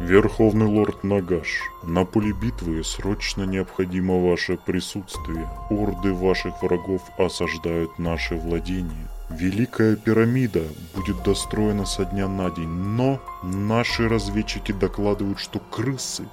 Верховный 0.00 0.64
лорд 0.64 1.04
Нагаш, 1.04 1.60
на 1.82 2.06
поле 2.06 2.32
битвы 2.32 2.82
срочно 2.82 3.42
необходимо 3.42 4.18
ваше 4.18 4.56
присутствие. 4.56 5.46
Орды 5.68 6.14
ваших 6.14 6.62
врагов 6.62 7.02
осаждают 7.18 7.98
наши 7.98 8.34
владения. 8.34 9.10
Великая 9.28 9.96
пирамида 9.96 10.62
будет 10.94 11.22
достроена 11.22 11.84
со 11.84 12.06
дня 12.06 12.28
на 12.28 12.48
день, 12.50 12.70
но 12.70 13.20
наши 13.42 14.08
разведчики 14.08 14.72
докладывают, 14.72 15.38
что 15.38 15.58
крысы 15.58 16.26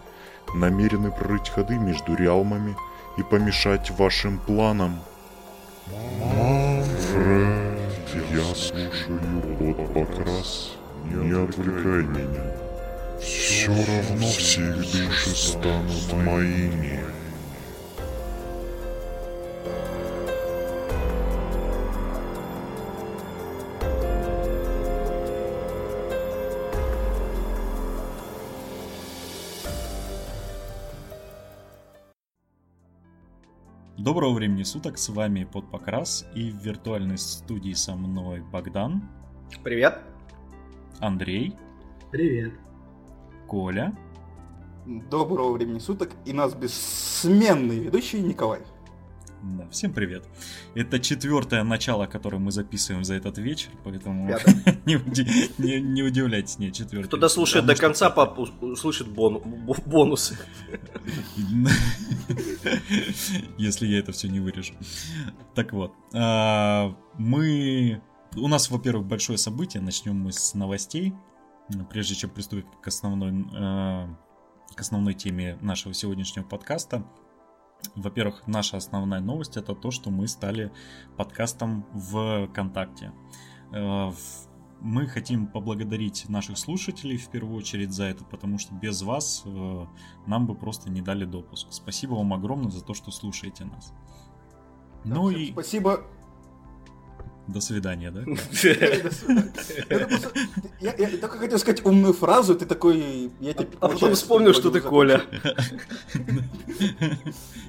намерены 0.55 1.11
прорыть 1.11 1.49
ходы 1.49 1.75
между 1.75 2.15
реалмами 2.15 2.73
и 3.17 3.23
помешать 3.23 3.91
вашим 3.91 4.39
планам. 4.39 5.01
Манфред, 6.37 7.79
я 8.31 8.55
слушаю 8.55 9.57
под 9.59 9.93
покрас, 9.93 10.77
не 11.03 11.33
отвлекай 11.33 12.03
меня. 12.03 12.66
Все 13.19 13.69
равно 13.71 14.27
все 14.27 14.61
их 14.61 14.91
души 14.91 15.29
станут 15.35 16.13
моими. 16.13 17.03
Доброго 33.97 34.33
времени 34.35 34.63
суток, 34.63 34.97
с 34.97 35.09
вами 35.09 35.43
Подпокрас 35.43 36.25
и 36.35 36.51
в 36.51 36.57
виртуальной 36.63 37.17
студии 37.17 37.73
со 37.73 37.95
мной 37.95 38.41
Богдан. 38.41 39.09
Привет. 39.63 39.99
Андрей. 40.99 41.55
Привет. 42.11 42.53
Коля. 43.47 43.95
Доброго 44.85 45.53
времени 45.53 45.79
суток 45.79 46.11
и 46.25 46.33
нас 46.33 46.53
бессменный 46.53 47.79
ведущий 47.79 48.21
Николай. 48.21 48.61
Да, 49.43 49.67
всем 49.69 49.93
привет. 49.93 50.25
Это 50.75 50.99
четвертое 50.99 51.63
начало, 51.63 52.07
которое 52.07 52.39
мы 52.39 52.51
записываем 52.51 53.03
за 53.03 53.13
этот 53.15 53.37
вечер, 53.37 53.69
поэтому 53.83 54.27
не, 54.85 54.95
уди- 54.95 55.51
не, 55.57 55.79
не 55.79 56.03
удивляйтесь, 56.03 56.57
нет, 56.57 56.73
четвертое. 56.73 57.07
Кто 57.07 57.17
дослушает 57.17 57.65
до 57.65 57.75
конца, 57.75 58.09
пап, 58.09 58.39
услышит 58.39 59.07
бон- 59.07 59.41
бонусы. 59.85 60.37
Если 63.57 63.87
я 63.87 63.99
это 63.99 64.11
все 64.11 64.27
не 64.27 64.39
вырежу. 64.39 64.73
Так 65.53 65.71
вот, 65.71 65.93
а, 66.13 66.95
мы... 67.17 68.01
У 68.35 68.47
нас, 68.47 68.69
во-первых, 68.69 69.05
большое 69.07 69.37
событие. 69.37 69.81
Начнем 69.81 70.15
мы 70.19 70.31
с 70.31 70.53
новостей. 70.53 71.13
Прежде 71.89 72.15
чем 72.15 72.29
приступить 72.29 72.65
к 72.81 72.87
основной, 72.87 73.45
а, 73.53 74.07
к 74.75 74.79
основной 74.79 75.13
теме 75.13 75.57
нашего 75.61 75.93
сегодняшнего 75.93 76.45
подкаста. 76.45 77.05
Во-первых, 77.95 78.47
наша 78.47 78.77
основная 78.77 79.19
новость 79.19 79.57
это 79.57 79.75
то, 79.75 79.91
что 79.91 80.09
мы 80.09 80.27
стали 80.27 80.71
подкастом 81.15 81.85
в 81.93 82.47
ВКонтакте. 82.47 83.11
Э, 83.71 84.11
Мы 84.79 85.07
хотим 85.07 85.47
поблагодарить 85.47 86.29
наших 86.29 86.57
слушателей 86.59 87.17
в 87.17 87.29
первую 87.29 87.57
очередь 87.57 87.91
за 87.91 88.03
это, 88.05 88.23
потому 88.23 88.59
что 88.59 88.75
без 88.75 89.01
вас 89.01 89.41
э, 89.43 89.85
нам 90.27 90.45
бы 90.45 90.53
просто 90.53 90.91
не 90.91 91.01
дали 91.01 91.25
допуск. 91.25 91.67
Спасибо 91.71 92.13
вам 92.13 92.31
огромное 92.33 92.69
за 92.69 92.83
то, 92.83 92.93
что 92.93 93.09
слушаете 93.09 93.65
нас. 93.65 93.91
Ну 95.03 95.31
и 95.31 95.51
Спасибо. 95.51 96.05
До 97.47 97.61
свидания, 97.61 98.11
да? 98.11 98.23
Я 100.79 101.17
только 101.17 101.37
хотел 101.37 101.59
сказать 101.59 101.85
умную 101.85 102.13
фразу, 102.13 102.55
ты 102.55 102.65
такой... 102.65 103.31
я 103.39 103.53
тебе 103.53 103.69
А 103.79 103.87
потом 103.87 104.13
вспомнил, 104.13 104.53
что 104.53 104.69
ты. 104.69 104.81
Коля. 104.81 105.21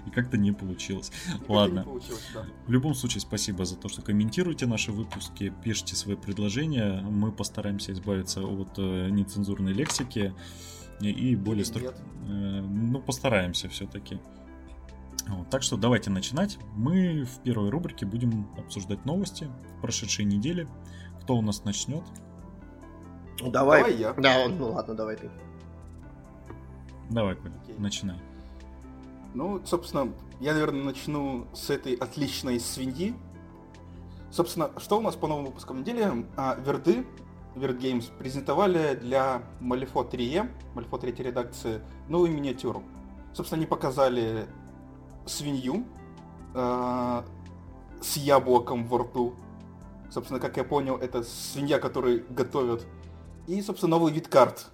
И 0.07 0.11
как-то 0.11 0.37
не 0.37 0.53
получилось. 0.53 1.13
Ладно. 1.49 1.87
В 2.67 2.73
любом 2.73 2.95
случае, 2.95 3.21
спасибо 3.21 3.65
за 3.65 3.77
то, 3.77 3.89
что 3.89 4.03
комментируете 4.03 4.67
наши 4.67 4.93
выпуски, 4.93 5.53
пишите 5.65 5.97
свои 5.97 6.17
предложения. 6.17 7.01
Мы 7.03 7.33
постараемся 7.33 7.93
избавиться 7.93 8.43
от 8.43 8.79
э, 8.79 9.09
нецензурной 9.11 9.73
лексики 9.73 10.35
и, 11.01 11.37
более 11.37 11.65
э, 11.65 12.61
Ну, 12.61 13.01
постараемся 13.01 13.69
все-таки. 13.69 14.19
Так 15.51 15.63
что 15.63 15.77
давайте 15.77 16.11
начинать. 16.11 16.59
Мы 16.77 17.25
в 17.25 17.41
первой 17.43 17.71
рубрике 17.71 18.07
будем 18.07 18.49
обсуждать 18.59 19.05
новости 19.05 19.49
прошедшей 19.83 20.25
недели. 20.25 20.69
Кто 21.23 21.37
у 21.37 21.43
нас 21.43 21.65
начнет? 21.65 22.03
Ну, 23.41 23.51
Давай. 23.51 23.81
Давай 23.81 23.97
я. 23.97 24.13
Да, 24.15 24.45
он- 24.45 24.59
ну 24.59 24.73
ладно, 24.73 24.95
давай 24.95 25.17
ты. 25.17 25.31
Давай, 27.11 27.35
Коля, 27.37 27.53
Окей. 27.63 27.75
начинай. 27.79 28.19
Ну, 29.35 29.61
собственно, 29.65 30.13
я, 30.41 30.53
наверное, 30.53 30.83
начну 30.85 31.47
с 31.55 31.71
этой 31.71 31.95
отличной 31.95 32.61
свиньи. 32.61 33.15
Собственно, 34.31 34.71
что 34.79 34.99
у 34.99 35.01
нас 35.01 35.17
по 35.17 35.27
новым 35.27 35.47
выпускам 35.47 35.81
недели? 35.81 36.27
А, 36.37 36.55
Верды, 36.57 37.07
Верд 37.55 37.81
Games, 37.83 38.05
презентовали 38.19 38.95
для 38.95 39.43
Malifaux 39.61 40.09
3E, 40.11 40.51
Malifaux 40.75 40.99
3 41.01 41.23
редакции, 41.23 41.81
новую 42.09 42.33
миниатюру. 42.33 42.83
Собственно, 43.33 43.59
они 43.61 43.67
показали 43.67 44.47
свинью 45.29 45.85
а, 46.55 47.25
с 48.01 48.17
яблоком 48.17 48.87
во 48.87 48.99
рту. 48.99 49.35
Собственно, 50.11 50.41
как 50.41 50.57
я 50.57 50.65
понял, 50.65 50.97
это 50.97 51.23
свинья, 51.23 51.79
которую 51.79 52.25
готовят. 52.31 52.87
И, 53.47 53.61
собственно, 53.63 53.97
новый 53.99 54.13
вид 54.13 54.29
карт. 54.29 54.69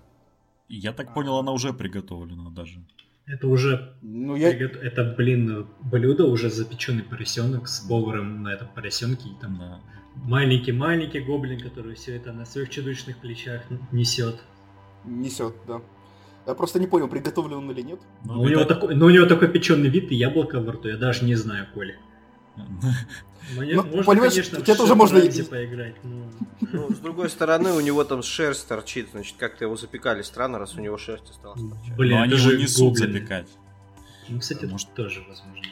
Я 0.68 0.92
так 0.92 1.12
понял, 1.14 1.36
она 1.38 1.52
уже 1.52 1.72
приготовлена 1.72 2.50
даже. 2.50 2.84
Это 3.26 3.48
уже, 3.48 3.96
Ну, 4.02 4.36
я... 4.36 4.50
это, 4.50 5.14
блин, 5.16 5.66
блюдо, 5.80 6.26
уже 6.26 6.50
запеченный 6.50 7.02
поросенок 7.02 7.68
с 7.68 7.80
поваром 7.80 8.42
на 8.42 8.52
этом 8.52 8.68
поросенке. 8.68 9.28
И 9.30 9.34
там 9.40 9.58
Да. 9.58 9.80
маленький-маленький 10.14 11.20
гоблин, 11.20 11.58
который 11.60 11.94
все 11.94 12.16
это 12.16 12.32
на 12.32 12.44
своих 12.44 12.68
чудовищных 12.70 13.18
плечах 13.18 13.62
несет. 13.92 14.42
несет, 15.04 15.54
да. 15.66 15.80
Я 16.46 16.54
просто 16.54 16.78
не 16.78 16.86
понял, 16.86 17.08
приготовлен 17.08 17.56
он 17.58 17.70
или 17.70 17.80
нет. 17.82 18.00
Ну, 18.24 18.34
Но 18.34 18.40
у, 18.42 18.48
него 18.48 18.60
это- 18.62 18.74
такой, 18.74 18.94
но 18.94 19.06
у 19.06 19.10
него 19.10 19.26
такой 19.26 19.48
печеный 19.48 19.88
вид 19.88 20.10
и 20.12 20.14
яблоко 20.14 20.60
во 20.60 20.72
рту, 20.72 20.88
я 20.88 20.96
даже 20.96 21.24
не 21.24 21.34
знаю, 21.36 21.66
Коля. 21.74 21.96
Мне, 23.56 23.74
Ну, 23.74 23.82
можно, 23.82 24.04
понимаешь, 24.04 24.32
конечно, 24.32 24.60
тебе 24.62 24.74
тоже 24.74 24.94
можно 24.94 25.18
шахматы 25.20 25.40
и- 25.40 25.44
поиграть, 25.44 25.96
но... 26.04 26.30
Ну, 26.72 26.90
с 26.94 26.98
другой 26.98 27.28
стороны, 27.28 27.72
у 27.72 27.80
него 27.80 28.02
там 28.04 28.22
шерсть 28.22 28.66
торчит, 28.68 29.08
значит, 29.12 29.36
как-то 29.38 29.64
его 29.64 29.76
запекали 29.76 30.22
странно, 30.22 30.58
раз 30.58 30.74
у 30.76 30.80
него 30.80 30.96
шерсть 30.96 31.28
осталась 31.30 31.60
торчать. 31.60 31.96
Блин, 31.96 32.16
Но 32.16 32.22
они 32.22 32.34
же 32.34 32.56
несут 32.56 32.94
гоблины. 32.94 33.12
запекать. 33.18 33.48
Ну, 34.28 34.40
кстати, 34.40 34.64
Может- 34.64 34.94
тоже 34.94 35.22
возможно. 35.28 35.62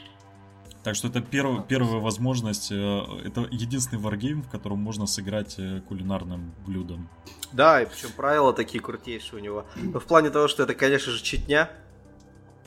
Так 0.83 0.97
что 0.97 1.09
это 1.09 1.21
перв- 1.21 1.65
первая 1.69 2.01
возможность, 2.01 2.73
э, 2.73 3.01
это 3.25 3.43
единственный 3.51 4.01
варгейм, 4.01 4.43
в 4.43 4.51
котором 4.51 4.79
можно 4.79 5.07
сыграть 5.07 5.55
э, 5.59 5.81
кулинарным 5.89 6.53
блюдом. 6.67 7.09
Да, 7.53 7.81
и 7.83 7.87
причем 7.87 8.09
правила 8.17 8.53
такие 8.53 8.83
крутейшие 8.83 9.41
у 9.41 9.43
него. 9.43 9.65
Но 9.77 10.01
в 10.01 10.05
плане 10.05 10.31
того, 10.31 10.49
что 10.49 10.65
это, 10.65 10.75
конечно 10.75 11.13
же, 11.13 11.23
читня, 11.23 11.71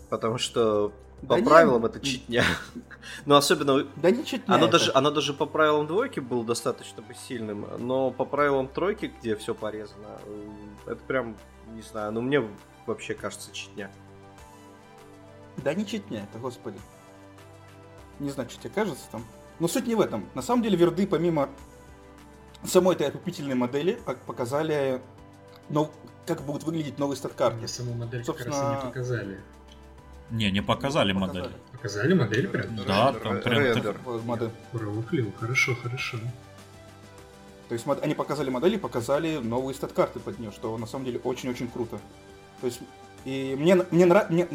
потому 0.10 0.38
что 0.38 0.94
по 1.22 1.36
Да 1.36 1.40
не, 1.40 1.46
правилам 1.46 1.86
это 1.86 2.00
читня. 2.00 2.44
Но 3.26 3.36
особенно 3.36 3.86
Да 3.98 4.12
не 4.12 4.24
Оно 4.48 4.66
это. 4.66 4.72
даже, 4.80 4.92
оно 4.94 5.12
даже 5.12 5.34
по 5.34 5.46
правилам 5.46 5.88
двойки 5.88 6.20
было 6.20 6.44
достаточно 6.46 7.02
бы 7.02 7.16
сильным, 7.16 7.66
но 7.80 8.12
по 8.12 8.26
правилам 8.26 8.68
тройки, 8.68 9.12
где 9.20 9.36
все 9.36 9.54
порезано, 9.56 10.20
э, 10.26 10.50
это 10.88 11.02
прям, 11.08 11.36
не 11.74 11.82
знаю, 11.82 12.12
ну 12.14 12.22
мне 12.22 12.48
вообще 12.86 13.14
кажется 13.14 13.52
читня. 13.54 13.92
Да 15.58 15.74
не 15.74 15.86
читня 15.86 16.28
это, 16.30 16.40
господи. 16.40 16.78
Не 18.20 18.30
знаю, 18.30 18.50
что 18.50 18.62
тебе 18.62 18.72
кажется 18.74 19.04
там. 19.12 19.26
Но 19.60 19.68
суть 19.68 19.88
не 19.88 19.96
в 19.96 20.02
этом. 20.02 20.26
На 20.36 20.42
самом 20.42 20.64
деле 20.64 20.78
Верды, 20.78 21.08
помимо 21.08 21.50
самой 22.64 22.96
этой 22.96 23.08
опупительной 23.08 23.56
модели, 23.56 24.00
показали, 24.26 25.02
нов- 25.70 25.92
как 26.26 26.42
будут 26.42 26.64
выглядеть 26.64 26.98
новые 27.00 27.18
стат-карты. 27.18 27.58
Мне 27.58 27.68
саму 27.68 27.94
модель 27.94 28.26
как 28.26 28.38
раз 28.38 28.48
и 28.48 28.50
Собственно- 28.50 28.76
не 28.82 28.86
показали. 28.88 29.40
Не, 30.32 30.50
не 30.52 30.62
показали 30.62 31.14
Показали. 31.14 31.40
модель. 31.42 31.56
Показали 31.72 32.14
модель 32.16 32.48
прям? 32.48 32.76
Да, 32.78 33.12
Рендер, 33.12 33.22
там 33.22 33.42
прям 33.42 33.60
рендер. 33.64 34.00
Модель. 34.26 34.50
Ура, 34.74 35.32
хорошо, 35.40 35.76
хорошо. 35.76 36.18
То 37.70 37.74
есть 37.74 37.86
они 38.02 38.16
показали 38.16 38.50
модель 38.50 38.74
и 38.74 38.78
показали 38.78 39.38
новые 39.38 39.76
стат-карты 39.76 40.20
под 40.20 40.40
нее, 40.40 40.52
что 40.52 40.76
на 40.78 40.88
самом 40.88 41.06
деле 41.06 41.20
очень-очень 41.24 41.68
круто. 41.68 42.00
То 42.62 42.68
есть 42.68 42.80
и 43.24 43.56
мне, 43.58 43.76
мне, 43.92 44.06
нра- 44.06 44.26
мне, 44.32 44.48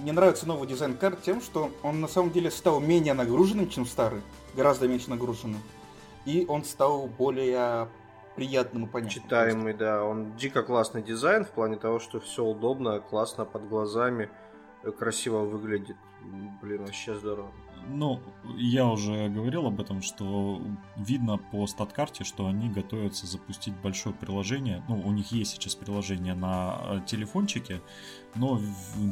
мне 0.00 0.12
нравится 0.12 0.46
новый 0.46 0.66
дизайн 0.66 0.96
карт 0.96 1.22
тем, 1.22 1.40
что 1.40 1.70
он 1.82 2.00
на 2.00 2.08
самом 2.08 2.30
деле 2.30 2.50
стал 2.50 2.80
менее 2.80 3.14
нагруженным, 3.14 3.68
чем 3.68 3.86
старый, 3.86 4.22
гораздо 4.54 4.88
меньше 4.88 5.10
нагруженным. 5.10 5.60
И 6.24 6.44
он 6.48 6.64
стал 6.64 7.06
более 7.06 7.88
приятным 8.36 8.84
и 8.84 8.88
понятным. 8.88 9.22
Читаемый, 9.22 9.74
да, 9.74 10.04
он 10.04 10.36
дико 10.36 10.62
классный 10.62 11.02
дизайн 11.02 11.44
в 11.44 11.50
плане 11.50 11.76
того, 11.76 11.98
что 11.98 12.20
все 12.20 12.44
удобно, 12.44 13.00
классно 13.00 13.44
под 13.44 13.68
глазами, 13.68 14.30
э, 14.82 14.90
красиво 14.90 15.40
выглядит. 15.40 15.96
Блин, 16.62 16.84
вообще 16.84 17.14
здорово. 17.14 17.50
Ну, 17.88 18.20
я 18.56 18.86
уже 18.86 19.28
говорил 19.28 19.66
об 19.66 19.80
этом, 19.80 20.02
что 20.02 20.62
видно 20.96 21.38
по 21.38 21.66
стат-карте, 21.66 22.24
что 22.24 22.46
они 22.46 22.68
готовятся 22.68 23.26
запустить 23.26 23.74
большое 23.82 24.14
приложение. 24.14 24.82
Ну, 24.88 25.00
у 25.00 25.12
них 25.12 25.32
есть 25.32 25.52
сейчас 25.52 25.74
приложение 25.74 26.34
на 26.34 26.78
э, 26.82 27.00
телефончике, 27.06 27.80
но 28.34 28.60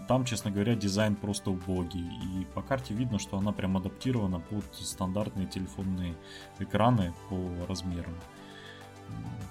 там, 0.06 0.24
честно 0.24 0.50
говоря, 0.50 0.74
дизайн 0.74 1.16
просто 1.16 1.50
убогий. 1.50 2.06
И 2.06 2.44
по 2.54 2.62
карте 2.62 2.94
видно, 2.94 3.18
что 3.18 3.38
она 3.38 3.52
прям 3.52 3.76
адаптирована 3.76 4.40
под 4.40 4.64
стандартные 4.74 5.46
телефонные 5.46 6.14
экраны 6.58 7.14
по 7.28 7.66
размерам. 7.66 8.14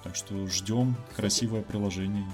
Так 0.04 0.16
что 0.16 0.48
ждем 0.48 0.96
красивое 1.16 1.62
приложение. 1.64 2.26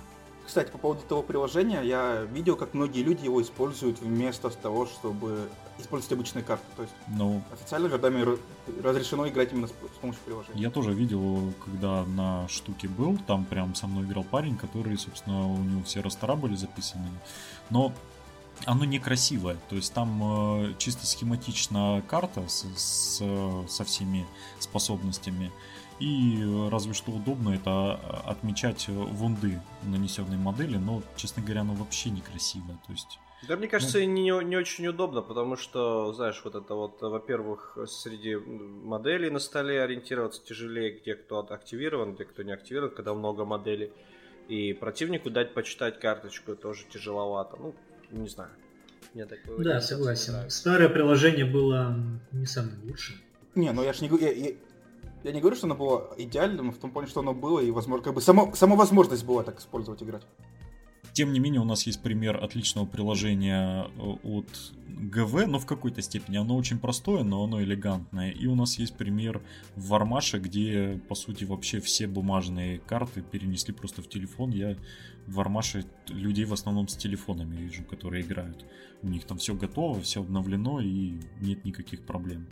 Кстати, 0.45 0.69
по 0.71 0.77
поводу 0.77 1.01
этого 1.01 1.21
приложения, 1.21 1.81
я 1.81 2.23
видел, 2.23 2.55
как 2.55 2.73
многие 2.73 3.01
люди 3.01 3.23
его 3.25 3.41
используют 3.41 3.99
вместо 3.99 4.49
того, 4.49 4.85
чтобы 4.85 5.49
использовать 5.79 6.13
обычные 6.13 6.43
карты. 6.43 6.65
То 6.75 6.81
есть 6.83 6.93
Но 7.07 7.41
официально 7.51 7.87
вердами 7.87 8.21
р- 8.21 8.39
разрешено 8.83 9.27
играть 9.27 9.51
именно 9.53 9.67
с, 9.67 9.71
с 9.71 9.99
помощью 10.01 10.21
приложения. 10.25 10.61
Я 10.61 10.69
тоже 10.69 10.93
видел, 10.93 11.53
когда 11.63 12.03
на 12.05 12.47
штуке 12.47 12.87
был, 12.87 13.17
там 13.25 13.45
прям 13.45 13.73
со 13.73 13.87
мной 13.87 14.03
играл 14.03 14.23
парень, 14.23 14.57
который, 14.57 14.97
собственно, 14.97 15.47
у 15.47 15.57
него 15.57 15.83
все 15.83 16.01
растора 16.01 16.35
были 16.35 16.55
записаны. 16.55 17.07
Но 17.69 17.93
оно 18.65 18.85
некрасивое, 18.85 19.57
то 19.69 19.75
есть 19.75 19.93
там 19.93 20.65
э, 20.65 20.73
чисто 20.77 21.05
схематична 21.07 22.03
карта 22.07 22.43
с, 22.47 22.65
с, 22.75 23.17
со 23.67 23.83
всеми 23.83 24.25
способностями. 24.59 25.51
И 25.99 26.41
э, 26.41 26.69
разве 26.69 26.93
что 26.93 27.11
удобно 27.11 27.49
это 27.49 27.99
э, 28.01 28.29
отмечать 28.29 28.85
э, 28.89 28.91
вунды 28.91 29.61
нанесенной 29.83 30.37
модели, 30.37 30.77
но, 30.77 31.01
честно 31.15 31.43
говоря, 31.43 31.61
оно 31.61 31.73
вообще 31.73 32.09
некрасивое. 32.09 32.77
То 32.85 32.91
есть 32.91 33.19
Да, 33.47 33.55
мне 33.55 33.67
кажется, 33.67 33.99
и 33.99 34.05
не, 34.05 34.31
не 34.43 34.55
очень 34.57 34.87
удобно, 34.87 35.21
потому 35.21 35.55
что, 35.55 36.11
знаешь, 36.13 36.41
вот 36.43 36.55
это 36.55 36.73
вот, 36.75 37.01
во-первых, 37.01 37.77
среди 37.87 38.35
моделей 38.35 39.29
на 39.29 39.39
столе 39.39 39.81
ориентироваться 39.81 40.43
тяжелее, 40.43 40.99
где 40.99 41.15
кто 41.15 41.39
активирован, 41.39 42.15
где 42.15 42.25
кто 42.25 42.43
не 42.43 42.51
активирован, 42.53 42.93
когда 42.95 43.13
много 43.13 43.45
моделей. 43.45 43.91
И 44.47 44.73
противнику 44.73 45.29
дать 45.29 45.53
почитать 45.53 45.99
карточку 45.99 46.55
тоже 46.55 46.85
тяжеловато. 46.91 47.55
Ну, 47.57 47.73
не 48.11 48.27
знаю. 48.27 48.51
Мне 49.13 49.25
такое 49.25 49.63
Да, 49.63 49.79
согласен. 49.79 50.49
Старое 50.49 50.89
приложение 50.89 51.45
было 51.45 51.95
не 52.31 52.45
самым 52.45 52.83
лучшим. 52.83 53.15
Не, 53.55 53.71
ну 53.71 53.83
я 53.83 53.93
ж 53.93 54.01
не 54.01 54.09
говорю, 54.09 54.25
я, 54.25 54.31
я- 54.31 54.55
я 55.23 55.31
не 55.31 55.39
говорю, 55.39 55.55
что 55.55 55.67
оно 55.67 55.75
было 55.75 56.13
идеальным, 56.17 56.71
в 56.71 56.77
том 56.77 56.91
плане, 56.91 57.07
что 57.07 57.21
оно 57.21 57.33
было, 57.33 57.59
и, 57.59 57.71
возможно, 57.71 58.03
как 58.03 58.13
бы 58.13 58.21
само, 58.21 58.53
сама 58.55 58.75
возможность 58.75 59.25
была 59.25 59.43
так 59.43 59.59
использовать 59.59 60.03
играть. 60.03 60.23
Тем 61.13 61.31
не 61.31 61.39
менее, 61.39 61.61
у 61.61 61.65
нас 61.65 61.85
есть 61.85 62.01
пример 62.01 62.43
отличного 62.43 62.87
приложения 62.87 63.87
э, 63.97 64.15
от 64.23 64.47
ГВ, 64.87 65.45
но 65.45 65.59
в 65.59 65.65
какой-то 65.67 66.01
степени 66.01 66.37
оно 66.37 66.55
очень 66.55 66.79
простое, 66.79 67.23
но 67.23 67.43
оно 67.43 67.61
элегантное. 67.61 68.31
И 68.31 68.47
у 68.47 68.55
нас 68.55 68.79
есть 68.79 68.95
пример 68.95 69.43
в 69.75 69.89
Вармаше, 69.89 70.39
где, 70.39 70.99
по 71.07 71.13
сути, 71.13 71.43
вообще 71.43 71.79
все 71.81 72.07
бумажные 72.07 72.79
карты 72.79 73.21
перенесли 73.21 73.75
просто 73.75 74.01
в 74.01 74.09
телефон. 74.09 74.49
Я 74.49 74.75
в 75.27 75.35
Вармаше 75.35 75.85
людей 76.07 76.45
в 76.45 76.53
основном 76.53 76.87
с 76.87 76.95
телефонами 76.95 77.57
вижу, 77.57 77.83
которые 77.83 78.23
играют. 78.23 78.65
У 79.03 79.07
них 79.07 79.25
там 79.25 79.37
все 79.37 79.53
готово, 79.53 80.01
все 80.01 80.21
обновлено 80.21 80.79
и 80.79 81.19
нет 81.41 81.63
никаких 81.63 82.07
проблем. 82.07 82.47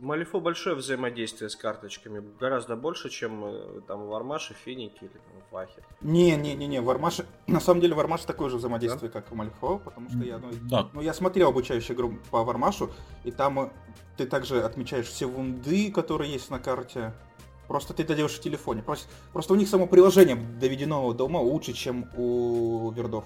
Малифо 0.00 0.40
большое 0.40 0.76
взаимодействие 0.76 1.50
с 1.50 1.56
карточками, 1.56 2.22
гораздо 2.38 2.76
больше, 2.76 3.08
чем 3.08 3.44
э, 3.44 3.80
там 3.86 4.06
в 4.06 4.14
Армаше, 4.14 4.54
Финике 4.54 5.06
или 5.06 5.08
там, 5.08 5.42
в. 5.50 5.68
Не-не-не-не, 6.00 6.80
в 6.80 6.90
Армаше, 6.90 7.26
на 7.46 7.60
самом 7.60 7.80
деле 7.80 7.94
в 7.94 8.00
Армаше 8.00 8.26
такое 8.26 8.48
же 8.48 8.56
взаимодействие, 8.56 9.10
как 9.10 9.30
в 9.30 9.34
Мальфо, 9.34 9.78
потому 9.78 10.08
что 10.08 10.18
я, 10.18 10.38
ну, 10.38 10.50
Да, 10.62 10.88
Ну, 10.92 11.00
я 11.00 11.14
смотрел 11.14 11.48
обучающую 11.48 11.96
игру 11.96 12.14
по 12.30 12.44
Вармашу, 12.44 12.90
и 13.24 13.30
там 13.30 13.58
э, 13.60 13.70
ты 14.16 14.26
также 14.26 14.62
отмечаешь 14.62 15.06
все 15.06 15.26
вунды, 15.26 15.90
которые 15.90 16.32
есть 16.32 16.50
на 16.50 16.58
карте. 16.58 17.12
Просто 17.66 17.92
ты 17.92 18.02
это 18.02 18.14
делаешь 18.14 18.34
в 18.34 18.40
телефоне. 18.40 18.82
Просто, 18.82 19.08
просто 19.32 19.52
у 19.52 19.56
них 19.56 19.68
само 19.68 19.86
приложение 19.86 20.36
доведено 20.36 21.12
до 21.12 21.24
ума 21.24 21.40
лучше, 21.40 21.72
чем 21.72 22.08
у 22.16 22.90
вердов. 22.92 23.24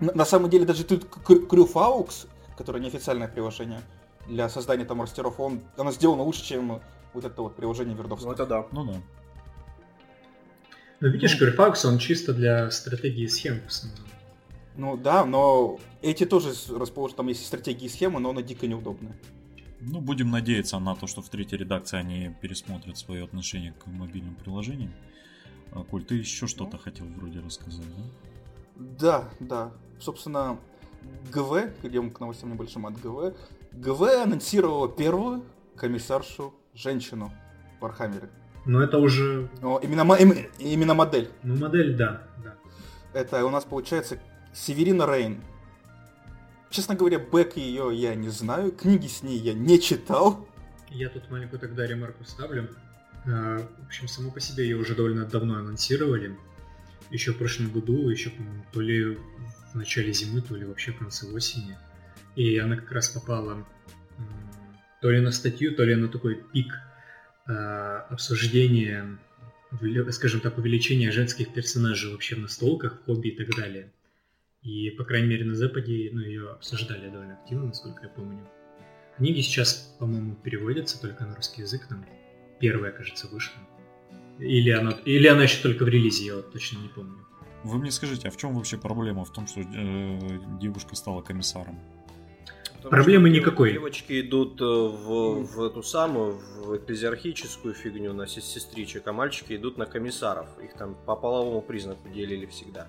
На, 0.00 0.12
на 0.12 0.24
самом 0.24 0.50
деле 0.50 0.64
даже 0.64 0.84
тут 0.84 1.04
Крюфаукс, 1.04 2.26
которое 2.56 2.80
неофициальное 2.80 3.28
приложение 3.28 3.82
для 4.28 4.48
создания 4.48 4.84
там 4.84 4.98
мастеров, 4.98 5.40
он, 5.40 5.60
оно 5.76 5.92
сделано 5.92 6.22
лучше, 6.22 6.44
чем 6.44 6.80
вот 7.12 7.24
это 7.24 7.42
вот 7.42 7.56
приложение 7.56 7.94
Ну 7.94 8.02
вердовское. 8.02 8.32
это 8.32 8.46
да. 8.46 8.66
ну 8.72 8.84
да. 8.84 9.00
Но 11.00 11.08
видишь, 11.08 11.38
Грифакс, 11.38 11.84
он 11.84 11.98
чисто 11.98 12.32
для 12.32 12.70
стратегии 12.70 13.24
и 13.24 13.28
схем 13.28 13.60
в 13.60 13.66
основном. 13.66 14.06
Ну 14.76 14.96
да, 14.96 15.24
но 15.24 15.78
эти 16.02 16.24
тоже 16.24 16.52
расположены, 16.70 17.16
там 17.16 17.28
есть 17.28 17.46
стратегии 17.46 17.86
и 17.86 17.88
схемы, 17.88 18.20
но 18.20 18.30
она 18.30 18.42
дико 18.42 18.66
неудобная. 18.66 19.16
Ну, 19.80 20.00
будем 20.00 20.30
надеяться 20.30 20.78
на 20.78 20.94
то, 20.94 21.06
что 21.06 21.22
в 21.22 21.28
третьей 21.28 21.58
редакции 21.58 21.98
они 21.98 22.34
пересмотрят 22.40 22.96
свое 22.96 23.24
отношение 23.24 23.72
к 23.72 23.86
мобильным 23.86 24.34
приложениям. 24.34 24.92
А, 25.72 25.82
Коль, 25.84 26.04
ты 26.04 26.16
еще 26.16 26.46
что-то 26.46 26.78
хотел 26.78 27.06
вроде 27.06 27.40
рассказать, 27.40 27.86
да? 27.96 28.04
Да, 28.98 29.28
да. 29.40 29.72
Собственно, 30.00 30.58
GW, 31.32 31.72
перейдем 31.82 32.10
к 32.10 32.20
новостям 32.20 32.52
небольшим 32.52 32.86
от 32.86 33.00
GW. 33.00 33.34
GW 33.76 34.02
анонсировала 34.22 34.88
первую 34.88 35.44
комиссаршу 35.76 36.54
женщину 36.74 37.32
в 37.78 37.82
Warhammer 37.82 38.21
е. 38.21 38.30
Но 38.64 38.82
это 38.82 38.98
уже, 38.98 39.48
Но 39.60 39.78
именно, 39.78 40.14
именно 40.58 40.94
модель. 40.94 41.30
ну, 41.42 41.56
модель, 41.56 41.96
да, 41.96 42.22
да. 42.42 42.54
Это 43.12 43.44
у 43.44 43.50
нас 43.50 43.64
получается 43.64 44.18
Северина 44.52 45.06
Рейн. 45.06 45.40
Честно 46.70 46.94
говоря, 46.96 47.18
бэк 47.18 47.56
ее 47.56 47.90
я 47.94 48.14
не 48.14 48.28
знаю, 48.28 48.72
книги 48.72 49.06
с 49.06 49.22
ней 49.22 49.38
я 49.38 49.54
не 49.54 49.80
читал. 49.80 50.48
Я 50.90 51.08
тут 51.10 51.30
маленькую 51.30 51.60
тогда 51.60 51.86
ремарку 51.86 52.24
ставлю. 52.24 52.68
А, 53.26 53.58
В 53.82 53.86
общем, 53.86 54.08
само 54.08 54.30
по 54.30 54.40
себе 54.40 54.64
ее 54.64 54.76
уже 54.76 54.94
довольно 54.94 55.24
давно 55.26 55.58
анонсировали. 55.58 56.36
Еще 57.10 57.32
в 57.32 57.38
прошлом 57.38 57.70
году, 57.70 58.08
еще, 58.08 58.30
по-моему, 58.30 58.64
то 58.72 58.80
ли 58.80 59.16
в 59.72 59.74
начале 59.74 60.12
зимы, 60.12 60.40
то 60.40 60.56
ли 60.56 60.64
вообще 60.64 60.90
в 60.92 60.98
конце 60.98 61.26
осени. 61.30 61.76
И 62.36 62.58
она 62.58 62.76
как 62.76 62.92
раз 62.92 63.08
попала 63.08 63.66
то 65.00 65.10
ли 65.10 65.20
на 65.20 65.30
статью, 65.30 65.74
то 65.74 65.84
ли 65.84 65.94
на 65.94 66.08
такой 66.08 66.42
пик 66.52 66.78
а, 67.46 68.06
обсуждения, 68.10 69.18
скажем 70.10 70.40
так, 70.40 70.58
увеличения 70.58 71.10
женских 71.10 71.52
персонажей 71.52 72.10
вообще 72.10 72.36
в 72.36 72.40
настолках, 72.40 73.02
хобби 73.04 73.28
и 73.28 73.36
так 73.36 73.54
далее. 73.56 73.92
И, 74.62 74.90
по 74.90 75.04
крайней 75.04 75.28
мере, 75.28 75.44
на 75.44 75.54
Западе 75.54 76.10
ну, 76.12 76.20
ее 76.20 76.50
обсуждали 76.50 77.08
довольно 77.08 77.34
активно, 77.34 77.66
насколько 77.66 78.02
я 78.02 78.08
помню. 78.08 78.40
Книги 79.16 79.40
сейчас, 79.40 79.94
по-моему, 79.98 80.34
переводятся 80.34 81.00
только 81.00 81.24
на 81.24 81.34
русский 81.36 81.62
язык. 81.62 81.86
Там 81.88 82.04
первая, 82.58 82.92
кажется, 82.92 83.28
вышла. 83.28 83.56
Или 84.38 84.70
она, 84.70 84.90
или 85.04 85.26
она 85.26 85.44
еще 85.44 85.62
только 85.62 85.84
в 85.84 85.88
релизе, 85.88 86.26
я 86.26 86.36
вот 86.36 86.52
точно 86.52 86.78
не 86.78 86.88
помню. 86.88 87.24
Вы 87.64 87.78
мне 87.78 87.90
скажите, 87.90 88.28
а 88.28 88.30
в 88.30 88.36
чем 88.36 88.54
вообще 88.54 88.76
проблема 88.76 89.24
в 89.24 89.32
том, 89.32 89.46
что 89.46 89.60
э, 89.60 90.18
девушка 90.60 90.94
стала 90.94 91.22
комиссаром? 91.22 91.78
Потому 92.86 93.02
Проблемы 93.02 93.30
что 93.30 93.38
никакой. 93.40 93.72
Девочки 93.72 94.20
идут 94.20 94.60
э, 94.60 94.64
в, 94.64 95.42
в 95.44 95.60
эту 95.64 95.82
самую, 95.82 96.38
в 96.58 96.76
эклезиархическую 96.76 97.74
фигню 97.74 98.12
на 98.12 98.28
сес- 98.28 98.44
сестричек, 98.44 99.08
а 99.08 99.12
мальчики 99.12 99.56
идут 99.56 99.76
на 99.76 99.86
комиссаров. 99.86 100.46
Их 100.62 100.72
там 100.74 100.94
по 101.04 101.16
половому 101.16 101.62
признаку 101.62 102.08
делили 102.08 102.46
всегда. 102.46 102.86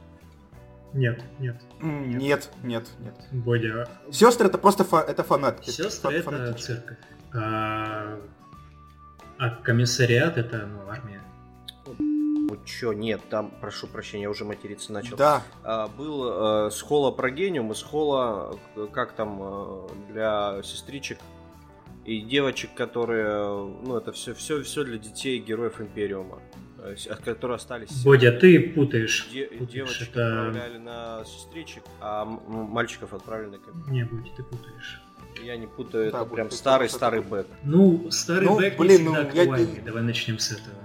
Нет, 0.93 1.23
нет. 1.39 1.59
Нет, 1.81 2.51
нет, 2.61 2.87
нет. 2.99 3.15
Бодя, 3.31 3.89
Сестры 4.11 4.47
это 4.49 4.59
просто 4.59 4.83
фа- 4.83 5.01
это 5.01 5.23
фанатки. 5.23 5.71
сестры 5.71 6.13
это 6.13 6.29
фанатички. 6.29 6.67
церковь. 6.67 6.97
А, 7.33 8.19
а 9.39 9.49
комиссариат 9.49 10.37
это 10.37 10.67
ну, 10.67 10.87
армия. 10.91 11.23
Ну 12.49 12.57
чё, 12.65 12.93
нет, 12.93 13.21
там, 13.29 13.51
прошу 13.61 13.87
прощения, 13.87 14.23
я 14.23 14.29
уже 14.29 14.45
материться 14.45 14.93
начал. 14.93 15.17
Да, 15.17 15.43
А, 15.63 15.87
был 15.87 16.67
э, 16.67 16.71
схола 16.71 17.11
прогениум 17.11 17.71
и 17.71 17.75
схола, 17.75 18.57
э, 18.75 18.87
как 18.93 19.11
там, 19.13 19.39
э, 19.41 19.87
для 20.09 20.61
сестричек 20.63 21.19
и 22.05 22.21
девочек, 22.21 22.73
которые, 22.73 23.37
ну, 23.83 23.97
это 23.97 24.11
все, 24.13 24.33
все, 24.33 24.61
все 24.63 24.83
для 24.85 24.97
детей 24.97 25.39
героев 25.39 25.81
Империума, 25.81 26.39
с- 26.95 27.05
которые 27.25 27.55
остались. 27.57 28.01
Бодя, 28.05 28.31
ты 28.31 28.69
путаешь. 28.69 29.27
Де- 29.33 29.47
путаешь. 29.47 29.69
девочек 29.71 30.09
это... 30.11 30.27
отправляли 30.47 30.77
на 30.77 31.25
сестричек, 31.25 31.83
а 31.99 32.23
м- 32.23 32.39
мальчиков 32.47 33.13
отправили 33.13 33.49
на 33.49 33.57
ком- 33.57 33.91
Не, 33.91 34.05
Бодя, 34.05 34.29
ты 34.37 34.43
путаешь. 34.43 35.01
Я 35.43 35.57
не 35.57 35.67
путаю, 35.67 36.05
Да, 36.11 36.19
это 36.19 36.25
вот 36.29 36.33
прям 36.33 36.49
старый-старый 36.49 37.19
вот 37.19 37.29
back. 37.29 37.47
Ну, 37.63 38.09
старый 38.09 38.45
Ну, 38.45 38.57
back 38.57 38.77
блин, 38.77 38.89
не 38.89 38.97
всегда 39.07 39.11
ну, 39.23 39.29
я- 39.35 39.41
актуальный. 39.41 39.81
Давай 39.81 40.03
начнем 40.03 40.39
с 40.39 40.51
этого. 40.51 40.75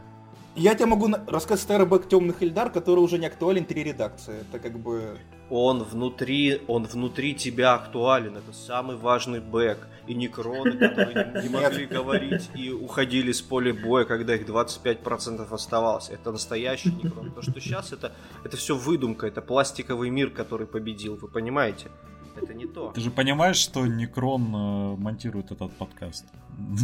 Я 0.54 0.74
тебе 0.74 0.86
могу 0.86 1.08
рассказать 1.26 1.62
старый 1.62 1.86
back 1.86 2.08
темных 2.08 2.42
Эльдар, 2.42 2.70
который 2.70 3.00
уже 3.00 3.18
не 3.18 3.26
актуален 3.26 3.64
три 3.64 3.84
редакции. 3.84 4.40
Это 4.40 4.58
как 4.58 4.78
бы... 4.78 5.18
Он 5.50 5.82
внутри, 5.82 6.62
он 6.66 6.84
внутри 6.84 7.34
тебя 7.34 7.74
актуален. 7.74 8.36
Это 8.36 8.52
самый 8.52 8.96
важный 8.96 9.40
back. 9.40 9.78
И 10.06 10.14
некроны, 10.14 10.72
которые 10.72 11.42
не 11.42 11.48
могли 11.54 11.86
говорить 11.86 12.50
и 12.54 12.70
уходили 12.70 13.32
с 13.32 13.40
поля 13.40 13.72
боя, 13.72 14.04
когда 14.04 14.34
их 14.34 14.46
25% 14.46 15.46
оставалось. 15.52 16.10
Это 16.10 16.32
настоящий 16.32 16.90
некрон. 16.90 17.30
То, 17.32 17.42
что 17.42 17.60
сейчас 17.60 17.92
это, 17.92 18.12
это 18.44 18.56
все 18.56 18.76
выдумка, 18.76 19.26
это 19.26 19.40
пластиковый 19.40 20.10
мир, 20.10 20.30
который 20.30 20.66
победил, 20.66 21.16
вы 21.16 21.28
понимаете? 21.28 21.88
Это 22.36 22.54
не 22.54 22.66
то. 22.66 22.90
Ты 22.92 23.00
же 23.00 23.10
понимаешь, 23.10 23.56
что 23.56 23.86
Некрон 23.86 24.42
э, 24.54 24.96
монтирует 24.96 25.50
этот 25.52 25.72
подкаст? 25.72 26.24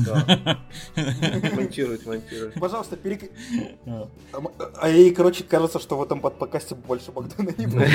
Да. 0.07 0.59
Монтирует, 1.57 2.07
монтирует. 2.07 2.55
Пожалуйста, 2.55 2.97
перек... 2.97 3.31
А. 3.87 4.09
А 4.33 4.41
А 4.81 4.89
ей, 4.89 5.15
короче, 5.15 5.45
кажется, 5.45 5.79
что 5.79 5.97
в 5.99 6.03
этом 6.03 6.21
под- 6.21 6.39
подкасте 6.39 6.75
больше 6.75 7.13
Богдана 7.13 7.53
не 7.57 7.67
будет. 7.67 7.89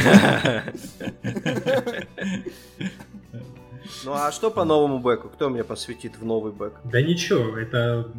Ну 4.05 4.13
а 4.13 4.31
что 4.31 4.49
по 4.51 4.63
новому 4.65 4.99
бэку? 4.99 5.29
Кто 5.29 5.49
мне 5.49 5.63
посвятит 5.63 6.17
в 6.17 6.25
новый 6.25 6.51
бэк? 6.53 6.73
Да 6.85 7.01
ничего, 7.01 7.57
это 7.57 8.11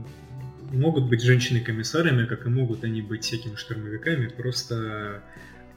могут 0.73 1.09
быть 1.09 1.23
женщины-комиссарами, 1.23 2.27
как 2.27 2.47
и 2.47 2.49
могут 2.49 2.85
они 2.85 3.03
быть 3.03 3.25
всякими 3.25 3.55
штурмовиками, 3.55 4.29
просто 4.29 5.23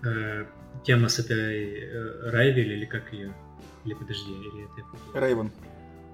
э, 0.04 0.46
тема 0.84 1.08
с 1.10 1.20
этой 1.20 1.80
э, 1.90 2.30
Райвель, 2.32 2.74
или 2.74 2.86
как 2.86 3.14
ее? 3.14 3.34
Или 3.88 3.94
подожди, 3.94 4.32
или 4.32 4.66
это... 4.78 5.20
Рейвен. 5.20 5.52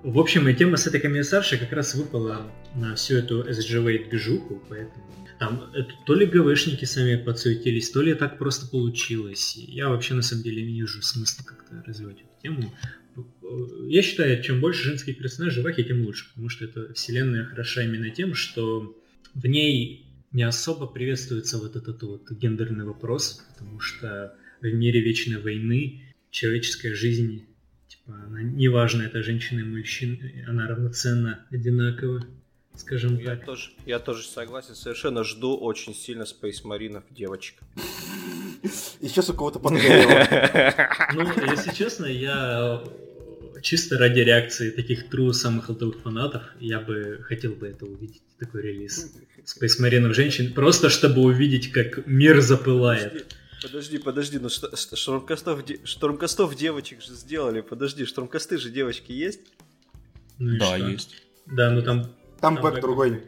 В 0.03 0.19
общем, 0.19 0.47
и 0.47 0.53
тема 0.53 0.77
с 0.77 0.85
этой 0.85 0.99
комиссаршей 0.99 1.57
как 1.57 1.71
раз 1.71 1.95
выпала 1.95 2.51
на 2.75 2.93
всю 2.93 3.15
эту 3.15 3.41
SGV 3.41 4.09
движуху, 4.09 4.61
поэтому 4.69 5.03
там 5.39 5.71
это, 5.73 5.89
то 6.05 6.13
ли 6.13 6.25
ГВшники 6.25 6.85
сами 6.85 7.15
подсуетились, 7.15 7.89
то 7.89 8.01
ли 8.01 8.13
так 8.13 8.37
просто 8.37 8.67
получилось. 8.67 9.57
И 9.57 9.71
Я 9.71 9.89
вообще 9.89 10.13
на 10.13 10.21
самом 10.21 10.43
деле 10.43 10.61
не 10.61 10.81
вижу 10.81 11.01
смысла 11.01 11.43
как-то 11.43 11.83
развивать 11.87 12.17
эту 12.17 12.41
тему. 12.41 12.73
Я 13.87 14.01
считаю, 14.03 14.41
чем 14.43 14.61
больше 14.61 14.83
женских 14.83 15.17
персонажей 15.17 15.63
в 15.63 15.67
Ахе, 15.67 15.83
тем 15.83 16.05
лучше, 16.05 16.27
потому 16.29 16.49
что 16.49 16.65
эта 16.65 16.93
вселенная 16.93 17.45
хороша 17.45 17.83
именно 17.83 18.09
тем, 18.09 18.35
что 18.35 18.95
в 19.33 19.45
ней 19.47 20.05
не 20.31 20.43
особо 20.43 20.85
приветствуется 20.85 21.57
вот 21.57 21.75
этот 21.75 22.03
вот 22.03 22.29
гендерный 22.31 22.85
вопрос, 22.85 23.43
потому 23.55 23.79
что 23.79 24.35
в 24.61 24.65
мире 24.67 25.01
вечной 25.01 25.39
войны 25.39 26.13
человеческая 26.31 26.93
жизнь, 26.95 27.45
типа, 28.05 28.17
она 28.25 28.41
неважно, 28.41 29.03
это 29.03 29.23
женщина 29.23 29.61
и 29.61 29.63
мужчина, 29.63 30.17
она 30.47 30.67
равноценна, 30.67 31.45
одинакова, 31.51 32.25
скажем 32.75 33.17
Я 33.17 33.35
так. 33.35 33.45
тоже, 33.45 33.71
я 33.85 33.99
тоже 33.99 34.23
согласен, 34.27 34.75
совершенно 34.75 35.23
жду 35.23 35.55
очень 35.57 35.93
сильно 35.93 36.23
Space 36.23 36.61
Маринов 36.63 37.03
девочек. 37.11 37.55
И 38.63 39.07
сейчас 39.07 39.29
у 39.29 39.33
кого-то 39.33 39.59
подгорело. 39.59 40.27
Ну, 41.13 41.51
если 41.51 41.73
честно, 41.73 42.05
я 42.05 42.81
чисто 43.61 43.97
ради 43.97 44.21
реакции 44.21 44.71
таких 44.71 45.09
true 45.11 45.31
самых 45.33 45.69
алтовых 45.69 46.01
фанатов, 46.01 46.43
я 46.59 46.79
бы 46.79 47.19
хотел 47.23 47.53
бы 47.53 47.67
это 47.67 47.85
увидеть, 47.85 48.23
такой 48.39 48.63
релиз. 48.63 49.13
Space 49.45 49.81
Marine 49.81 50.13
женщин, 50.13 50.53
просто 50.53 50.89
чтобы 50.89 51.21
увидеть, 51.21 51.71
как 51.71 52.07
мир 52.07 52.41
запылает. 52.41 53.35
Подожди, 53.63 53.97
подожди, 53.97 54.39
ну 54.39 54.49
что, 54.49 54.69
де- 55.65 55.79
штурмкастов 55.85 56.55
девочек 56.55 57.01
же 57.01 57.13
сделали, 57.13 57.61
подожди, 57.61 58.05
штурмкасты 58.05 58.57
же 58.57 58.69
девочки 58.69 59.11
есть? 59.13 59.39
Ну 60.37 60.57
Да, 60.59 60.77
что? 60.77 60.87
есть. 60.89 61.15
Да, 61.45 61.71
ну 61.71 61.81
там... 61.81 62.13
Там 62.41 62.55
бэк 62.55 62.81
другой. 62.81 63.23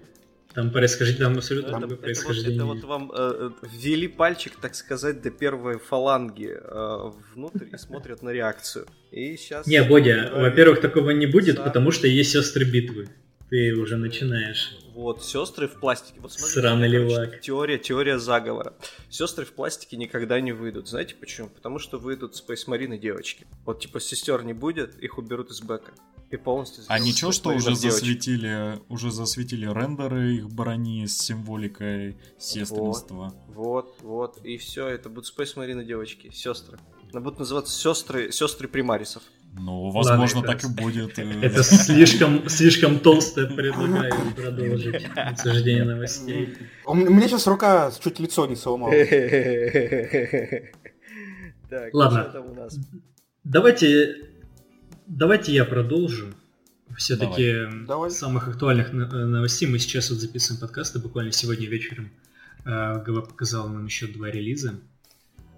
Там 0.54 0.72
происхождение, 0.72 1.24
там 1.24 1.38
абсолютно 1.38 1.70
это, 1.70 1.80
другое 1.80 1.96
это 1.96 1.96
вот, 1.98 2.04
происхождение. 2.06 2.56
это 2.56 2.66
вот 2.66 2.84
вам 2.84 3.12
э, 3.14 3.52
э, 3.64 3.68
ввели 3.74 4.08
пальчик, 4.08 4.54
так 4.62 4.76
сказать, 4.76 5.22
до 5.22 5.30
первой 5.30 5.80
фаланги 5.80 6.50
э, 6.50 7.12
внутрь 7.34 7.66
и 7.74 7.78
смотрят 7.78 8.22
на 8.22 8.30
реакцию. 8.30 8.88
И 9.12 9.36
сейчас... 9.38 9.68
Не, 9.68 9.84
Бодя, 9.84 10.32
во-первых, 10.34 10.82
такого 10.82 11.12
не 11.12 11.28
будет, 11.28 11.64
потому 11.64 11.92
что 11.92 12.08
есть 12.08 12.32
сестры 12.32 12.64
битвы. 12.66 13.10
Ты 13.50 13.74
уже 13.76 13.98
начинаешь. 13.98 14.78
Вот, 14.94 15.24
сестры 15.24 15.68
в 15.68 15.80
пластике. 15.80 16.20
Вот 16.20 16.34
смотрите, 16.34 16.62
Сраный 16.62 16.88
левак. 16.88 17.42
Теория, 17.42 17.78
теория 17.78 18.18
заговора. 18.18 18.74
Сестры 19.10 19.46
в 19.46 19.54
пластике 19.54 19.98
никогда 19.98 20.42
не 20.42 20.52
выйдут. 20.52 20.88
Знаете 20.88 21.16
почему? 21.16 21.50
Потому 21.50 21.78
что 21.78 22.00
выйдут 22.00 22.34
Space 22.34 22.68
Marine 22.68 22.98
девочки. 22.98 23.46
Вот 23.66 23.82
типа 23.82 24.00
сестер 24.00 24.44
не 24.44 24.54
будет, 24.54 24.98
их 24.98 25.18
уберут 25.18 25.52
из 25.52 25.62
бэка. 25.62 25.94
И 26.32 26.38
полностью 26.38 26.84
А 26.88 26.98
ничего, 26.98 27.32
что 27.32 27.50
уже 27.50 27.76
девочек. 27.76 27.92
засветили, 27.92 28.80
уже 28.90 29.12
засветили 29.12 29.68
рендеры 29.68 30.34
их 30.38 30.50
брони 30.50 31.06
с 31.06 31.20
символикой 31.20 32.18
сестринства. 32.40 33.32
Вот, 33.50 33.96
вот. 34.02 34.44
И 34.44 34.58
все, 34.58 34.88
это 34.88 35.10
будут 35.10 35.32
Space 35.32 35.56
Marine 35.56 35.86
девочки, 35.86 36.32
сестры. 36.34 36.80
Она 37.12 37.22
будут 37.22 37.40
называться 37.40 37.78
сестры, 37.78 38.32
сестры 38.32 38.68
примарисов. 38.68 39.22
Ну, 39.58 39.90
возможно, 39.90 40.40
Ладно, 40.42 40.54
так 40.54 40.64
и 40.64 40.68
это- 40.68 40.82
будет. 40.82 41.18
э, 41.20 41.42
Это 41.42 41.64
слишком, 41.64 42.50
слишком 42.50 43.00
толстое, 43.00 43.48
предлагаю 43.48 44.14
продолжить 44.36 45.06
обсуждение 45.16 45.86
новостей. 45.86 46.58
У 46.86 46.92
м- 46.94 47.14
Мне 47.14 47.28
сейчас 47.30 47.48
рука 47.48 47.92
чуть 48.04 48.20
лицо 48.20 48.46
не 48.48 48.56
сломала. 48.56 48.92
Так, 51.70 51.94
Ладно. 51.94 52.22
что 52.24 52.32
там 52.32 52.52
у 52.52 52.54
нас? 52.54 52.78
Давайте, 53.44 54.16
давайте 55.08 55.52
я 55.54 55.66
продолжу. 55.66 56.28
Все-таки 56.96 57.64
Давай. 57.88 58.12
самых 58.12 58.48
актуальных 58.48 58.94
э, 58.94 58.96
новостей 58.96 59.68
мы 59.68 59.80
сейчас 59.80 60.10
вот 60.12 60.20
записываем 60.20 60.62
подкасты. 60.62 61.00
Буквально 61.00 61.32
сегодня 61.32 61.68
вечером 61.68 62.12
э, 62.66 63.04
ГВ 63.04 63.28
показал 63.30 63.68
нам 63.68 63.86
еще 63.86 64.08
два 64.08 64.30
релиза. 64.30 64.76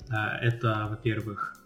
А, 0.10 0.38
Это, 0.40 0.88
во-первых, 0.90 1.57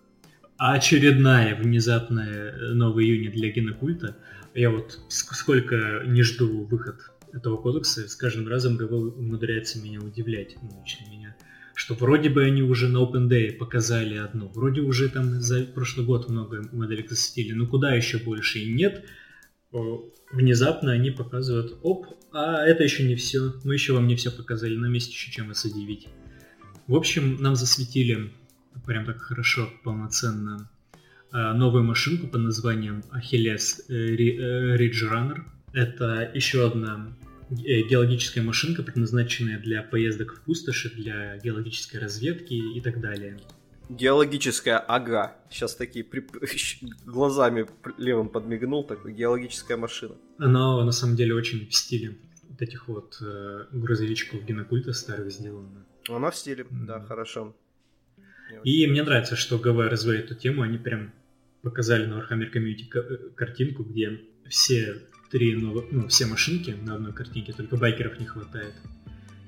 очередная 0.69 1.55
внезапная 1.55 2.51
э, 2.51 2.73
новая 2.73 3.03
юнит 3.03 3.33
для 3.33 3.49
генокульта. 3.49 4.15
Я 4.53 4.69
вот 4.69 4.99
ск- 5.09 5.33
сколько 5.33 6.03
не 6.05 6.21
жду 6.21 6.65
выход 6.65 6.97
этого 7.33 7.57
кодекса, 7.57 8.07
с 8.07 8.15
каждым 8.15 8.47
разом 8.47 8.77
ГВ 8.77 8.91
умудряется 8.91 9.81
меня 9.81 9.99
удивлять, 9.99 10.57
ну, 10.61 10.83
лично 10.83 11.09
меня. 11.09 11.35
Что 11.73 11.95
вроде 11.95 12.29
бы 12.29 12.43
они 12.43 12.61
уже 12.61 12.89
на 12.89 12.97
Open 12.97 13.27
Day 13.27 13.51
показали 13.53 14.17
одну, 14.17 14.49
вроде 14.49 14.81
уже 14.81 15.09
там 15.09 15.41
за 15.41 15.63
прошлый 15.63 16.05
год 16.05 16.29
много 16.29 16.67
моделек 16.71 17.09
засветили, 17.09 17.53
но 17.53 17.65
куда 17.65 17.93
еще 17.93 18.19
больше 18.19 18.59
и 18.59 18.71
нет. 18.71 19.03
Внезапно 20.31 20.91
они 20.91 21.09
показывают, 21.09 21.79
оп, 21.81 22.07
а 22.33 22.63
это 22.65 22.83
еще 22.83 23.03
не 23.03 23.15
все, 23.15 23.53
мы 23.63 23.73
еще 23.73 23.93
вам 23.93 24.05
не 24.05 24.15
все 24.15 24.29
показали, 24.29 24.75
нам 24.75 24.93
есть 24.93 25.11
еще 25.11 25.31
чем 25.31 25.47
вас 25.47 25.65
удивить. 25.65 26.07
В 26.87 26.95
общем, 26.95 27.37
нам 27.41 27.55
засветили 27.55 28.31
прям 28.91 29.05
так 29.05 29.21
хорошо, 29.21 29.69
полноценно 29.85 30.69
э, 31.31 31.53
новую 31.53 31.83
машинку 31.85 32.27
под 32.27 32.41
названием 32.41 33.03
Achilles 33.13 33.81
э, 33.87 33.93
э, 33.93 34.77
Ridge 34.77 35.09
Runner. 35.09 35.37
Это 35.71 36.29
еще 36.33 36.67
одна 36.67 37.13
геологическая 37.49 38.43
машинка, 38.43 38.83
предназначенная 38.83 39.59
для 39.59 39.81
поездок 39.81 40.33
в 40.33 40.41
пустоши, 40.41 40.89
для 40.89 41.37
геологической 41.37 42.01
разведки 42.01 42.53
и 42.53 42.81
так 42.81 42.99
далее. 42.99 43.39
Геологическая 43.87 44.77
ага. 44.77 45.37
Сейчас 45.49 45.75
такие 45.75 46.03
при- 46.03 46.25
глазами 47.05 47.65
левым 47.97 48.27
подмигнул, 48.27 48.83
такой 48.83 49.13
геологическая 49.13 49.77
машина. 49.77 50.15
Она 50.37 50.83
на 50.83 50.91
самом 50.91 51.15
деле 51.15 51.33
очень 51.33 51.65
в 51.69 51.73
стиле 51.73 52.17
вот 52.49 52.61
этих 52.61 52.89
вот 52.89 53.17
э, 53.21 53.65
грузовичков 53.71 54.43
генокульта 54.43 54.91
старых 54.91 55.31
сделана. 55.31 55.85
Она 56.09 56.29
в 56.29 56.35
стиле, 56.35 56.65
Мгм. 56.69 56.85
да, 56.87 56.99
хорошо. 56.99 57.55
И 58.63 58.87
мне 58.87 59.03
нравится, 59.03 59.35
что 59.35 59.57
ГВ 59.57 59.89
развивает 59.89 60.25
эту 60.25 60.35
тему. 60.35 60.61
Они 60.61 60.77
прям 60.77 61.11
показали 61.61 62.05
на 62.05 62.15
Warhammer 62.15 62.51
Community 62.51 62.87
э, 62.93 63.29
картинку, 63.35 63.83
где 63.83 64.21
все 64.49 64.97
три 65.29 65.55
новых, 65.55 65.85
ну, 65.91 66.07
все 66.07 66.25
машинки 66.25 66.71
на 66.71 66.95
одной 66.95 67.13
картинке, 67.13 67.53
только 67.53 67.77
байкеров 67.77 68.19
не 68.19 68.25
хватает. 68.25 68.73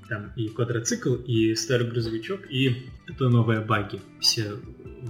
Там 0.08 0.32
и 0.36 0.48
квадроцикл, 0.48 1.14
и 1.14 1.54
старый 1.54 1.88
грузовичок, 1.88 2.50
и 2.50 2.88
это 3.06 3.28
новые 3.28 3.60
багги. 3.60 4.00
Все 4.20 4.52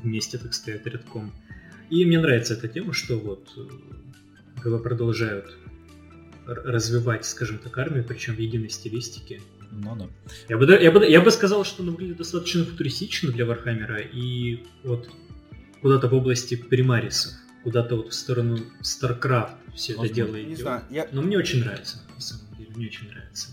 вместе 0.03 0.39
так 0.39 0.55
стоят 0.55 0.87
рядком. 0.87 1.33
И 1.91 2.05
мне 2.05 2.19
нравится 2.19 2.55
эта 2.55 2.69
тема, 2.69 2.93
что 2.93 3.19
вот 3.19 3.49
э, 3.57 4.63
ГВ 4.63 4.83
продолжают 4.83 5.57
развивать, 6.47 7.25
скажем 7.25 7.59
так, 7.59 7.77
армию, 7.79 8.05
причем 8.05 8.35
в 8.35 8.39
единой 8.39 8.69
стилистике. 8.69 9.41
Ну 9.77 9.97
да. 9.97 10.07
Я 10.49 10.57
бы, 10.59 10.67
я, 10.81 10.91
бы, 10.93 11.07
я 11.07 11.21
бы 11.21 11.31
сказал, 11.31 11.65
что 11.65 11.83
она 11.83 11.93
выглядит 11.93 12.19
достаточно 12.19 12.65
футуристично 12.65 13.33
для 13.33 13.45
Вархаммера 13.45 14.01
и 14.01 14.65
вот 14.85 15.11
куда-то 15.83 16.09
в 16.09 16.15
области 16.15 16.55
примарисов, 16.55 17.33
куда-то 17.65 17.97
вот 17.97 18.13
в 18.13 18.15
сторону 18.15 18.59
StarCraft 18.83 19.57
все 19.75 19.93
это 19.93 20.03
Возможно. 20.03 20.15
дело 20.15 20.37
Не 20.37 20.43
идет. 20.45 20.59
знаю, 20.59 20.83
я... 20.91 21.09
Но 21.13 21.23
мне 21.23 21.37
очень 21.37 21.61
нравится, 21.61 22.01
на 22.15 22.21
самом 22.21 22.57
деле, 22.57 22.71
мне 22.77 22.87
очень 22.87 23.09
нравится. 23.09 23.49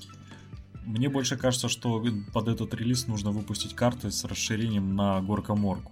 Мне 0.85 1.09
больше 1.09 1.37
кажется, 1.37 1.69
что 1.69 2.03
под 2.33 2.47
этот 2.47 2.73
релиз 2.73 3.07
нужно 3.07 3.31
выпустить 3.31 3.75
карты 3.75 4.11
с 4.11 4.23
расширением 4.25 4.95
на 4.95 5.21
горкоморку. 5.21 5.91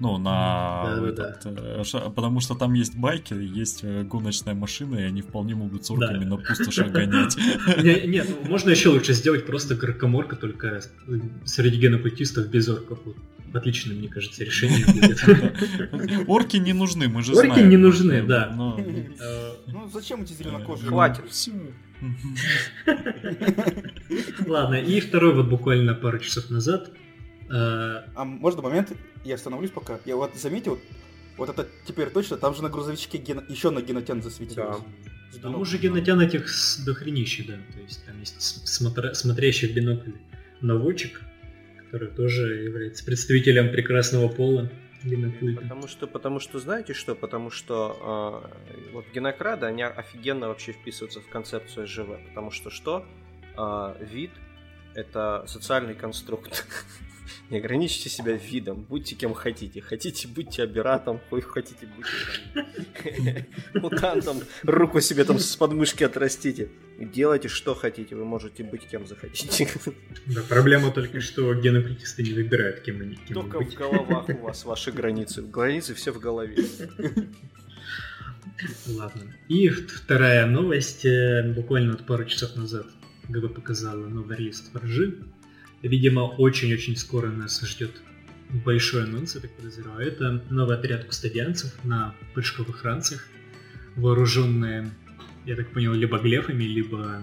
Ну, 0.00 0.16
на 0.18 0.84
Да-да-да. 0.96 1.30
этот, 1.30 1.46
э, 1.46 1.84
ша- 1.84 2.10
потому 2.10 2.40
что 2.40 2.54
там 2.54 2.74
есть 2.74 2.96
байки, 2.96 3.34
есть 3.34 3.80
э, 3.82 4.04
гоночная 4.04 4.54
машина, 4.54 4.96
и 4.96 5.02
они 5.02 5.22
вполне 5.22 5.54
могут 5.56 5.84
с 5.84 5.90
орками 5.90 6.24
Да. 6.24 6.30
на 6.30 6.36
пустошах 6.36 6.90
гонять. 6.92 7.36
Не- 7.82 8.06
Нет, 8.06 8.28
ну, 8.28 8.48
можно 8.48 8.70
еще 8.70 8.90
лучше 8.90 9.12
сделать 9.14 9.44
просто 9.46 9.74
горкоморка, 9.74 10.36
только 10.36 10.80
среди 11.44 11.78
генокультистов 11.78 12.48
без 12.48 12.68
орков. 12.68 12.98
Отличное, 13.54 13.96
мне 13.96 14.08
кажется, 14.08 14.44
решение 14.44 14.84
будет. 14.92 16.28
Орки 16.28 16.58
не 16.58 16.74
нужны, 16.74 17.08
мы 17.08 17.22
же 17.22 17.32
Орки 17.34 17.46
знаем. 17.46 17.68
не 17.70 17.76
нужны, 17.76 18.22
да. 18.22 18.52
Но- 18.54 18.78
Э, 18.78 19.52
Ну 19.66 19.88
зачем 19.92 20.22
эти 20.22 20.32
зеленокожие? 20.34 20.88
Хватит. 20.90 21.24
Всё. 21.30 21.52
Ладно, 24.46 24.74
и 24.76 25.00
второй 25.00 25.34
вот 25.34 25.46
буквально 25.48 25.94
пару 25.94 26.18
часов 26.18 26.50
назад 26.50 26.90
э, 27.50 28.02
А 28.14 28.24
можно 28.24 28.62
момент, 28.62 28.92
я 29.24 29.34
остановлюсь 29.34 29.70
пока. 29.70 29.98
Я 30.04 30.16
вот 30.16 30.34
заметил, 30.36 30.78
Вот 31.36 31.48
это 31.48 31.66
теперь 31.86 32.10
точно, 32.10 32.36
там 32.36 32.54
же 32.54 32.62
на 32.62 32.68
грузовичке 32.68 33.18
ген... 33.18 33.44
еще 33.48 33.70
на 33.70 33.80
генотян 33.80 34.22
засветилось. 34.22 34.78
Да. 35.32 35.40
Там 35.42 35.60
уже 35.60 35.78
генотян 35.78 36.20
этих 36.20 36.48
с 36.48 36.84
дохренища, 36.84 37.44
да. 37.46 37.58
То 37.74 37.80
есть 37.80 38.04
там 38.06 38.18
есть 38.20 38.40
смотр... 38.40 39.14
смотрящий 39.14 39.68
в 39.68 39.74
бинокль 39.74 40.12
наводчик, 40.60 41.20
который 41.76 42.08
тоже 42.08 42.64
является 42.64 43.04
представителем 43.04 43.70
прекрасного 43.70 44.28
пола 44.28 44.70
генокульта. 45.04 45.62
Потому 45.62 45.88
что, 45.88 46.06
потому 46.06 46.40
что, 46.40 46.58
знаете 46.58 46.94
что? 46.94 47.14
Потому 47.14 47.50
что 47.50 48.44
э, 48.72 48.92
вот 48.92 49.06
генокрады, 49.14 49.66
они 49.66 49.82
офигенно 49.82 50.48
вообще 50.48 50.72
вписываются 50.72 51.20
в 51.20 51.28
концепцию 51.28 51.86
СЖВ. 51.86 52.18
Потому 52.28 52.50
что 52.50 52.70
что? 52.70 53.06
Э, 53.56 53.94
вид— 54.00 54.30
это 54.94 55.44
социальный 55.46 55.94
конструкт. 55.94 56.66
Не 57.50 57.58
ограничьте 57.58 58.08
себя 58.08 58.32
видом, 58.32 58.84
будьте 58.88 59.14
кем 59.14 59.34
хотите. 59.34 59.80
Хотите, 59.80 60.28
будьте 60.28 60.62
оператором, 60.62 61.20
хотите, 61.30 61.88
будьте 61.96 62.10
там, 63.72 63.82
мутантом, 63.82 64.40
руку 64.62 65.00
себе 65.00 65.24
там 65.24 65.38
с 65.38 65.56
подмышки 65.56 66.04
отрастите. 66.04 66.70
Делайте, 66.98 67.48
что 67.48 67.74
хотите, 67.74 68.16
вы 68.16 68.24
можете 68.24 68.64
быть 68.64 68.86
кем 68.86 69.06
захотите. 69.06 69.68
Да, 70.26 70.42
проблема 70.48 70.90
только, 70.90 71.20
что 71.20 71.54
генокультисты 71.54 72.22
не 72.22 72.32
выбирают, 72.32 72.80
кем 72.80 73.00
они 73.00 73.16
кем 73.16 73.34
Только 73.34 73.60
в 73.60 73.74
головах 73.74 74.28
у 74.28 74.44
вас 74.44 74.64
ваши 74.64 74.90
границы. 74.92 75.42
Границы 75.42 75.94
все 75.94 76.12
в 76.12 76.18
голове. 76.18 76.64
Ладно. 78.88 79.22
И 79.48 79.68
вторая 79.68 80.46
новость. 80.46 81.04
э, 81.04 81.52
Буквально 81.54 81.96
пару 81.96 82.24
часов 82.24 82.56
назад 82.56 82.86
ГВ 83.28 83.54
показала 83.54 84.06
новый 84.06 84.36
релиз 84.36 84.60
Форжи. 84.72 85.18
Видимо, 85.82 86.20
очень-очень 86.20 86.96
скоро 86.96 87.28
нас 87.28 87.60
ждет 87.62 88.02
большой 88.64 89.04
анонс, 89.04 89.34
я 89.34 89.40
так 89.40 89.50
подозреваю. 89.52 90.08
Это 90.08 90.42
новый 90.50 90.76
отряд 90.76 91.04
кустодианцев 91.04 91.72
на 91.84 92.14
прыжковых 92.34 92.82
ранцах, 92.84 93.26
вооруженные, 93.96 94.90
я 95.44 95.56
так 95.56 95.70
понял, 95.70 95.92
либо 95.92 96.18
глефами, 96.18 96.64
либо 96.64 97.22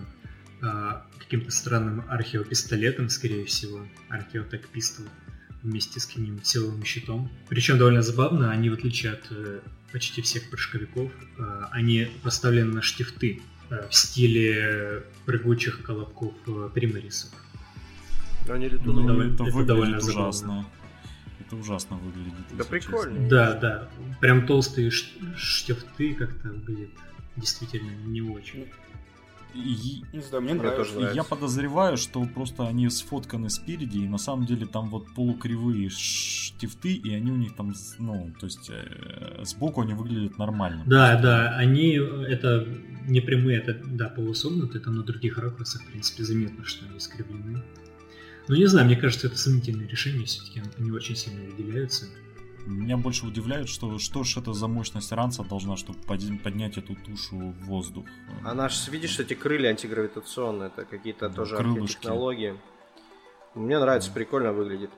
а, 0.62 1.06
каким-то 1.20 1.52
странным 1.52 2.04
археопистолетом, 2.08 3.10
скорее 3.10 3.46
всего, 3.46 3.86
археотек 4.10 4.68
пистол, 4.70 5.06
вместе 5.64 6.00
с 6.00 6.06
каким-нибудь 6.06 6.46
силовым 6.46 6.84
щитом. 6.86 7.32
Причем 7.50 7.78
довольно 7.78 8.04
забавно, 8.04 8.52
они, 8.52 8.70
в 8.70 8.74
отличие 8.74 9.14
от 9.14 9.26
э, 9.32 9.62
почти 9.92 10.22
всех 10.22 10.50
прыжковиков, 10.52 11.12
э, 11.38 11.62
они 11.72 12.08
поставлены 12.22 12.72
на 12.74 12.82
штифты 12.84 13.42
э, 13.72 13.88
в 13.90 13.96
стиле 13.96 15.04
прыгучих 15.26 15.82
колобков 15.82 16.34
э, 16.46 16.70
примарисов. 16.74 17.32
Они 18.50 18.66
Ну, 18.68 18.72
летуны. 18.74 19.08
довольно- 19.08 19.34
это 19.34 19.44
это 19.44 19.44
выглядит 19.44 19.68
довольно 19.68 20.00
забавно. 20.02 20.22
ужасно. 20.30 20.66
Это 21.40 21.56
ужасно 21.56 21.98
выглядит. 21.98 22.34
Да 22.58 22.64
прикольно. 22.64 23.14
честно. 23.14 23.30
Да, 23.30 23.54
да, 23.54 23.90
прям 24.22 24.46
толстые 24.48 24.90
штифты 24.92 26.14
как-то 26.16 26.50
выглядят 26.50 26.90
действительно 27.36 27.92
не 28.06 28.22
очень. 28.22 28.66
И- 29.54 30.04
Не 30.12 30.22
знаю, 30.22 30.44
мне 30.44 30.54
нравится. 30.54 30.84
тоже 30.84 30.96
нравится. 30.96 31.16
я 31.16 31.24
подозреваю, 31.24 31.96
что 31.96 32.26
просто 32.26 32.68
они 32.68 32.90
сфотканы 32.90 33.50
спереди, 33.50 34.00
и 34.00 34.08
на 34.08 34.18
самом 34.18 34.46
деле 34.46 34.66
там 34.66 34.90
вот 34.90 35.14
полукривые 35.14 35.90
штифты, 35.90 36.94
и 36.94 37.14
они 37.14 37.32
у 37.32 37.38
них 37.38 37.56
там, 37.56 37.74
ну, 38.00 38.34
то 38.38 38.48
есть 38.48 38.70
э, 38.70 39.44
сбоку 39.46 39.80
они 39.82 39.94
выглядят 39.94 40.38
нормально. 40.38 40.84
Да, 40.86 41.18
да, 41.22 41.56
они 41.56 41.94
это 41.94 42.68
не 43.08 43.22
прямые, 43.22 43.60
это 43.60 43.80
да, 43.86 44.10
полусогнутые, 44.10 44.82
там 44.82 44.96
на 44.96 45.04
других 45.04 45.38
ракурсах, 45.38 45.84
в 45.84 45.88
принципе, 45.88 46.24
заметно, 46.26 46.66
что 46.66 46.86
они 46.86 46.98
искривлены. 46.98 47.62
Но 48.48 48.56
не 48.56 48.66
знаю, 48.66 48.86
мне 48.86 48.96
кажется, 48.96 49.28
это 49.28 49.38
сомнительное 49.38 49.88
решение, 49.88 50.26
все-таки 50.26 50.62
они 50.78 50.92
очень 50.92 51.16
сильно 51.16 51.44
выделяются. 51.50 52.08
Меня 52.66 52.98
больше 52.98 53.28
удивляет, 53.28 53.70
что 53.70 54.00
что 54.00 54.24
ж 54.24 54.38
это 54.38 54.54
за 54.54 54.68
мощность 54.68 55.12
ранца 55.12 55.44
должна, 55.44 55.78
чтобы 55.78 56.00
поднять 56.00 56.78
эту 56.78 56.96
тушу 56.96 57.38
в 57.38 57.66
воздух. 57.66 58.06
Она 58.44 58.70
ж, 58.70 58.88
видишь, 58.90 59.20
эти 59.20 59.36
крылья 59.36 59.70
антигравитационные, 59.70 60.68
это 60.68 60.86
какие-то 60.86 61.30
Да, 61.30 61.36
тоже 61.36 61.58
архитехнологии. 61.58 62.56
Мне 63.54 63.80
нравится, 63.80 64.12
прикольно 64.12 64.52
выглядит. 64.52 64.90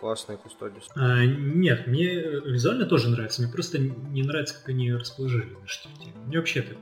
Классная 0.00 0.36
кустодис. 0.36 0.82
А, 0.96 1.24
нет, 1.24 1.86
мне 1.86 2.14
визуально 2.14 2.84
тоже 2.84 3.08
нравится, 3.08 3.42
мне 3.42 3.50
просто 3.50 3.78
не 3.78 4.22
нравится, 4.22 4.56
как 4.58 4.68
они 4.68 4.86
ее 4.86 4.96
расположили 4.98 5.44
на 5.58 5.66
штифте. 5.66 6.12
Мне 6.26 6.38
вообще 6.38 6.60
это 6.60 6.74
м, 6.74 6.80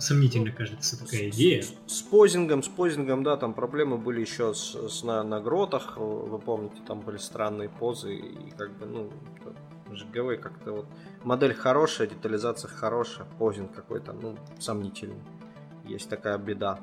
сомнительно 0.00 0.50
кажется 0.50 0.98
такая 0.98 1.28
идея. 1.28 1.62
С, 1.62 1.74
с 1.86 2.02
позингом, 2.02 2.62
с 2.62 2.68
позингом, 2.68 3.22
да, 3.22 3.36
там 3.36 3.54
проблемы 3.54 3.98
были 3.98 4.20
еще 4.20 4.54
с, 4.54 4.74
с 4.88 5.02
на, 5.02 5.22
на 5.22 5.40
гротах, 5.40 5.96
вы 5.96 6.38
помните, 6.38 6.76
там 6.86 7.00
были 7.00 7.18
странные 7.18 7.68
позы, 7.68 8.14
и 8.14 8.50
как 8.56 8.76
бы, 8.78 8.86
ну, 8.86 9.10
это 9.36 9.96
же 9.96 10.06
ГВ 10.06 10.40
как-то 10.40 10.72
вот... 10.72 10.86
Модель 11.24 11.54
хорошая, 11.54 12.06
детализация 12.06 12.68
хорошая, 12.68 13.26
позинг 13.38 13.72
какой-то, 13.74 14.12
ну, 14.12 14.36
сомнительный. 14.58 15.22
Есть 15.84 16.08
такая 16.08 16.38
беда. 16.38 16.78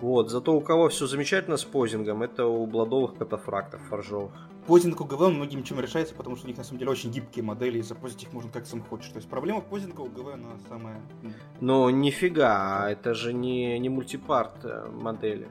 Вот, 0.00 0.30
зато 0.30 0.54
у 0.54 0.60
кого 0.60 0.88
все 0.88 1.06
замечательно 1.06 1.56
с 1.56 1.64
позингом, 1.64 2.22
это 2.22 2.46
у 2.46 2.66
бладовых 2.66 3.16
катафрактов 3.16 3.80
форжовых. 3.88 4.32
Позинг 4.66 5.00
у 5.00 5.04
ГВ 5.04 5.20
многим 5.30 5.62
чем 5.62 5.78
решается, 5.80 6.14
потому 6.14 6.36
что 6.36 6.46
у 6.46 6.48
них 6.48 6.56
на 6.56 6.64
самом 6.64 6.78
деле 6.78 6.90
очень 6.90 7.10
гибкие 7.10 7.44
модели, 7.44 7.78
и 7.78 7.82
запозить 7.82 8.22
их 8.22 8.32
можно 8.32 8.50
как 8.50 8.66
сам 8.66 8.82
хочешь. 8.82 9.08
То 9.10 9.16
есть 9.16 9.28
проблема 9.28 9.60
позинга 9.60 10.00
у 10.00 10.06
ГВ, 10.08 10.34
она 10.34 10.50
самая... 10.68 11.00
ну, 11.22 11.30
Но 11.60 11.90
нифига, 11.90 12.88
это 12.90 13.12
же 13.14 13.32
не, 13.34 13.78
не 13.78 13.88
мультипарт 13.90 14.64
э, 14.64 14.88
модели. 14.90 15.48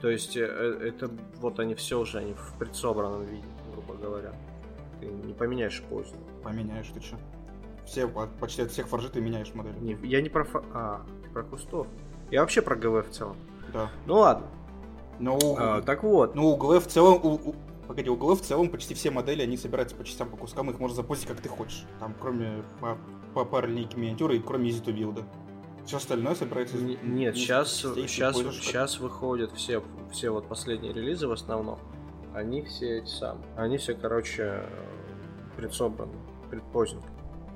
То 0.00 0.08
есть 0.10 0.36
э, 0.36 0.40
это 0.42 1.10
вот 1.40 1.60
они 1.60 1.74
все 1.76 2.00
уже 2.00 2.18
они 2.18 2.34
в 2.34 2.54
предсобранном 2.58 3.24
виде, 3.24 3.46
грубо 3.72 3.94
говоря. 3.94 4.32
Ты 5.00 5.06
не 5.06 5.34
поменяешь 5.34 5.80
позу. 5.88 6.14
Поменяешь 6.42 6.88
ты 6.92 7.00
что? 7.00 7.16
Все, 7.86 8.08
по- 8.08 8.26
почти 8.40 8.62
от 8.62 8.70
всех 8.72 8.88
форжи 8.88 9.08
ты 9.08 9.20
меняешь 9.20 9.54
модели. 9.54 9.78
Не- 9.80 9.98
я 10.08 10.20
не 10.20 10.28
про 10.28 10.46
А, 10.72 11.02
ты 11.22 11.30
про 11.30 11.44
кустов. 11.44 11.86
Я 12.32 12.40
вообще 12.40 12.62
про 12.62 12.74
ГВ 12.74 13.08
в 13.08 13.10
целом. 13.12 13.36
Да. 13.72 13.88
Ну 14.06 14.14
ладно. 14.14 14.46
Но 15.20 15.36
у, 15.36 15.56
А, 15.56 15.82
так 15.82 16.02
вот. 16.02 16.34
ну, 16.34 16.48
у 16.48 16.56
ГВ 16.56 16.84
в 16.84 16.88
целом... 16.88 17.20
У- 17.24 17.54
Погоди, 17.86 18.08
у 18.10 18.16
ГВ 18.16 18.40
в 18.40 18.44
целом 18.44 18.68
почти 18.70 18.94
все 18.94 19.10
модели, 19.10 19.42
они 19.42 19.56
собираются 19.56 19.96
по 19.96 20.04
частям, 20.04 20.28
по 20.30 20.36
кускам, 20.36 20.70
их 20.70 20.78
можно 20.78 20.96
запозить 20.96 21.26
как 21.26 21.40
ты 21.40 21.48
хочешь. 21.48 21.84
Там, 22.00 22.14
кроме 22.20 22.62
по, 22.80 22.96
по 23.34 23.44
паре 23.44 23.68
линейки 23.68 23.96
миниатюры 23.96 24.36
и 24.36 24.40
кроме 24.40 24.70
easy 24.70 24.82
to 24.84 24.94
build. 24.94 25.24
Все 25.84 25.96
остальное 25.96 26.34
собирается... 26.36 26.76
из- 26.76 26.82
Н- 26.82 27.14
Нет, 27.14 27.34
из 27.34 27.42
сейчас, 27.42 27.72
частей, 27.74 28.06
сейчас, 28.08 28.36
сейчас 28.36 29.00
выходят 29.00 29.52
все, 29.52 29.82
все 30.12 30.30
вот 30.30 30.46
последние 30.48 30.92
релизы 30.92 31.26
в 31.26 31.32
основном. 31.32 31.78
Они 32.34 32.62
все 32.62 32.98
эти 32.98 33.08
самые. 33.10 33.44
Они 33.56 33.76
все, 33.78 33.94
короче, 33.94 34.62
предсобраны. 35.56 36.12
Предпоздно. 36.50 37.02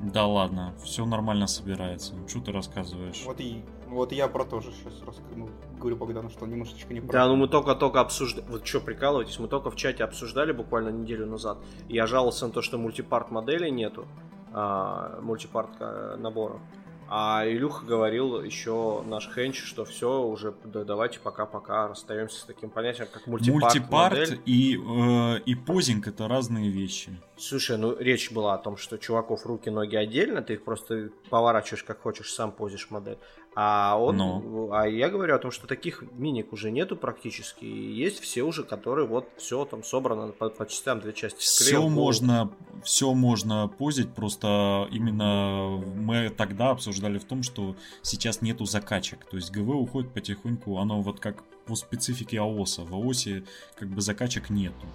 Да 0.03 0.27
ладно, 0.27 0.75
все 0.83 1.07
нормально 1.07 1.47
собирается. 1.47 2.15
Что 2.27 2.41
ты 2.41 2.53
рассказываешь? 2.53 3.23
Вот 3.25 3.41
и 3.41 3.65
вот 3.89 4.13
я 4.13 4.29
про 4.29 4.45
то 4.45 4.61
же 4.61 4.71
сейчас 4.73 5.17
ну, 5.35 5.49
говорю 5.79 5.97
Богдану, 5.97 6.31
что 6.31 6.47
немножечко 6.47 6.93
не 6.93 7.01
Да, 7.01 7.27
ну 7.27 7.37
мы 7.37 7.49
только-только 7.49 8.01
обсуждали... 8.01 8.45
Вот 8.49 8.67
что, 8.67 8.81
прикалываетесь? 8.81 9.39
Мы 9.39 9.49
только 9.49 9.71
в 9.71 9.77
чате 9.77 10.05
обсуждали 10.05 10.53
буквально 10.53 10.91
неделю 10.91 11.27
назад. 11.27 11.59
Я 11.89 12.07
жаловался 12.07 12.47
на 12.47 12.53
то, 12.53 12.63
что 12.63 12.79
мультипарт 12.79 13.31
моделей 13.31 13.71
нету. 13.71 14.07
а, 14.53 15.21
мультипарт 15.21 15.71
э, 15.81 16.17
наборов. 16.19 16.61
А 17.09 17.45
Илюха 17.47 17.87
говорил 17.87 18.43
еще 18.43 19.03
наш 19.07 19.29
Хенч, 19.33 19.63
что 19.63 19.85
все, 19.85 20.23
уже 20.23 20.55
да, 20.65 20.83
давайте 20.83 21.21
пока-пока 21.21 21.87
расстаемся 21.87 22.41
с 22.41 22.45
таким 22.45 22.69
понятием, 22.69 23.07
как 23.13 23.29
мультипарт, 23.29 23.63
Мультипарт 23.63 24.19
модель. 24.19 24.41
и, 24.45 24.77
э, 24.77 25.39
и 25.47 25.55
позинг 25.55 26.09
это 26.09 26.27
разные 26.27 26.69
вещи. 26.69 27.17
Слушай, 27.37 27.79
ну 27.79 27.97
речь 27.97 28.33
была 28.33 28.55
о 28.55 28.59
том, 28.59 28.77
что 28.77 28.99
чуваков 28.99 29.47
руки, 29.47 29.71
ноги 29.71 29.95
отдельно, 29.95 30.43
ты 30.43 30.55
их 30.55 30.65
просто 30.65 31.11
поворачиваешь 31.31 31.85
как 31.85 32.01
хочешь, 32.01 32.33
сам 32.33 32.51
позишь 32.51 32.91
модель. 32.91 33.19
А 33.59 33.97
он, 33.99 34.19
Но. 34.19 34.69
а 34.71 34.87
я 34.87 35.09
говорю 35.09 35.35
о 35.35 35.39
том, 35.39 35.51
что 35.51 35.67
таких 35.67 36.05
миник 36.13 36.53
уже 36.53 36.71
нету 36.71 36.95
практически. 36.95 37.65
И 37.65 37.93
есть 37.95 38.21
все 38.21 38.43
уже, 38.43 38.65
которые 38.65 39.09
вот 39.09 39.31
все 39.39 39.65
там 39.65 39.83
собрано 39.83 40.33
по, 40.33 40.51
по 40.51 40.67
частям, 40.67 41.01
две 41.01 41.15
части. 41.15 41.39
Все 41.39 41.81
пол. 41.81 41.89
можно, 41.89 42.53
все 42.85 43.15
можно 43.15 43.67
позить, 43.69 44.13
просто 44.13 44.87
именно 44.93 45.83
мы 45.97 46.29
тогда 46.29 46.69
обсуждали 46.69 47.17
в 47.17 47.25
том, 47.25 47.43
что 47.43 47.77
сейчас 48.03 48.43
нету 48.43 48.67
закачек. 48.67 49.25
То 49.25 49.39
есть 49.39 49.51
ГВ 49.53 49.71
уходит 49.71 50.13
потихоньку, 50.13 50.77
оно 50.77 51.01
вот 51.01 51.19
как 51.21 51.43
по 51.65 51.77
специфике 51.77 52.41
АОСа. 52.41 52.83
В 52.83 52.93
АОСе 52.93 53.45
как 53.79 53.89
бы 53.89 54.03
закачек 54.03 54.51
нету. 54.51 54.87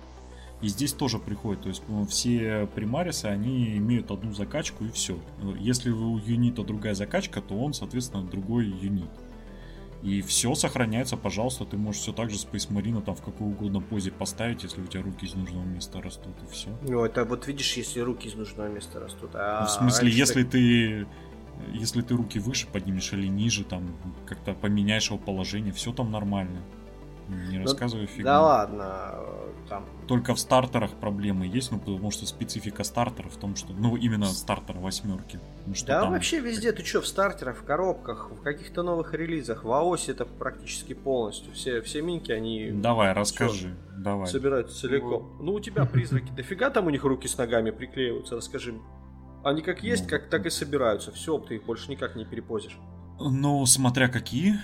И 0.61 0.67
здесь 0.67 0.93
тоже 0.93 1.17
приходит, 1.17 1.63
то 1.63 1.69
есть 1.69 1.81
ну, 1.87 2.05
все 2.05 2.67
примарисы, 2.75 3.25
они 3.25 3.77
имеют 3.77 4.11
одну 4.11 4.33
закачку 4.33 4.85
и 4.85 4.91
все. 4.91 5.17
Если 5.59 5.89
у 5.89 6.17
юнита 6.17 6.63
другая 6.63 6.93
закачка, 6.93 7.41
то 7.41 7.55
он, 7.55 7.73
соответственно, 7.73 8.23
другой 8.23 8.67
юнит. 8.67 9.09
И 10.03 10.21
все 10.21 10.55
сохраняется, 10.55 11.15
пожалуйста, 11.15 11.65
ты 11.65 11.77
можешь 11.77 12.01
все 12.01 12.11
так 12.11 12.31
же 12.31 12.37
Space 12.37 12.71
Marine 12.71 13.01
там 13.01 13.15
в 13.15 13.21
какой 13.21 13.47
угодно 13.47 13.81
позе 13.81 14.11
поставить, 14.11 14.63
если 14.63 14.81
у 14.81 14.87
тебя 14.87 15.03
руки 15.03 15.25
из 15.25 15.35
нужного 15.35 15.63
места 15.63 16.01
растут, 16.01 16.33
и 16.43 16.51
все. 16.51 16.69
Ну, 16.87 17.03
это 17.05 17.23
вот 17.23 17.47
видишь, 17.47 17.77
если 17.77 17.99
руки 17.99 18.27
из 18.27 18.33
нужного 18.33 18.67
места 18.67 18.99
растут. 18.99 19.31
А 19.33 19.61
Ну, 19.61 19.67
в 19.67 19.69
смысле, 19.69 20.07
раньше 20.07 20.19
если 20.19 20.43
ты 20.43 21.07
если 21.73 22.01
ты 22.01 22.15
руки 22.15 22.39
выше 22.39 22.67
поднимешь 22.67 23.13
или 23.13 23.27
ниже, 23.27 23.63
там 23.63 23.95
как-то 24.25 24.53
поменяешь 24.53 25.07
его 25.07 25.17
положение, 25.17 25.73
все 25.73 25.93
там 25.93 26.11
нормально. 26.11 26.61
Не 27.31 27.57
Ну, 27.59 27.63
рассказывай 27.63 28.07
фигню. 28.07 28.25
Да 28.25 28.41
ладно, 28.41 29.15
там... 29.69 29.85
Только 30.07 30.35
в 30.35 30.39
стартерах 30.39 30.91
проблемы 30.91 31.47
есть, 31.47 31.71
ну 31.71 31.79
потому 31.79 32.11
что 32.11 32.25
специфика 32.25 32.83
стартера 32.83 33.29
в 33.29 33.37
том, 33.37 33.55
что, 33.55 33.71
ну 33.71 33.95
именно 33.95 34.25
стартер 34.25 34.77
восьмерки. 34.79 35.39
Ну, 35.65 35.73
что 35.73 35.87
Да 35.87 36.01
там- 36.01 36.11
вообще 36.11 36.41
везде, 36.41 36.73
ты 36.73 36.83
что, 36.83 36.99
в 37.01 37.07
стартерах, 37.07 37.57
в 37.57 37.63
коробках, 37.63 38.31
в 38.31 38.41
каких-то 38.41 38.83
новых 38.83 39.13
релизах, 39.13 39.63
в 39.63 39.71
АОСе 39.71 40.11
это 40.11 40.25
практически 40.25 40.93
полностью. 40.93 41.53
Все, 41.53 41.81
все 41.81 42.01
минки, 42.01 42.31
они 42.33 42.71
Давай, 42.71 43.13
расскажи. 43.13 43.75
Давай. 43.97 44.27
собираются 44.27 44.77
целиком. 44.77 45.37
Ну 45.39 45.53
у 45.53 45.59
тебя 45.61 45.85
призраки, 45.85 46.31
дофига 46.31 46.69
там 46.69 46.87
у 46.87 46.89
них 46.89 47.03
руки 47.05 47.27
с 47.29 47.37
ногами 47.37 47.71
приклеиваются, 47.71 48.35
расскажи. 48.35 48.75
Они 49.43 49.61
как 49.61 49.81
есть, 49.83 50.03
Ну, 50.03 50.09
как 50.09 50.29
так 50.29 50.45
и 50.45 50.49
собираются. 50.49 51.11
Все, 51.13 51.37
ты 51.39 51.55
их 51.55 51.63
больше 51.65 51.89
никак 51.89 52.15
не 52.15 52.25
перепозишь. 52.25 52.77
Ну, 53.19 53.65
смотря 53.65 54.07
какие. 54.09 54.55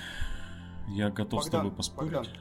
Я 0.90 1.10
готов 1.10 1.44
с 1.44 1.46
Богдан, 1.48 1.62
тобой 1.62 1.76
поспорить. 1.76 2.12
Богдан, 2.14 2.34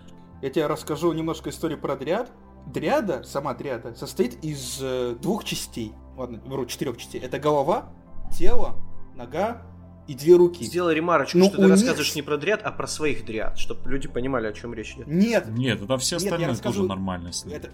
Я 0.42 0.50
тебе 0.50 0.66
расскажу 0.66 1.12
немножко 1.12 1.50
историю 1.50 1.78
про 1.80 1.96
дриад. 1.96 2.30
Дриада, 2.66 3.22
сама 3.22 3.54
дриада, 3.54 3.94
состоит 3.94 4.44
из 4.44 4.78
э, 4.82 5.14
двух 5.22 5.44
частей. 5.44 5.92
Ладно, 6.16 6.40
вру, 6.44 6.66
четырех 6.66 6.96
частей. 6.96 7.20
Это 7.20 7.38
голова, 7.38 7.92
тело, 8.36 8.74
нога 9.14 9.62
и 10.08 10.14
две 10.14 10.34
руки. 10.34 10.64
Сделай 10.64 10.94
ремарочку, 10.94 11.38
Ну, 11.38 11.44
что 11.46 11.56
ты 11.56 11.62
них- 11.62 11.70
рассказываешь 11.70 12.14
не 12.16 12.22
про 12.22 12.36
дриад, 12.38 12.60
а 12.64 12.72
про 12.72 12.86
своих 12.88 13.24
дриад, 13.24 13.56
чтобы 13.58 13.88
люди 13.88 14.08
понимали, 14.08 14.46
о 14.48 14.52
чем 14.52 14.74
речь 14.74 14.94
идет. 14.94 15.06
Нет, 15.06 15.46
Нет, 15.48 15.80
это 15.82 15.96
все 15.98 16.16
Нет, 16.16 16.24
остальные 16.24 16.48
расскажу- 16.48 16.74
тоже 16.78 16.88
нормально 16.88 17.32
с 17.32 17.44
это, 17.44 17.70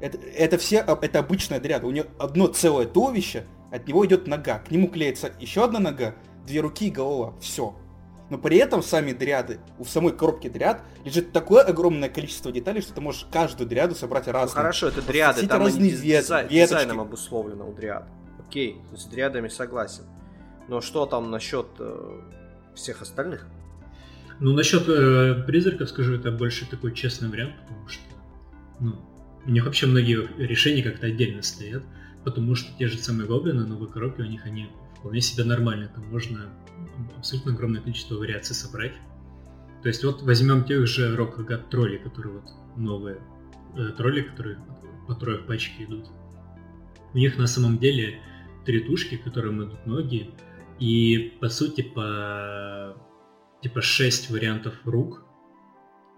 это, 0.00 0.18
это 0.18 0.58
все, 0.58 0.80
а, 0.80 0.98
это 1.00 1.20
обычная 1.20 1.60
дриада. 1.60 1.86
У 1.86 1.90
нее 1.92 2.06
одно 2.18 2.48
целое 2.48 2.86
туловище, 2.86 3.44
от 3.70 3.86
него 3.86 4.04
идет 4.04 4.26
нога. 4.26 4.58
К 4.58 4.70
нему 4.72 4.88
клеится 4.88 5.32
еще 5.38 5.64
одна 5.64 5.78
нога, 5.78 6.16
две 6.44 6.60
руки 6.60 6.88
и 6.88 6.90
голова. 6.90 7.34
Все. 7.40 7.76
Но 8.30 8.38
при 8.38 8.56
этом 8.56 8.82
сами 8.82 9.12
дриады, 9.12 9.60
у 9.78 9.84
самой 9.84 10.12
коробки 10.12 10.48
дриад 10.48 10.82
лежит 11.04 11.32
такое 11.32 11.62
огромное 11.62 12.08
количество 12.08 12.50
деталей, 12.50 12.80
что 12.80 12.94
ты 12.94 13.00
можешь 13.00 13.26
каждую 13.30 13.68
дриаду 13.68 13.94
собрать 13.94 14.26
Ну 14.26 14.32
разную. 14.32 14.56
хорошо, 14.56 14.88
это 14.88 15.02
дриады, 15.02 15.40
Все 15.40 15.46
там 15.48 15.60
разные 15.62 15.90
диз- 15.90 16.00
вет- 16.02 16.22
дизай- 16.24 16.42
веточки. 16.48 16.54
дизайном 16.54 17.00
обусловлено 17.00 17.68
у 17.68 17.74
дриад. 17.74 18.08
Окей, 18.48 18.78
с 18.96 19.04
дриадами 19.06 19.48
согласен. 19.48 20.04
Но 20.68 20.80
что 20.80 21.04
там 21.04 21.30
насчет 21.30 21.66
э, 21.78 22.20
всех 22.74 23.02
остальных? 23.02 23.46
Ну, 24.40 24.52
насчет 24.54 24.88
э, 24.88 25.44
призраков 25.46 25.90
скажу, 25.90 26.14
это 26.14 26.32
больше 26.32 26.68
такой 26.68 26.94
честный 26.94 27.28
вариант, 27.28 27.52
потому 27.68 27.86
что, 27.88 28.02
ну, 28.80 28.96
у 29.46 29.50
них 29.50 29.64
вообще 29.66 29.86
многие 29.86 30.26
решения 30.38 30.82
как-то 30.82 31.06
отдельно 31.06 31.42
стоят, 31.42 31.82
потому 32.24 32.54
что 32.54 32.72
те 32.78 32.88
же 32.88 32.96
самые 32.98 33.28
гоблины, 33.28 33.66
новые 33.66 33.90
коробки, 33.92 34.22
у 34.22 34.26
них 34.26 34.46
они 34.46 34.70
вполне 34.98 35.20
себе 35.20 35.44
нормальные, 35.44 35.88
там 35.88 36.04
можно 36.10 36.48
абсолютно 37.16 37.52
огромное 37.52 37.80
количество 37.80 38.16
вариаций 38.16 38.54
собрать. 38.54 38.94
То 39.82 39.88
есть 39.88 40.02
вот 40.04 40.22
возьмем 40.22 40.64
тех 40.64 40.86
же 40.86 41.14
рок 41.16 41.38
тролли, 41.70 41.98
которые 41.98 42.40
вот 42.40 42.50
новые 42.76 43.20
э, 43.76 43.88
тролли, 43.96 44.22
которые 44.22 44.58
по 45.06 45.14
трое 45.14 45.38
в 45.38 45.46
пачке 45.46 45.84
идут. 45.84 46.06
У 47.12 47.18
них 47.18 47.36
на 47.38 47.46
самом 47.46 47.78
деле 47.78 48.20
три 48.64 48.80
тушки, 48.80 49.16
которым 49.16 49.62
идут 49.62 49.86
ноги, 49.86 50.30
и 50.78 51.36
по 51.40 51.48
сути 51.48 51.82
по 51.82 52.96
типа 53.62 53.80
6 53.80 54.30
вариантов 54.30 54.74
рук 54.84 55.24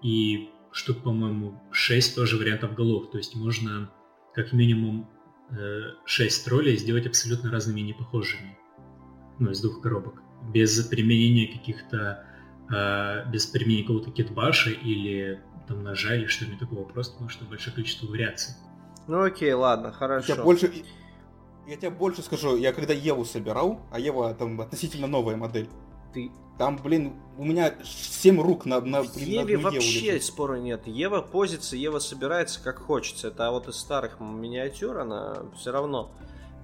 и 0.02 0.50
штук, 0.72 1.02
по-моему, 1.02 1.60
6 1.72 2.14
тоже 2.14 2.36
вариантов 2.36 2.74
голов. 2.74 3.10
То 3.10 3.18
есть 3.18 3.34
можно 3.34 3.90
как 4.34 4.52
минимум 4.52 5.08
6 6.04 6.44
троллей 6.44 6.76
сделать 6.76 7.06
абсолютно 7.06 7.50
разными 7.50 7.80
непохожими. 7.80 8.58
Ну, 9.38 9.50
из 9.50 9.60
двух 9.60 9.82
коробок. 9.82 10.22
Без 10.42 10.80
применения 10.86 11.46
каких-то... 11.46 12.24
э, 12.72 13.30
без 13.30 13.46
применения 13.46 13.82
какого-то 13.82 14.10
китбаша 14.10 14.70
или 14.70 15.40
там 15.68 15.82
ножа 15.82 16.14
или 16.14 16.26
что-нибудь 16.26 16.58
такого. 16.60 16.84
Просто 16.84 17.12
потому 17.14 17.28
что 17.30 17.44
большое 17.44 17.74
количество 17.74 18.06
вариаций. 18.06 18.54
Ну 19.08 19.22
окей, 19.22 19.52
ладно, 19.52 19.86
Я 19.88 19.92
хорошо. 19.92 20.34
тебе 20.34 20.42
больше, 20.42 20.72
я 21.66 21.76
тебе 21.76 21.90
больше 21.90 22.22
скажу, 22.22 22.56
я 22.56 22.72
когда 22.72 22.92
Еву 22.92 23.24
собирал, 23.24 23.80
а 23.92 23.98
Ева 24.00 24.34
там 24.34 24.60
относительно 24.60 25.06
новая 25.06 25.36
модель, 25.36 25.68
Ты... 26.12 26.30
там, 26.58 26.76
блин, 26.76 27.12
у 27.38 27.44
меня 27.44 27.74
7 27.84 28.40
рук 28.40 28.66
на, 28.66 28.80
на, 28.80 29.02
В 29.02 29.14
на 29.16 29.20
Еве 29.20 29.40
одну 29.40 29.50
Еву 29.52 29.62
вообще 29.62 30.12
лежит. 30.12 30.24
спора 30.24 30.56
нет. 30.56 30.86
Ева 30.88 31.20
позится, 31.20 31.76
Ева 31.76 32.00
собирается 32.00 32.60
как 32.62 32.78
хочется. 32.78 33.28
Это 33.28 33.46
а 33.46 33.50
вот 33.52 33.68
из 33.68 33.76
старых 33.76 34.18
миниатюр 34.20 34.98
она 34.98 35.36
все 35.56 35.70
равно. 35.70 36.10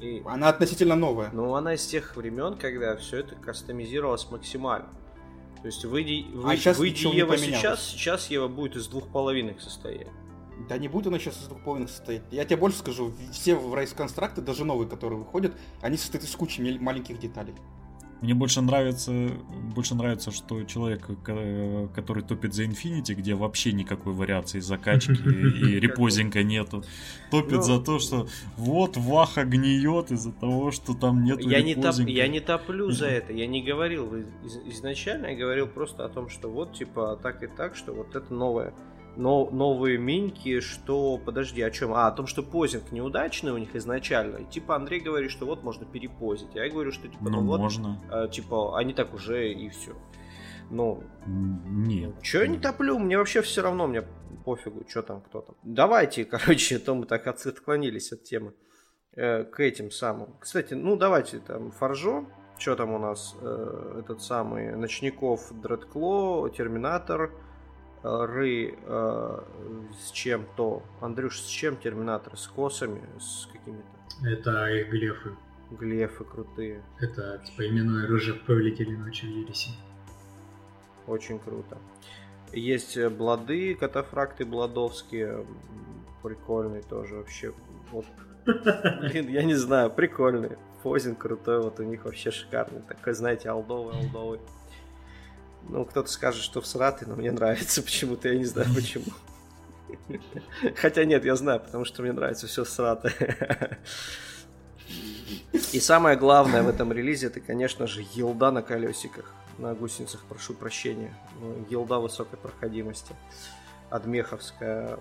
И, 0.02 0.20
Она 0.26 0.48
относительно 0.48 0.96
новая. 0.96 1.30
ну, 1.32 1.54
она 1.54 1.74
из 1.74 1.86
тех 1.86 2.16
времен, 2.16 2.58
когда 2.58 2.96
все 2.96 3.18
это 3.18 3.36
кастомизировалось 3.36 4.28
максимально. 4.30 4.88
То 5.62 5.66
есть 5.66 5.84
выйди, 5.84 6.26
А 6.34 6.48
вы, 6.48 6.56
щас 6.56 6.76
выйди 6.76 6.94
ничего 6.94 7.12
не 7.12 7.18
Ева 7.18 7.38
сейчас, 7.38 7.84
сейчас 7.84 8.28
Ева 8.28 8.48
будет 8.48 8.74
из 8.74 8.88
двух 8.88 9.06
половинок 9.12 9.60
состоять. 9.60 10.08
Да 10.68 10.76
не 10.76 10.88
будет 10.88 11.06
она 11.06 11.20
сейчас 11.20 11.40
из 11.40 11.46
двух 11.46 11.62
половинок 11.62 11.88
состоять. 11.88 12.22
Я 12.32 12.44
тебе 12.44 12.56
больше 12.56 12.78
скажу, 12.78 13.12
все 13.32 13.54
в 13.54 13.72
Райс 13.72 13.92
констракты, 13.92 14.40
даже 14.40 14.64
новые, 14.64 14.88
которые 14.88 15.20
выходят, 15.20 15.54
они 15.80 15.96
состоят 15.96 16.24
из 16.24 16.34
кучи 16.34 16.60
маленьких 16.60 17.20
деталей. 17.20 17.54
Мне 18.22 18.34
больше 18.34 18.60
нравится, 18.60 19.12
больше 19.74 19.94
нравится, 19.96 20.30
что 20.30 20.62
человек, 20.62 21.06
ко- 21.24 21.88
который 21.94 22.22
топит 22.22 22.54
за 22.54 22.64
Infinity, 22.64 23.14
где 23.14 23.34
вообще 23.34 23.72
никакой 23.72 24.12
вариации 24.12 24.60
закачки 24.60 25.10
и 25.12 25.80
репозинга 25.80 26.42
нету, 26.44 26.84
топит 27.32 27.52
Ну. 27.58 27.62
за 27.62 27.80
то, 27.80 27.98
что 27.98 28.28
вот 28.56 28.96
Ваха 28.96 29.44
гниет 29.44 30.12
из-за 30.12 30.30
того, 30.32 30.70
что 30.70 30.94
там 30.94 31.24
нету 31.24 31.48
Я 31.48 31.62
не, 31.62 31.74
топ, 31.74 31.84
репозинга. 31.84 32.12
я 32.12 32.28
не 32.28 32.40
топлю 32.40 32.90
за 32.92 33.06
это, 33.08 33.32
я 33.32 33.46
не 33.48 33.60
говорил 33.62 34.14
из- 34.14 34.56
изначально, 34.76 35.26
я 35.26 35.36
говорил 35.36 35.66
просто 35.66 36.04
о 36.04 36.08
том, 36.08 36.28
что 36.28 36.48
вот 36.48 36.74
типа 36.74 37.18
так 37.22 37.42
и 37.42 37.48
так, 37.48 37.74
что 37.74 37.92
вот 37.92 38.14
это 38.14 38.32
новое. 38.32 38.72
Но 39.16 39.48
новые 39.50 39.98
миньки, 39.98 40.60
что... 40.60 41.18
Подожди, 41.18 41.60
о 41.62 41.70
чем? 41.70 41.92
А, 41.92 42.06
о 42.08 42.12
том, 42.12 42.26
что 42.26 42.42
позинг 42.42 42.92
неудачный 42.92 43.52
у 43.52 43.58
них 43.58 43.76
изначально. 43.76 44.38
И 44.38 44.44
типа 44.46 44.74
Андрей 44.76 45.00
говорит, 45.00 45.30
что 45.30 45.44
вот 45.46 45.62
можно 45.62 45.84
перепозить. 45.84 46.56
А 46.56 46.60
я 46.64 46.70
говорю, 46.70 46.92
что 46.92 47.08
типа, 47.08 47.24
Ну, 47.24 47.40
ну, 47.42 47.46
вот, 47.46 47.60
можно. 47.60 48.00
а, 48.10 48.28
типа, 48.28 48.78
они 48.78 48.94
так 48.94 49.12
уже 49.12 49.52
и 49.52 49.68
все. 49.68 49.92
Ну, 50.70 51.02
Нет. 51.26 52.14
Че 52.22 52.42
я 52.42 52.46
не 52.46 52.58
топлю? 52.58 52.98
Мне 52.98 53.18
вообще 53.18 53.42
все 53.42 53.60
равно, 53.62 53.86
мне 53.86 54.02
пофигу, 54.44 54.84
что 54.88 55.02
там, 55.02 55.20
кто 55.20 55.42
там. 55.42 55.56
Давайте, 55.62 56.24
короче, 56.26 56.78
то 56.78 56.94
мы 56.94 57.04
так 57.06 57.26
от- 57.26 57.44
отклонились 57.44 58.12
от 58.12 58.22
темы. 58.24 58.54
Э, 59.14 59.44
к 59.44 59.60
этим 59.60 59.90
самым. 59.90 60.34
Кстати, 60.40 60.72
ну 60.72 60.96
давайте 60.96 61.38
там 61.40 61.70
Фаржо. 61.72 62.24
Что 62.58 62.76
там 62.76 62.92
у 62.92 62.98
нас? 62.98 63.36
Э, 63.42 63.98
этот 64.00 64.22
самый 64.22 64.74
Ночников, 64.74 65.52
Дредкло, 65.60 66.48
Терминатор, 66.48 67.22
э, 67.24 67.28
Ры 68.02 68.74
э, 68.84 69.38
с 70.00 70.10
чем-то. 70.10 70.82
Андрюш, 71.00 71.38
с 71.38 71.46
чем 71.46 71.76
Терминатор? 71.76 72.36
С 72.36 72.48
косами? 72.48 73.00
С 73.20 73.48
какими-то? 73.52 74.26
Это 74.26 74.66
их 74.66 74.90
глефы. 74.90 75.36
Глефы 75.70 76.24
крутые. 76.24 76.82
Это 77.00 77.40
типа 77.46 77.66
именное 77.68 78.04
оружие 78.04 78.34
в 78.36 78.42
повелителе 78.42 78.96
ночи 78.96 79.26
в 79.26 79.30
Ереси. 79.30 79.70
Очень 81.06 81.38
круто. 81.38 81.78
Есть 82.52 82.96
э, 82.96 83.08
блады, 83.08 83.74
катафракты 83.74 84.44
бладовские. 84.44 85.46
Прикольные 86.22 86.82
тоже 86.82 87.16
вообще. 87.16 87.52
Вот, 87.90 88.06
блин, 88.44 89.28
я 89.28 89.42
не 89.42 89.54
знаю, 89.54 89.90
прикольные. 89.90 90.58
Фозин 90.82 91.14
крутой, 91.14 91.62
вот 91.62 91.78
у 91.78 91.84
них 91.84 92.04
вообще 92.04 92.30
шикарный. 92.30 92.82
Такой, 92.82 93.14
знаете, 93.14 93.48
алдовый, 93.48 93.94
алдовый. 93.94 94.40
Ну, 95.68 95.84
кто-то 95.84 96.10
скажет, 96.10 96.42
что 96.42 96.60
всратый, 96.60 97.08
но 97.08 97.14
мне 97.16 97.32
нравится 97.32 97.82
почему-то, 97.84 98.28
я 98.28 98.38
не 98.38 98.44
знаю 98.44 98.68
почему. 98.74 99.06
Хотя 100.76 101.04
нет, 101.04 101.24
я 101.24 101.36
знаю, 101.36 101.60
потому 101.60 101.84
что 101.84 102.02
мне 102.02 102.12
нравится 102.12 102.46
все 102.46 102.64
всратое. 102.64 103.78
И 105.72 105.80
самое 105.80 106.16
главное 106.16 106.62
в 106.62 106.68
этом 106.68 106.92
релизе, 106.92 107.28
это, 107.28 107.40
конечно 107.40 107.86
же, 107.86 108.04
елда 108.14 108.50
на 108.50 108.62
колесиках. 108.62 109.32
На 109.58 109.74
гусеницах, 109.74 110.24
прошу 110.28 110.54
прощения. 110.54 111.14
Ну, 111.40 111.66
Елда 111.68 111.98
высокой 111.98 112.38
проходимости. 112.38 113.14
Адмеховская 113.90 114.98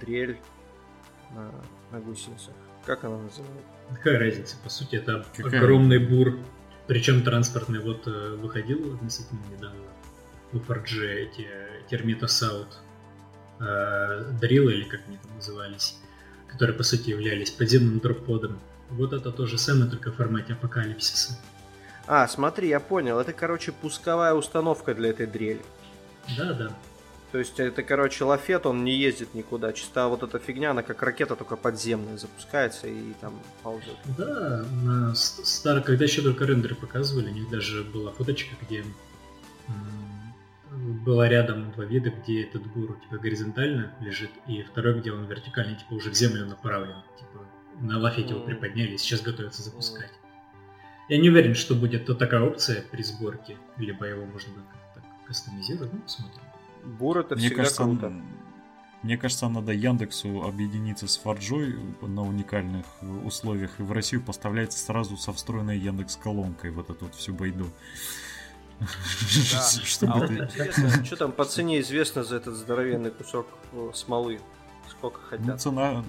дрель 0.00 0.38
на, 1.30 1.50
на 1.90 2.00
гусеницах. 2.00 2.54
Как 2.84 3.04
она 3.04 3.16
называется? 3.16 3.64
Какая 3.94 4.18
разница? 4.18 4.56
По 4.62 4.68
сути, 4.68 4.96
это 4.96 5.24
Какая? 5.34 5.58
огромный 5.60 5.98
бур. 5.98 6.38
Причем 6.88 7.22
транспортный 7.22 7.80
вот 7.80 8.08
э, 8.08 8.36
выходил 8.36 8.94
относительно 8.94 9.40
недавно 9.54 9.84
у 10.52 10.58
Форджи 10.58 11.06
эти 11.06 11.46
Термита 11.90 12.26
Саут 12.26 12.78
Дрилы, 14.40 14.72
или 14.72 14.84
как 14.84 15.00
они 15.08 15.18
там 15.18 15.34
назывались, 15.34 15.96
которые 16.46 16.76
по 16.76 16.84
сути 16.84 17.10
являлись 17.10 17.50
подземным 17.50 17.98
дропподом. 17.98 18.58
Вот 18.90 19.12
это 19.12 19.32
то 19.32 19.46
же 19.46 19.58
самое, 19.58 19.90
только 19.90 20.10
в 20.10 20.16
формате 20.16 20.54
апокалипсиса. 20.54 21.38
А, 22.06 22.26
смотри, 22.28 22.68
я 22.68 22.80
понял. 22.80 23.18
Это, 23.18 23.32
короче, 23.34 23.72
пусковая 23.72 24.32
установка 24.32 24.94
для 24.94 25.10
этой 25.10 25.26
дрели. 25.26 25.60
Да, 26.36 26.54
да. 26.54 26.70
То 27.30 27.38
есть 27.38 27.60
это, 27.60 27.82
короче, 27.82 28.24
лафет, 28.24 28.64
он 28.64 28.84
не 28.84 28.96
ездит 28.96 29.34
никуда. 29.34 29.72
Чисто 29.74 30.08
вот 30.08 30.22
эта 30.22 30.38
фигня, 30.38 30.70
она 30.70 30.82
как 30.82 31.02
ракета, 31.02 31.36
только 31.36 31.56
подземная, 31.56 32.16
запускается 32.16 32.86
и 32.86 33.12
там 33.20 33.38
ползет. 33.62 33.96
Да, 34.16 34.64
на 34.82 35.14
стар... 35.14 35.82
когда 35.82 36.04
еще 36.04 36.22
только 36.22 36.46
рендеры 36.46 36.74
показывали, 36.74 37.28
у 37.28 37.34
них 37.34 37.50
даже 37.50 37.84
была 37.84 38.12
фоточка, 38.12 38.56
где 38.62 38.82
было 41.04 41.28
рядом 41.28 41.70
два 41.72 41.84
вида, 41.84 42.10
где 42.10 42.44
этот 42.44 42.66
бур 42.66 42.98
типа 43.02 43.18
горизонтально 43.18 43.92
лежит, 44.00 44.30
и 44.46 44.62
второй, 44.62 45.00
где 45.00 45.12
он 45.12 45.26
вертикально, 45.26 45.76
типа 45.76 45.94
уже 45.94 46.10
в 46.10 46.14
землю 46.14 46.46
направлен. 46.46 47.02
Типа 47.18 47.44
на 47.80 47.98
лафете 47.98 48.30
его 48.30 48.40
приподняли, 48.40 48.96
сейчас 48.96 49.20
готовятся 49.20 49.62
запускать. 49.62 50.12
Я 51.08 51.18
не 51.18 51.30
уверен, 51.30 51.54
что 51.54 51.74
будет 51.74 52.06
то 52.06 52.14
такая 52.14 52.40
опция 52.40 52.82
при 52.90 53.02
сборке, 53.02 53.56
либо 53.76 54.04
его 54.06 54.24
можно 54.26 54.52
будет 54.52 54.66
как-то 54.94 55.02
кастомизировать, 55.26 55.92
ну, 55.92 56.00
посмотрим. 56.00 56.42
Бур 56.88 57.18
это 57.18 57.34
Мне 57.36 57.46
всегда 57.46 57.62
кажется, 57.62 57.82
круто. 57.84 58.12
мне 59.02 59.16
кажется, 59.18 59.48
надо 59.48 59.72
Яндексу 59.72 60.42
объединиться 60.42 61.06
с 61.06 61.16
Фарджой 61.18 61.78
на 62.00 62.22
уникальных 62.22 62.86
условиях, 63.24 63.78
и 63.78 63.82
в 63.82 63.92
Россию 63.92 64.22
поставляется 64.22 64.78
сразу 64.78 65.16
со 65.16 65.32
встроенной 65.32 65.78
Яндекс 65.78 66.16
колонкой 66.16 66.70
вот 66.70 66.90
эту 66.90 67.04
вот 67.06 67.14
всю 67.14 67.34
байду. 67.34 67.66
А 69.54 71.04
что 71.04 71.16
там 71.16 71.32
по 71.32 71.44
цене 71.44 71.80
известно 71.80 72.22
за 72.22 72.36
этот 72.36 72.54
здоровенный 72.54 73.10
кусок 73.10 73.48
э, 73.72 73.90
смолы? 73.92 74.40
Сколько 74.88 75.18
Ну, 75.18 75.26
хотят? 75.38 75.60
цена... 75.60 76.04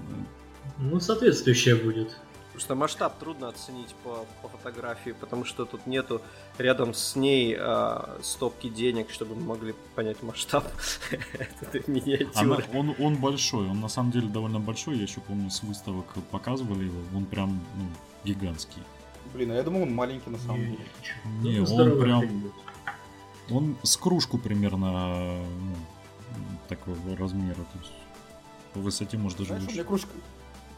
Ну, 0.77 0.99
соответствующая 0.99 1.75
будет. 1.75 2.15
Просто 2.59 2.75
масштаб 2.75 3.17
трудно 3.19 3.47
оценить 3.47 3.95
по, 4.03 4.25
по 4.41 4.49
фотографии, 4.49 5.11
потому 5.11 5.45
что 5.45 5.63
тут 5.63 5.87
нету 5.87 6.21
рядом 6.57 6.93
с 6.93 7.15
ней 7.15 7.55
а, 7.57 8.19
стопки 8.21 8.67
денег, 8.67 9.11
чтобы 9.11 9.35
мы 9.35 9.43
могли 9.43 9.73
понять 9.95 10.21
масштаб 10.23 10.65
этой 11.61 11.79
Она- 11.85 11.93
миниатюры. 11.95 12.65
он, 12.73 12.95
он 12.99 13.15
большой, 13.15 13.69
он 13.69 13.79
на 13.79 13.87
самом 13.87 14.11
деле 14.11 14.27
довольно 14.27 14.59
большой, 14.59 14.97
я 14.97 15.03
еще 15.03 15.21
помню 15.21 15.49
с 15.49 15.63
выставок 15.63 16.05
показывали 16.31 16.83
его, 16.83 16.99
он 17.15 17.23
прям 17.23 17.61
ну, 17.77 17.85
гигантский. 18.25 18.83
Блин, 19.33 19.51
а 19.51 19.55
я 19.55 19.63
думал, 19.63 19.83
он 19.83 19.95
маленький 19.95 20.29
на 20.29 20.37
самом 20.39 20.59
деле. 20.59 20.85
Не, 21.41 21.59
Ну, 21.59 21.75
он 21.75 21.97
прям-. 22.01 22.51
Он 23.51 23.77
с 23.83 23.95
кружку 23.95 24.37
примерно 24.37 25.37
ну, 25.37 25.75
такого 26.67 26.97
размера, 27.15 27.55
то 27.55 27.77
есть 27.79 27.93
по 28.73 28.81
высоте 28.81 29.17
может 29.17 29.37
даже 29.37 29.51
Знаешь, 29.51 29.69
у 29.69 29.71
меня 29.71 29.83
кружка... 29.85 30.09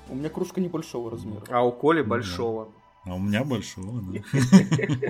У 0.10 0.16
меня 0.16 0.30
кружка 0.30 0.62
небольшого 0.62 1.12
размера. 1.12 1.44
А 1.50 1.66
у 1.66 1.72
Коли 1.72 2.02
большого. 2.02 2.74
А 3.04 3.16
у 3.16 3.20
меня 3.20 3.44
большого, 3.44 4.00
да. 4.02 4.22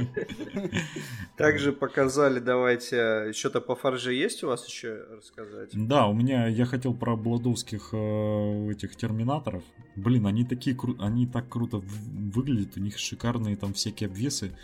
Также 1.37 1.73
показали, 1.73 2.39
давайте, 2.39 3.33
что-то 3.33 3.59
по 3.59 3.75
фарже 3.75 4.13
есть 4.13 4.43
у 4.43 4.47
вас 4.47 4.65
еще 4.65 5.03
рассказать? 5.17 5.71
Да, 5.73 6.07
у 6.07 6.13
меня 6.13 6.47
я 6.47 6.65
хотел 6.65 6.93
про 6.93 7.17
бладовских 7.17 7.89
э, 7.91 8.71
этих 8.71 8.95
терминаторов. 8.95 9.63
Блин, 9.97 10.25
они 10.25 10.45
такие 10.45 10.77
они 10.99 11.27
так 11.27 11.49
круто 11.49 11.81
выглядят, 11.83 12.77
у 12.77 12.79
них 12.79 12.97
шикарные 12.97 13.57
там 13.57 13.73
всякие 13.73 14.07
обвесы, 14.07 14.57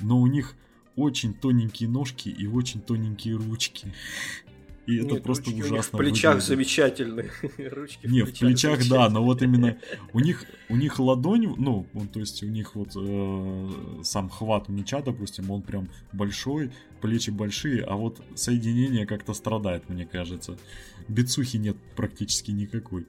но 0.00 0.18
у 0.20 0.26
них 0.26 0.54
очень 0.94 1.32
тоненькие 1.32 1.88
ножки 1.88 2.28
и 2.28 2.46
очень 2.46 2.82
тоненькие 2.82 3.36
ручки. 3.36 3.94
И 4.86 4.96
это 4.96 5.14
Нет, 5.14 5.22
просто 5.22 5.44
ручки 5.44 5.54
у 5.54 5.56
них 5.56 5.72
ужасно. 5.72 5.96
В 5.96 6.00
плечах 6.00 6.34
выглядит. 6.34 6.48
замечательные. 6.48 7.30
Ручки 7.70 8.06
Не, 8.06 8.22
в 8.22 8.36
плечах, 8.36 8.78
да, 8.78 8.84
замечательные. 8.84 9.08
но 9.10 9.24
вот 9.24 9.42
именно 9.42 9.78
у 10.12 10.20
них 10.20 10.44
у 10.68 10.76
них 10.76 10.98
ладонь, 10.98 11.54
ну, 11.56 11.86
то 12.12 12.18
есть 12.20 12.42
у 12.42 12.46
них 12.46 12.74
вот 12.74 12.90
э, 12.96 14.02
сам 14.02 14.28
хват 14.28 14.68
меча, 14.68 15.00
допустим, 15.02 15.50
он 15.50 15.62
прям 15.62 15.88
большой, 16.12 16.72
плечи 17.00 17.30
большие, 17.30 17.84
а 17.84 17.94
вот 17.94 18.20
соединение 18.34 19.06
как-то 19.06 19.34
страдает, 19.34 19.88
мне 19.88 20.06
кажется. 20.06 20.58
Бицухи 21.08 21.56
нет 21.58 21.76
практически 21.96 22.50
никакой. 22.52 23.06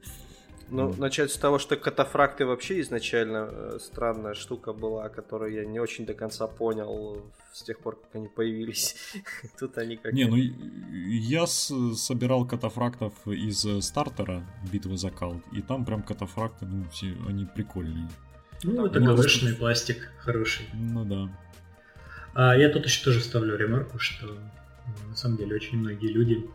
Ну, 0.70 0.94
начать 0.98 1.32
с 1.32 1.38
того, 1.38 1.60
что 1.60 1.76
катафракты 1.76 2.46
вообще 2.46 2.82
изначально 2.82 3.50
э, 3.52 3.80
странная 3.82 4.34
штука 4.34 4.74
была, 4.74 5.10
которую 5.10 5.54
я 5.54 5.66
не 5.66 5.80
очень 5.80 6.06
до 6.06 6.14
конца 6.14 6.48
понял 6.48 7.22
с 7.52 7.62
тех 7.64 7.80
пор, 7.80 7.98
как 7.98 8.16
они 8.16 8.28
появились. 8.28 8.96
Тут 9.60 9.78
они 9.78 9.98
как 9.98 10.14
Не, 10.14 10.26
ну 10.26 10.36
я 10.36 11.46
собирал 11.46 12.48
катафрактов 12.48 13.14
из 13.28 13.66
э, 13.66 13.82
стартера 13.82 14.44
битвы 14.72 14.98
за 14.98 15.12
калт, 15.12 15.44
и 15.52 15.62
там 15.62 15.86
прям 15.86 16.02
катафракты, 16.02 16.66
ну, 16.66 16.86
все, 16.92 17.16
они 17.28 17.46
прикольные. 17.46 18.10
Ну, 18.64 18.86
это 18.86 19.00
Ну, 19.00 19.16
ГВшный 19.16 19.54
пластик 19.54 20.12
хороший. 20.20 20.66
Ну 20.74 21.06
да. 21.06 21.30
А 22.34 22.56
я 22.56 22.70
тут 22.70 22.86
еще 22.86 23.04
тоже 23.04 23.22
ставлю 23.22 23.56
ремарку, 23.56 24.00
что 24.00 24.28
м, 24.28 24.52
на 25.10 25.16
самом 25.16 25.38
деле 25.38 25.56
очень 25.56 25.78
многие 25.78 26.08
люди, 26.08 26.50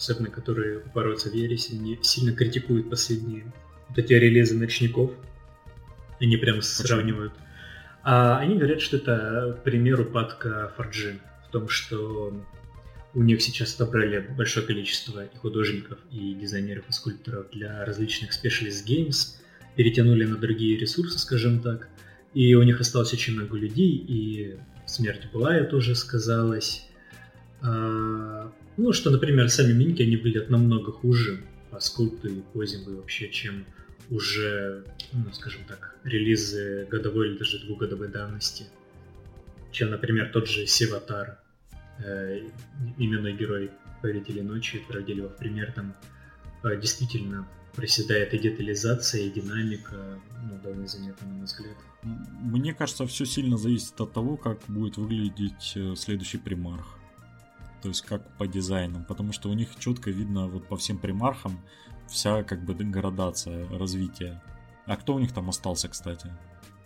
особенно 0.00 0.30
которые 0.30 0.78
упоротся 0.78 1.28
в 1.28 1.34
ересь, 1.34 1.70
они 1.70 1.98
сильно 2.02 2.32
критикуют 2.32 2.88
последние 2.88 3.52
вот 3.88 3.98
эти 3.98 4.14
релизы 4.14 4.56
ночников. 4.56 5.10
Они 6.20 6.36
прям 6.38 6.62
сравнивают. 6.62 7.34
А 8.02 8.38
они 8.38 8.56
говорят, 8.56 8.80
что 8.80 8.96
это, 8.96 9.58
к 9.60 9.62
примеру, 9.62 10.04
упадка 10.04 10.72
Форджи 10.76 11.20
в 11.46 11.50
том, 11.50 11.68
что 11.68 12.32
у 13.12 13.22
них 13.22 13.42
сейчас 13.42 13.74
отобрали 13.74 14.20
большое 14.36 14.66
количество 14.66 15.24
и 15.24 15.36
художников, 15.36 15.98
и 16.10 16.34
дизайнеров, 16.34 16.88
и 16.88 16.92
скульпторов 16.92 17.50
для 17.50 17.84
различных 17.84 18.30
specialist 18.32 18.86
games, 18.86 19.36
перетянули 19.76 20.24
на 20.24 20.36
другие 20.36 20.78
ресурсы, 20.78 21.18
скажем 21.18 21.60
так, 21.60 21.88
и 22.32 22.54
у 22.54 22.62
них 22.62 22.80
осталось 22.80 23.12
очень 23.12 23.34
много 23.34 23.56
людей, 23.58 23.96
и 23.96 24.56
смерть 24.86 25.28
Былая 25.32 25.64
тоже 25.64 25.94
сказалась. 25.94 26.86
А, 27.60 28.50
ну, 28.76 28.92
что, 28.92 29.10
например, 29.10 29.48
сами 29.50 29.72
миньки, 29.72 30.02
они 30.02 30.16
выглядят 30.16 30.50
намного 30.50 30.92
хуже 30.92 31.40
по 31.70 31.80
скульпту 31.80 32.28
и 32.28 32.40
позингу 32.52 32.96
вообще, 32.96 33.28
чем 33.30 33.64
уже, 34.10 34.84
ну, 35.12 35.32
скажем 35.32 35.62
так, 35.68 35.96
релизы 36.04 36.86
годовой 36.90 37.30
или 37.30 37.38
даже 37.38 37.64
двухгодовой 37.64 38.08
давности. 38.08 38.66
Чем, 39.70 39.90
например, 39.90 40.30
тот 40.32 40.48
же 40.48 40.66
Севатар, 40.66 41.38
э, 42.04 42.48
именной 42.98 43.34
герой 43.36 43.70
Повелителей 44.02 44.42
Ночи, 44.42 44.82
приводили 44.88 45.18
его 45.18 45.28
в 45.28 45.36
пример, 45.36 45.72
там 45.72 45.94
э, 46.64 46.80
действительно 46.80 47.46
проседает 47.74 48.34
и 48.34 48.38
детализация, 48.38 49.22
и 49.22 49.30
динамика, 49.30 50.18
ну, 50.42 50.58
довольно 50.62 50.88
заметно, 50.88 51.28
на 51.28 51.34
мой 51.34 51.44
взгляд. 51.44 51.76
Мне 52.02 52.74
кажется, 52.74 53.06
все 53.06 53.24
сильно 53.26 53.56
зависит 53.56 54.00
от 54.00 54.12
того, 54.12 54.36
как 54.36 54.58
будет 54.66 54.96
выглядеть 54.96 55.72
э, 55.76 55.94
следующий 55.96 56.38
примарх. 56.38 56.99
То 57.82 57.88
есть 57.88 58.02
как 58.02 58.36
по 58.36 58.46
дизайнам. 58.46 59.04
Потому 59.04 59.32
что 59.32 59.48
у 59.48 59.54
них 59.54 59.68
четко 59.78 60.10
видно 60.10 60.48
вот 60.48 60.66
по 60.66 60.76
всем 60.76 60.98
примархам 60.98 61.60
вся 62.08 62.42
как 62.42 62.64
бы 62.64 62.74
градация 62.74 63.68
развития. 63.70 64.42
А 64.86 64.96
кто 64.96 65.14
у 65.14 65.18
них 65.18 65.32
там 65.32 65.48
остался, 65.48 65.88
кстати? 65.88 66.30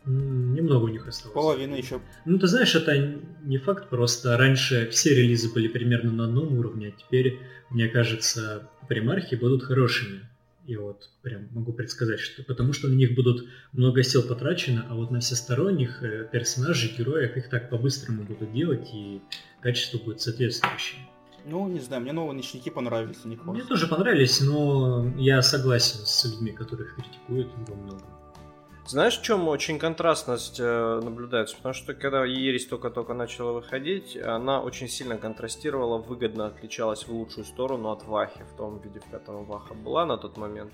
Немного 0.06 0.84
у 0.84 0.88
них 0.88 1.08
осталось. 1.08 1.34
Половина 1.34 1.74
еще. 1.76 2.00
Ну, 2.26 2.38
ты 2.38 2.46
знаешь, 2.46 2.74
это 2.74 3.18
не 3.42 3.56
факт, 3.56 3.88
просто 3.88 4.36
раньше 4.36 4.88
все 4.90 5.14
релизы 5.14 5.50
были 5.52 5.68
примерно 5.68 6.12
на 6.12 6.24
одном 6.24 6.58
уровне, 6.58 6.88
а 6.88 6.90
теперь, 6.90 7.40
мне 7.70 7.88
кажется, 7.88 8.68
примархи 8.86 9.34
будут 9.36 9.62
хорошими. 9.62 10.28
И 10.66 10.76
вот 10.76 11.10
прям 11.22 11.48
могу 11.50 11.72
предсказать, 11.72 12.20
что 12.20 12.42
потому 12.42 12.72
что 12.72 12.88
на 12.88 12.94
них 12.94 13.14
будут 13.14 13.46
много 13.72 14.02
сил 14.02 14.22
потрачено, 14.22 14.86
а 14.88 14.94
вот 14.94 15.10
на 15.10 15.20
всесторонних 15.20 16.02
э, 16.02 16.26
персонажей, 16.32 16.94
героев 16.96 17.36
их 17.36 17.50
так 17.50 17.68
по-быстрому 17.68 18.22
будут 18.22 18.52
делать, 18.52 18.88
и 18.94 19.20
качество 19.60 19.98
будет 19.98 20.22
соответствующее. 20.22 21.00
Ну, 21.44 21.68
не 21.68 21.80
знаю, 21.80 22.00
мне 22.00 22.12
новые 22.12 22.34
ночники 22.34 22.70
понравились, 22.70 23.22
них 23.26 23.44
Мне 23.44 23.64
тоже 23.64 23.86
понравились, 23.86 24.40
но 24.40 25.12
я 25.18 25.42
согласен 25.42 26.06
с 26.06 26.24
людьми, 26.24 26.52
которые 26.52 26.86
их 26.88 26.94
критикуют 26.96 27.48
во 27.68 27.74
многом. 27.74 28.23
Знаешь, 28.86 29.18
в 29.18 29.22
чем 29.22 29.48
очень 29.48 29.78
контрастность 29.78 30.60
э, 30.60 31.00
наблюдается? 31.02 31.56
Потому 31.56 31.72
что 31.72 31.94
когда 31.94 32.22
Ересь 32.26 32.66
только-только 32.66 33.14
начала 33.14 33.52
выходить, 33.52 34.14
она 34.14 34.60
очень 34.60 34.88
сильно 34.88 35.16
контрастировала, 35.16 35.96
выгодно 35.96 36.46
отличалась 36.46 37.08
в 37.08 37.10
лучшую 37.10 37.46
сторону 37.46 37.90
от 37.90 38.04
Вахи, 38.04 38.44
в 38.52 38.56
том 38.58 38.80
виде, 38.80 39.00
в 39.00 39.10
котором 39.10 39.46
Ваха 39.46 39.72
была 39.72 40.04
на 40.04 40.18
тот 40.18 40.36
момент. 40.36 40.70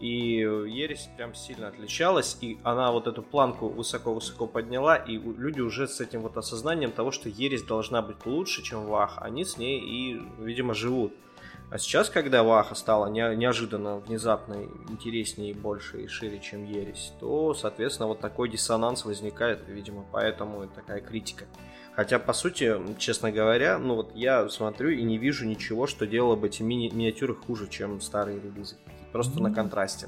И 0.00 0.38
Ересь 0.38 1.10
прям 1.18 1.34
сильно 1.34 1.68
отличалась, 1.68 2.38
и 2.40 2.58
она 2.62 2.90
вот 2.90 3.06
эту 3.06 3.22
планку 3.22 3.68
высоко-высоко 3.68 4.46
подняла, 4.46 4.96
и 4.96 5.18
люди 5.18 5.60
уже 5.60 5.88
с 5.88 6.00
этим 6.00 6.22
вот 6.22 6.38
осознанием 6.38 6.90
того, 6.90 7.10
что 7.10 7.28
Ересь 7.28 7.62
должна 7.62 8.00
быть 8.00 8.24
лучше, 8.24 8.62
чем 8.62 8.86
Вах, 8.86 9.18
они 9.20 9.44
с 9.44 9.58
ней 9.58 9.78
и, 9.78 10.22
видимо, 10.38 10.72
живут. 10.72 11.12
А 11.68 11.78
сейчас, 11.78 12.08
когда 12.10 12.42
Ваха 12.44 12.74
стала 12.76 13.08
не- 13.08 13.34
неожиданно, 13.36 13.98
внезапно 13.98 14.56
интереснее, 14.88 15.52
больше 15.52 16.02
и 16.02 16.06
шире, 16.06 16.38
чем 16.38 16.64
Ересь, 16.64 17.12
то, 17.18 17.54
соответственно, 17.54 18.06
вот 18.08 18.20
такой 18.20 18.48
диссонанс 18.48 19.04
возникает, 19.04 19.64
видимо, 19.68 20.04
поэтому 20.12 20.62
и 20.64 20.68
такая 20.68 21.00
критика. 21.00 21.44
Хотя, 21.94 22.18
по 22.18 22.32
сути, 22.34 22.76
честно 22.98 23.32
говоря, 23.32 23.78
ну 23.78 23.94
вот 23.96 24.14
я 24.14 24.48
смотрю 24.48 24.90
и 24.90 25.02
не 25.02 25.18
вижу 25.18 25.44
ничего, 25.46 25.86
что 25.86 26.06
делало 26.06 26.36
бы 26.36 26.46
эти 26.46 26.62
мини- 26.62 26.90
миниатюры 26.94 27.34
хуже, 27.34 27.66
чем 27.68 28.00
старые 28.00 28.38
релизы. 28.40 28.76
Просто 29.12 29.40
на 29.42 29.48
Ну, 29.48 29.54
контрасте. 29.54 30.06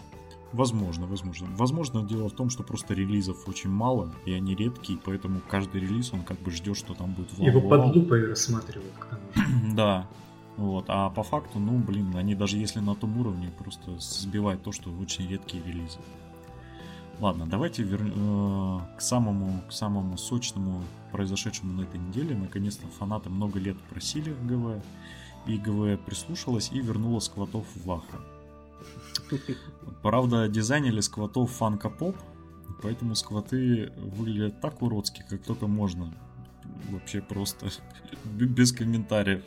Возможно, 0.52 1.06
возможно. 1.06 1.48
Возможно, 1.56 2.02
дело 2.06 2.28
в 2.28 2.32
том, 2.34 2.50
что 2.50 2.62
просто 2.62 2.94
релизов 2.94 3.48
очень 3.48 3.70
мало, 3.70 4.10
и 4.26 4.32
они 4.32 4.54
редкие, 4.54 4.98
поэтому 5.04 5.40
каждый 5.48 5.80
релиз, 5.80 6.12
он 6.12 6.22
как 6.22 6.38
бы 6.38 6.50
ждет, 6.50 6.76
что 6.76 6.94
там 6.94 7.14
будет 7.14 7.32
Его 7.38 7.60
под 7.68 7.94
лупой 7.96 8.26
рассматривают 8.28 8.92
к 8.98 9.06
тому 9.06 9.22
же. 9.34 9.74
Да. 9.74 10.06
Вот. 10.58 10.86
А 10.88 11.08
по 11.10 11.22
факту, 11.22 11.60
ну, 11.60 11.78
блин, 11.78 12.16
они 12.16 12.34
даже 12.34 12.58
если 12.58 12.80
на 12.80 12.96
том 12.96 13.16
уровне, 13.18 13.50
просто 13.58 13.96
сбивают 14.00 14.62
то, 14.64 14.72
что 14.72 14.90
очень 14.90 15.28
редкие 15.28 15.62
релизы. 15.62 15.98
Ладно, 17.20 17.46
давайте 17.46 17.84
вер... 17.84 18.02
э, 18.02 18.80
к 18.96 19.00
самому 19.00 19.62
к 19.68 19.72
самому 19.72 20.18
сочному 20.18 20.82
произошедшему 21.12 21.72
на 21.72 21.82
этой 21.82 22.00
неделе. 22.00 22.36
Наконец-то 22.36 22.88
фанаты 22.88 23.30
много 23.30 23.60
лет 23.60 23.76
просили 23.82 24.34
ГВ, 24.42 24.82
и 25.46 25.58
ГВ 25.58 26.00
прислушалась 26.04 26.70
и 26.72 26.80
вернула 26.80 27.20
сквотов 27.20 27.64
в 27.76 27.86
Ваха. 27.86 28.18
Правда, 30.02 30.48
дизайнили 30.48 31.00
сквотов 31.00 31.52
фанка-поп, 31.52 32.16
поэтому 32.82 33.14
сквоты 33.14 33.92
выглядят 33.96 34.60
так 34.60 34.82
уродски, 34.82 35.24
как 35.28 35.42
только 35.42 35.68
можно. 35.68 36.12
Вообще 36.90 37.20
просто 37.20 37.70
без 38.24 38.72
комментариев. 38.72 39.42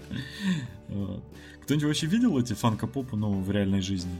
Кто-нибудь 1.63 1.87
вообще 1.87 2.07
видел 2.07 2.37
эти 2.37 2.53
фанка-попы, 2.53 3.15
но 3.15 3.31
в 3.31 3.51
реальной 3.51 3.81
жизни? 3.81 4.17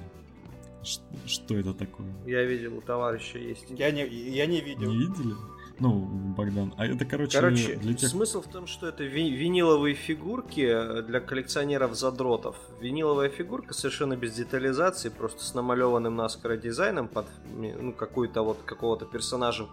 Что 1.26 1.56
это 1.56 1.74
такое? 1.74 2.08
Я 2.26 2.44
видел, 2.44 2.78
у 2.78 2.82
товарища 2.82 3.38
есть. 3.38 3.66
Я 3.70 3.92
не, 3.92 4.08
я 4.08 4.46
не 4.48 4.62
видел. 4.62 4.92
Не 4.92 4.98
видели? 4.98 5.36
Ну, 5.80 6.00
Богдан, 6.38 6.76
а 6.78 6.86
это, 6.86 7.06
короче, 7.06 7.40
короче 7.40 7.76
для 7.76 7.96
тех... 7.96 8.08
смысл 8.08 8.44
в 8.44 8.48
том, 8.48 8.68
что 8.68 8.88
это 8.88 9.04
ви- 9.04 9.32
виниловые 9.32 9.96
фигурки 9.96 11.02
для 11.02 11.20
коллекционеров-задротов. 11.20 12.56
Виниловая 12.80 13.30
фигурка 13.30 13.74
совершенно 13.74 14.16
без 14.16 14.34
детализации, 14.34 15.10
просто 15.10 15.44
с 15.44 15.56
намалеванным 15.56 16.16
наскоро 16.16 16.56
дизайном 16.56 17.08
под 17.08 17.26
ну, 17.58 17.94
какую-то 17.94 18.44
вот 18.44 18.60
какого-то 18.64 19.06
персонажа 19.06 19.68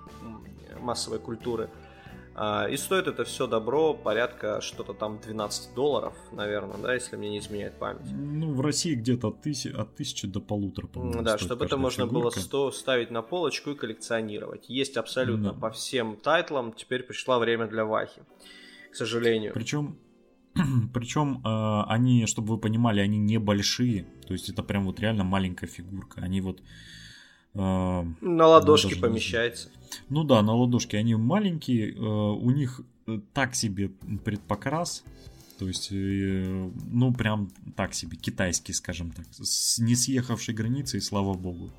массовой 0.81 1.19
культуры. 1.19 1.69
И 2.71 2.77
стоит 2.77 3.09
это 3.09 3.25
все 3.25 3.47
добро 3.47 3.95
порядка 3.95 4.61
что-то 4.61 4.93
там 4.93 5.19
12 5.19 5.75
долларов, 5.75 6.15
наверное, 6.33 6.79
да, 6.79 6.95
если 6.95 7.17
мне 7.17 7.31
не 7.31 7.39
изменяет 7.39 7.79
память. 7.79 8.11
Ну, 8.13 8.53
в 8.53 8.61
России 8.61 8.95
где-то 8.95 9.29
от, 9.29 9.43
тысяч, 9.43 9.73
от 9.73 9.97
тысячи 9.97 10.27
до 10.27 10.41
полутора, 10.41 10.87
по-моему. 10.87 11.23
Да, 11.23 11.39
чтобы 11.39 11.65
это 11.65 11.77
можно 11.77 12.07
фигурка. 12.07 12.37
было 12.37 12.43
100 12.43 12.73
ставить 12.73 13.11
на 13.11 13.23
полочку 13.23 13.71
и 13.71 13.75
коллекционировать. 13.75 14.69
Есть 14.69 14.97
абсолютно 14.97 15.53
да. 15.53 15.59
по 15.59 15.71
всем 15.71 16.17
тайтлам, 16.17 16.73
теперь 16.73 17.03
пришло 17.03 17.39
время 17.39 17.67
для 17.67 17.85
Вахи, 17.85 18.23
к 18.93 18.95
сожалению. 18.95 19.53
Причем 19.53 19.99
причем 20.95 21.43
э, 21.45 21.83
они, 21.89 22.27
чтобы 22.27 22.55
вы 22.55 22.59
понимали, 22.59 23.01
они 23.01 23.19
небольшие. 23.19 24.07
То 24.27 24.33
есть 24.33 24.49
это 24.49 24.63
прям 24.63 24.85
вот 24.85 25.01
реально 25.01 25.25
маленькая 25.25 25.67
фигурка. 25.67 26.21
Они 26.21 26.41
вот 26.41 26.61
а, 26.61 26.65
на 27.59 28.47
ладошке 28.47 28.97
помещается. 28.97 29.69
Ну 30.09 30.25
да, 30.25 30.43
на 30.43 30.55
ладошке 30.55 30.99
они 30.99 31.15
маленькие, 31.15 31.93
э, 31.93 31.99
у 31.99 32.51
них 32.51 32.81
э, 33.07 33.19
так 33.33 33.55
себе 33.55 33.91
предпокрас, 34.25 35.05
то 35.59 35.67
есть, 35.67 35.89
э, 35.91 36.71
ну 36.91 37.13
прям 37.13 37.51
так 37.77 37.95
себе, 37.95 38.17
китайский, 38.17 38.73
скажем 38.73 39.11
так, 39.11 39.27
с 39.33 39.79
не 39.79 39.97
съехавшей 39.97 40.55
границей, 40.55 41.01
слава 41.01 41.35
богу. 41.35 41.71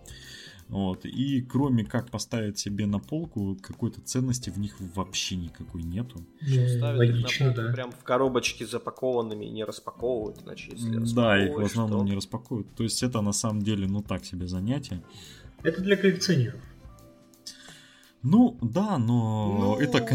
Вот. 0.69 1.03
И 1.03 1.41
кроме 1.41 1.83
как 1.83 2.11
поставить 2.11 2.59
себе 2.59 2.85
на 2.85 2.99
полку, 2.99 3.57
какой-то 3.59 4.01
ценности 4.01 4.51
в 4.51 4.59
них 4.59 4.75
вообще 4.95 5.35
никакой 5.35 5.81
нету. 5.81 6.23
Ставят 6.41 6.99
Логично, 6.99 7.17
их 7.17 7.39
на 7.39 7.45
полку 7.45 7.61
да. 7.61 7.73
прям 7.73 7.91
в 7.91 8.03
коробочке 8.03 8.67
запакованными 8.67 9.45
и 9.45 9.49
не 9.49 9.63
распаковывают, 9.63 10.43
иначе 10.43 10.71
если 10.73 11.15
Да, 11.15 11.43
их 11.43 11.57
в 11.57 11.65
основном 11.65 12.01
то... 12.01 12.05
не 12.05 12.15
распаковывают. 12.15 12.71
То 12.75 12.83
есть 12.83 13.01
это 13.01 13.21
на 13.21 13.33
самом 13.33 13.63
деле, 13.63 13.87
ну 13.87 14.03
так 14.03 14.23
себе 14.25 14.47
занятие. 14.47 15.01
Это 15.63 15.81
для 15.81 15.97
коллекционеров. 15.97 16.59
Ну, 18.21 18.57
да, 18.61 18.97
но 18.97 19.77
ну, 19.77 19.79
это... 19.79 20.07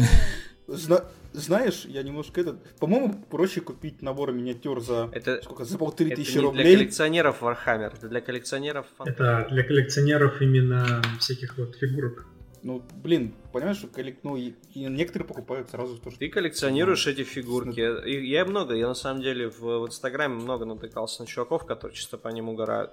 Зна- 0.67 1.05
знаешь, 1.33 1.85
я 1.85 2.01
немножко 2.03 2.41
этот... 2.41 2.63
По-моему, 2.79 3.23
проще 3.29 3.61
купить 3.61 4.01
набор 4.01 4.31
миниатюр 4.31 4.81
за... 4.81 5.09
Это, 5.11 5.41
сколько? 5.43 5.65
За 5.65 5.77
полторы 5.77 6.11
тысячи 6.11 6.37
рублей. 6.37 6.63
для 6.63 6.75
коллекционеров 6.75 7.43
Warhammer, 7.43 7.93
это 7.93 8.07
для 8.07 8.21
коллекционеров... 8.21 8.87
Это 9.03 9.47
для 9.51 9.63
коллекционеров 9.63 10.41
именно 10.41 11.01
всяких 11.19 11.57
вот 11.57 11.75
фигурок. 11.75 12.25
Ну, 12.63 12.81
блин, 13.03 13.35
понимаешь, 13.51 13.77
что 13.77 13.87
коллек... 13.87 14.19
ну, 14.23 14.37
и, 14.37 14.53
и 14.73 14.85
некоторые 14.85 15.27
покупают 15.27 15.69
сразу 15.69 15.97
то, 15.97 16.09
что... 16.09 16.19
Ты 16.19 16.29
коллекционируешь 16.29 17.05
эти 17.05 17.23
фигурки. 17.23 18.07
И 18.07 18.27
я 18.27 18.43
много, 18.45 18.73
я 18.73 18.87
на 18.87 18.95
самом 18.95 19.21
деле 19.21 19.49
в, 19.49 19.61
в 19.61 19.87
Инстаграме 19.87 20.35
много 20.35 20.65
натыкался 20.65 21.21
на 21.21 21.27
чуваков, 21.27 21.65
которые 21.65 21.95
чисто 21.95 22.17
по 22.17 22.29
ним 22.29 22.49
угорают. 22.49 22.91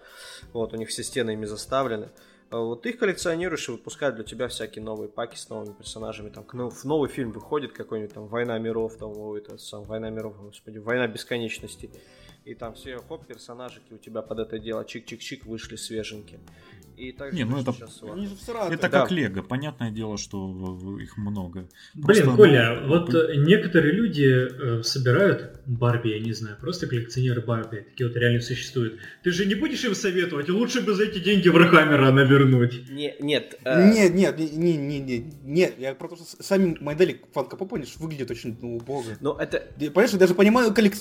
Вот, 0.53 0.75
у 0.75 0.77
них 0.77 0.89
все 0.89 1.03
стены 1.03 1.31
ими 1.31 1.47
заставлены. 1.47 2.11
А 2.53 2.59
вот 2.59 2.83
ты 2.83 2.91
их 2.91 2.99
коллекционируешь 2.99 3.67
и 3.71 3.73
выпускают 3.73 4.17
для 4.17 4.25
тебя 4.25 4.47
всякие 4.47 4.85
новые 4.85 5.09
паки 5.09 5.37
с 5.37 5.49
новыми 5.49 5.73
персонажами. 5.73 6.29
Там 6.29 6.45
в 6.45 6.85
новый 6.85 7.09
фильм 7.09 7.33
выходит 7.33 7.73
какой-нибудь 7.73 8.13
там 8.13 8.27
Война 8.27 8.59
миров, 8.59 8.97
там, 8.97 9.17
ой, 9.17 9.41
это 9.41 9.57
сам 9.57 9.85
Война 9.85 10.11
миров, 10.11 10.37
господи, 10.39 10.77
Война 10.77 11.07
бесконечности. 11.07 11.91
И 12.45 12.55
там 12.55 12.75
все 12.75 12.99
хоп, 12.99 13.27
персонажики 13.27 13.93
у 13.93 13.99
тебя 13.99 14.21
под 14.21 14.41
это 14.41 14.59
дело 14.59 14.83
чик-чик-чик 14.83 15.47
вышли 15.47 15.77
свеженькие. 15.77 16.41
И 16.97 17.13
также 17.13 17.37
не, 17.37 17.45
ну 17.45 17.59
это, 17.59 17.75
это 18.71 18.89
как 18.89 19.09
да. 19.09 19.15
Лего, 19.15 19.43
понятное 19.43 19.91
дело, 19.91 20.19
что 20.19 20.99
их 21.01 21.17
много. 21.17 21.69
Блин, 21.95 22.25
Просто, 22.25 22.37
Коля, 22.37 22.81
ну, 22.83 22.89
вот 22.89 23.13
ну... 23.13 23.45
некоторые 23.45 23.93
люди 23.93 24.27
э, 24.27 24.83
собирают 24.83 25.61
Барби, 25.67 26.11
я 26.11 26.21
не 26.21 26.33
знаю, 26.33 26.57
просто 26.61 26.87
коллекционеры 26.87 27.41
Барби, 27.41 27.87
такие 27.89 28.09
вот 28.09 28.17
реально 28.17 28.41
существуют. 28.41 28.99
Ты 29.23 29.31
же 29.31 29.47
не 29.47 29.55
будешь 29.55 29.83
им 29.85 29.95
советовать, 29.95 30.49
лучше 30.49 30.81
бы 30.83 30.95
за 30.95 31.05
эти 31.05 31.19
деньги 31.19 31.49
Вархаммера 31.49 32.13
навернуть. 32.13 32.91
Не, 32.91 33.17
нет. 33.21 33.59
Э... 33.65 33.91
Нет, 33.91 34.15
нет, 34.15 34.39
не, 34.39 34.77
не, 34.77 35.01
не, 35.01 35.33
нет, 35.45 35.75
я 35.79 35.95
про 35.95 36.09
то, 36.09 36.17
что 36.17 36.43
сами 36.43 36.77
модели 36.81 37.21
фанка 37.33 37.57
помнишь, 37.57 37.97
выглядят 37.97 38.31
очень 38.31 38.57
ну, 38.61 38.77
убого. 38.77 39.05
Но 39.21 39.37
это... 39.41 39.63
Понимаешь, 39.79 40.11
я 40.11 40.19
даже 40.19 40.35
понимаю 40.35 40.75
коллек 40.75 40.95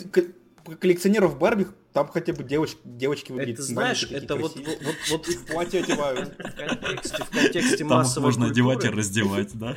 коллекционеров 0.79 1.37
Барби, 1.37 1.67
там 1.93 2.07
хотя 2.07 2.33
бы 2.33 2.43
девочки, 2.43 2.79
девочки 2.85 3.31
выглядят. 3.31 3.59
Это 3.59 3.63
знаешь, 3.63 4.03
это 4.03 4.35
вот, 4.35 4.55
вот, 4.55 4.79
вот, 4.81 4.95
вот 5.09 5.25
в 5.27 5.45
платье 5.45 5.81
одевают. 5.81 6.33
В 6.37 6.55
контексте, 6.55 7.23
в 7.23 7.29
контексте 7.29 7.83
массовой 7.83 8.25
можно 8.25 8.47
одевать 8.47 8.85
и 8.85 8.89
раздевать, 8.89 9.49
да? 9.57 9.75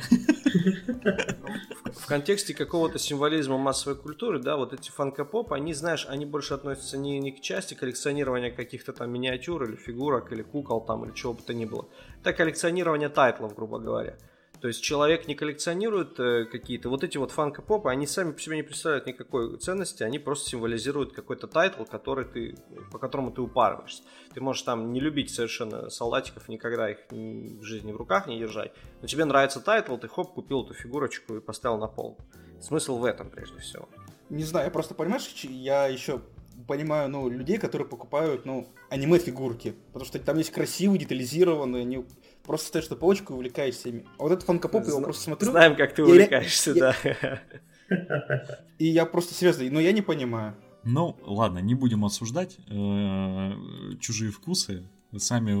В 1.93 2.05
контексте 2.07 2.53
какого-то 2.53 2.99
символизма 2.99 3.57
массовой 3.57 3.97
культуры, 3.97 4.39
да, 4.39 4.57
вот 4.57 4.73
эти 4.73 4.91
фанкопоп, 4.91 5.53
они, 5.53 5.73
знаешь, 5.73 6.05
они 6.09 6.25
больше 6.25 6.53
относятся 6.53 6.97
не, 6.97 7.19
не 7.19 7.31
к 7.31 7.41
части 7.41 7.73
коллекционирования 7.73 8.51
каких-то 8.51 8.93
там 8.93 9.11
миниатюр 9.11 9.63
или 9.63 9.75
фигурок, 9.75 10.31
или 10.31 10.41
кукол 10.41 10.81
там, 10.81 11.05
или 11.05 11.13
чего 11.13 11.33
бы 11.33 11.41
то 11.41 11.53
ни 11.53 11.65
было. 11.65 11.87
Это 12.21 12.33
коллекционирование 12.33 13.09
тайтлов, 13.09 13.55
грубо 13.55 13.79
говоря. 13.79 14.17
То 14.65 14.69
есть 14.69 14.81
человек 14.81 15.27
не 15.27 15.35
коллекционирует 15.35 16.19
э, 16.19 16.45
какие-то 16.45 16.89
вот 16.89 17.03
эти 17.03 17.19
вот 17.19 17.29
фанко-попы, 17.29 17.87
они 17.91 18.07
сами 18.07 18.31
по 18.31 18.41
себе 18.41 18.55
не 18.55 18.63
представляют 18.63 19.05
никакой 19.05 19.59
ценности, 19.59 20.01
они 20.01 20.17
просто 20.17 20.49
символизируют 20.49 21.13
какой-то 21.13 21.45
title, 21.45 21.83
который 21.83 22.25
ты, 22.25 22.55
по 22.91 22.97
которому 22.97 23.29
ты 23.29 23.41
упарываешься. 23.41 24.01
Ты 24.33 24.41
можешь 24.41 24.63
там 24.63 24.91
не 24.91 24.99
любить 24.99 25.29
совершенно 25.29 25.91
солдатиков, 25.91 26.49
никогда 26.49 26.89
их 26.89 26.97
в 27.11 27.61
жизни 27.61 27.91
в 27.91 27.97
руках 27.97 28.25
не 28.25 28.39
держать, 28.39 28.73
но 29.03 29.07
тебе 29.07 29.25
нравится 29.25 29.59
title, 29.59 29.97
ты 29.97 30.07
хоп, 30.07 30.33
купил 30.33 30.63
эту 30.63 30.73
фигурочку 30.73 31.35
и 31.35 31.41
поставил 31.41 31.77
на 31.77 31.87
полку. 31.87 32.17
Смысл 32.59 32.97
в 32.97 33.05
этом 33.05 33.29
прежде 33.29 33.59
всего. 33.59 33.87
Не 34.31 34.45
знаю, 34.45 34.65
я 34.65 34.71
просто, 34.71 34.95
понимаешь, 34.95 35.27
я 35.43 35.85
еще 35.85 36.21
понимаю, 36.67 37.09
ну, 37.09 37.29
людей, 37.29 37.59
которые 37.59 37.87
покупают, 37.87 38.45
ну, 38.45 38.67
аниме-фигурки. 38.89 39.75
Потому 39.87 40.05
что 40.05 40.17
там 40.17 40.37
есть 40.39 40.51
красивые, 40.51 40.99
детализированные, 40.99 41.81
они 41.81 42.05
просто 42.45 42.67
стоишь 42.67 42.89
на 42.89 42.95
полочку 42.95 43.33
и 43.33 43.35
увлекаешься 43.35 43.89
ими. 43.89 44.05
А 44.17 44.23
вот 44.23 44.31
этот 44.31 44.45
фанкопоп, 44.45 44.83
я 44.83 44.91
его 44.91 45.01
просто 45.01 45.23
смотрю... 45.23 45.51
Знаем, 45.51 45.75
как 45.75 45.93
ты 45.93 46.03
увлекаешься, 46.03 46.71
я, 46.71 46.95
да. 47.03 47.41
И 48.79 48.85
я 48.85 49.05
просто 49.05 49.33
серьезно, 49.33 49.65
но 49.69 49.79
я 49.79 49.91
не 49.91 50.01
понимаю. 50.01 50.55
Ну, 50.83 51.17
ладно, 51.23 51.59
не 51.59 51.75
будем 51.75 52.05
осуждать 52.05 52.57
э, 52.67 53.51
чужие 53.99 54.31
вкусы. 54.31 54.87
Сами, 55.17 55.53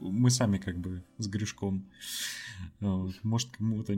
мы 0.00 0.30
сами 0.30 0.58
как 0.58 0.78
бы 0.78 1.02
с 1.18 1.26
грешком. 1.28 1.86
Может, 2.80 3.50
кому-то... 3.50 3.94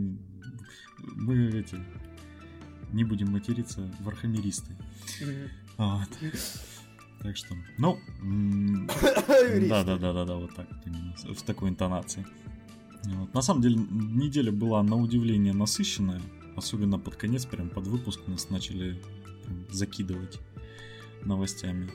Мы 0.99 1.61
эти... 1.61 1.77
Не 2.93 3.05
будем 3.05 3.31
материться, 3.31 3.91
вархамеристы. 4.01 4.77
Вот. 5.77 6.09
Так 7.23 7.37
что, 7.37 7.55
ну, 7.79 7.99
да, 9.69 9.85
да, 9.85 9.97
да, 9.97 10.13
да, 10.13 10.25
да, 10.25 10.35
вот 10.35 10.55
так 10.57 10.67
вот 10.69 10.87
именно, 10.87 11.15
в 11.35 11.43
такой 11.43 11.69
интонации. 11.69 12.27
Вот. 13.05 13.33
На 13.33 13.43
самом 13.43 13.63
деле, 13.63 13.77
неделя 13.77 14.51
была 14.51 14.83
на 14.83 14.97
удивление 14.97 15.53
насыщенная, 15.53 16.21
особенно 16.57 16.99
под 16.99 17.15
конец, 17.17 17.47
прям 17.47 17.69
под 17.69 17.87
выпуск 17.87 18.21
нас 18.27 18.51
начали 18.51 19.01
закидывать 19.71 20.41
новостями. 21.25 21.91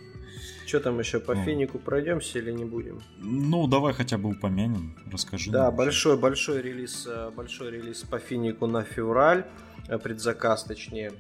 Что 0.66 0.80
там 0.80 1.00
еще 1.00 1.20
по 1.20 1.34
ну. 1.34 1.44
финику 1.44 1.80
пройдемся 1.80 2.40
или 2.40 2.52
не 2.52 2.66
будем? 2.66 3.02
Ну, 3.20 3.68
давай 3.68 3.94
хотя 3.94 4.18
бы 4.18 4.30
упомянем, 4.30 4.98
расскажи. 5.12 5.52
Да, 5.52 5.72
большой 5.72 6.18
большой 6.18 6.62
релиз, 6.62 7.08
э, 7.08 7.32
большой 7.36 7.72
релиз 7.72 8.04
по 8.04 8.20
финику 8.20 8.68
на 8.68 8.84
февраль, 8.84 9.46
э, 9.88 9.98
предзаказ 9.98 10.64
точнее. 10.64 11.14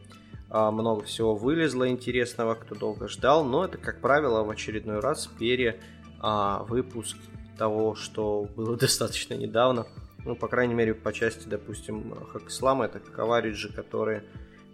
А, 0.49 0.71
много 0.71 1.03
всего 1.03 1.35
вылезло 1.35 1.89
интересного, 1.89 2.55
кто 2.55 2.75
долго 2.75 3.07
ждал, 3.07 3.43
но 3.43 3.65
это, 3.65 3.77
как 3.77 3.99
правило, 3.99 4.43
в 4.43 4.49
очередной 4.49 4.99
раз 4.99 5.27
пере 5.27 5.79
а, 6.19 6.63
выпуск 6.63 7.17
того, 7.57 7.95
что 7.95 8.47
было 8.55 8.77
достаточно 8.77 9.33
недавно. 9.33 9.87
Ну, 10.23 10.35
по 10.35 10.47
крайней 10.47 10.73
мере, 10.73 10.93
по 10.93 11.13
части, 11.13 11.47
допустим, 11.47 12.13
Хакислама, 12.31 12.85
это 12.85 12.99
кавариджи, 12.99 13.71
которые 13.71 14.23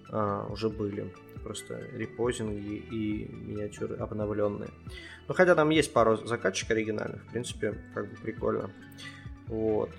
а, 0.10 0.48
уже 0.52 0.70
были. 0.70 1.14
Просто 1.43 1.78
репозинги 1.91 2.76
и 2.76 3.30
миниатюры 3.30 3.98
обновленные. 3.98 4.70
Ну, 5.28 5.34
хотя 5.34 5.56
там 5.56 5.70
есть 5.72 5.91
пару 5.91 6.16
закатчик 6.26 6.72
оригинальных, 6.72 7.24
в 7.24 7.32
принципе, 7.32 7.78
как 7.93 8.10
бы 8.10 8.16
прикольно. 8.18 8.72
Вот. 9.48 9.89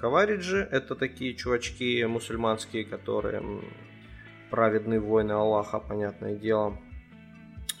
Кавариджи 0.00 0.66
это 0.70 0.96
такие 0.96 1.34
чувачки 1.34 2.02
мусульманские, 2.04 2.84
которые 2.84 3.42
праведные 4.50 5.00
воины 5.00 5.32
Аллаха, 5.32 5.80
понятное 5.80 6.34
дело. 6.34 6.76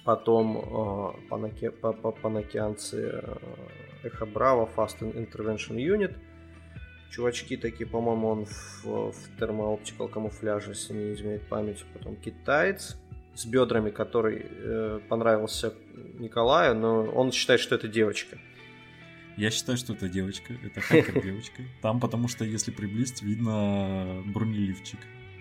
Потом 0.04 0.56
э, 0.58 1.28
панаке, 1.28 1.72
э, 2.92 3.36
Эхо 4.02 4.26
Браво, 4.26 4.68
Fast 4.74 5.00
Intervention 5.00 5.76
Unit. 5.76 6.16
Чувачки 7.10 7.56
такие, 7.56 7.86
по-моему, 7.86 8.28
он 8.28 8.44
в, 8.46 8.84
в 8.84 9.38
термооптикал 9.38 10.08
камуфляже, 10.08 10.70
если 10.70 10.94
не 10.94 11.12
изменяет 11.12 11.48
память. 11.48 11.84
Потом 11.92 12.16
китаец 12.16 12.96
с 13.34 13.44
бедрами, 13.44 13.90
который 13.90 14.46
э, 14.48 15.00
понравился 15.08 15.74
Николаю, 16.18 16.74
но 16.76 17.04
он 17.04 17.32
считает, 17.32 17.60
что 17.60 17.74
это 17.74 17.88
девочка. 17.88 18.38
Я 19.36 19.50
считаю, 19.50 19.78
что 19.78 19.92
это 19.92 20.08
девочка. 20.08 20.54
Это 20.64 20.80
хакер 20.80 21.22
девочка. 21.24 21.62
Там 21.82 22.00
потому 22.00 22.28
что, 22.28 22.44
если 22.44 22.70
приблизить, 22.70 23.22
видно 23.22 24.22
бронеливчик. 24.26 25.00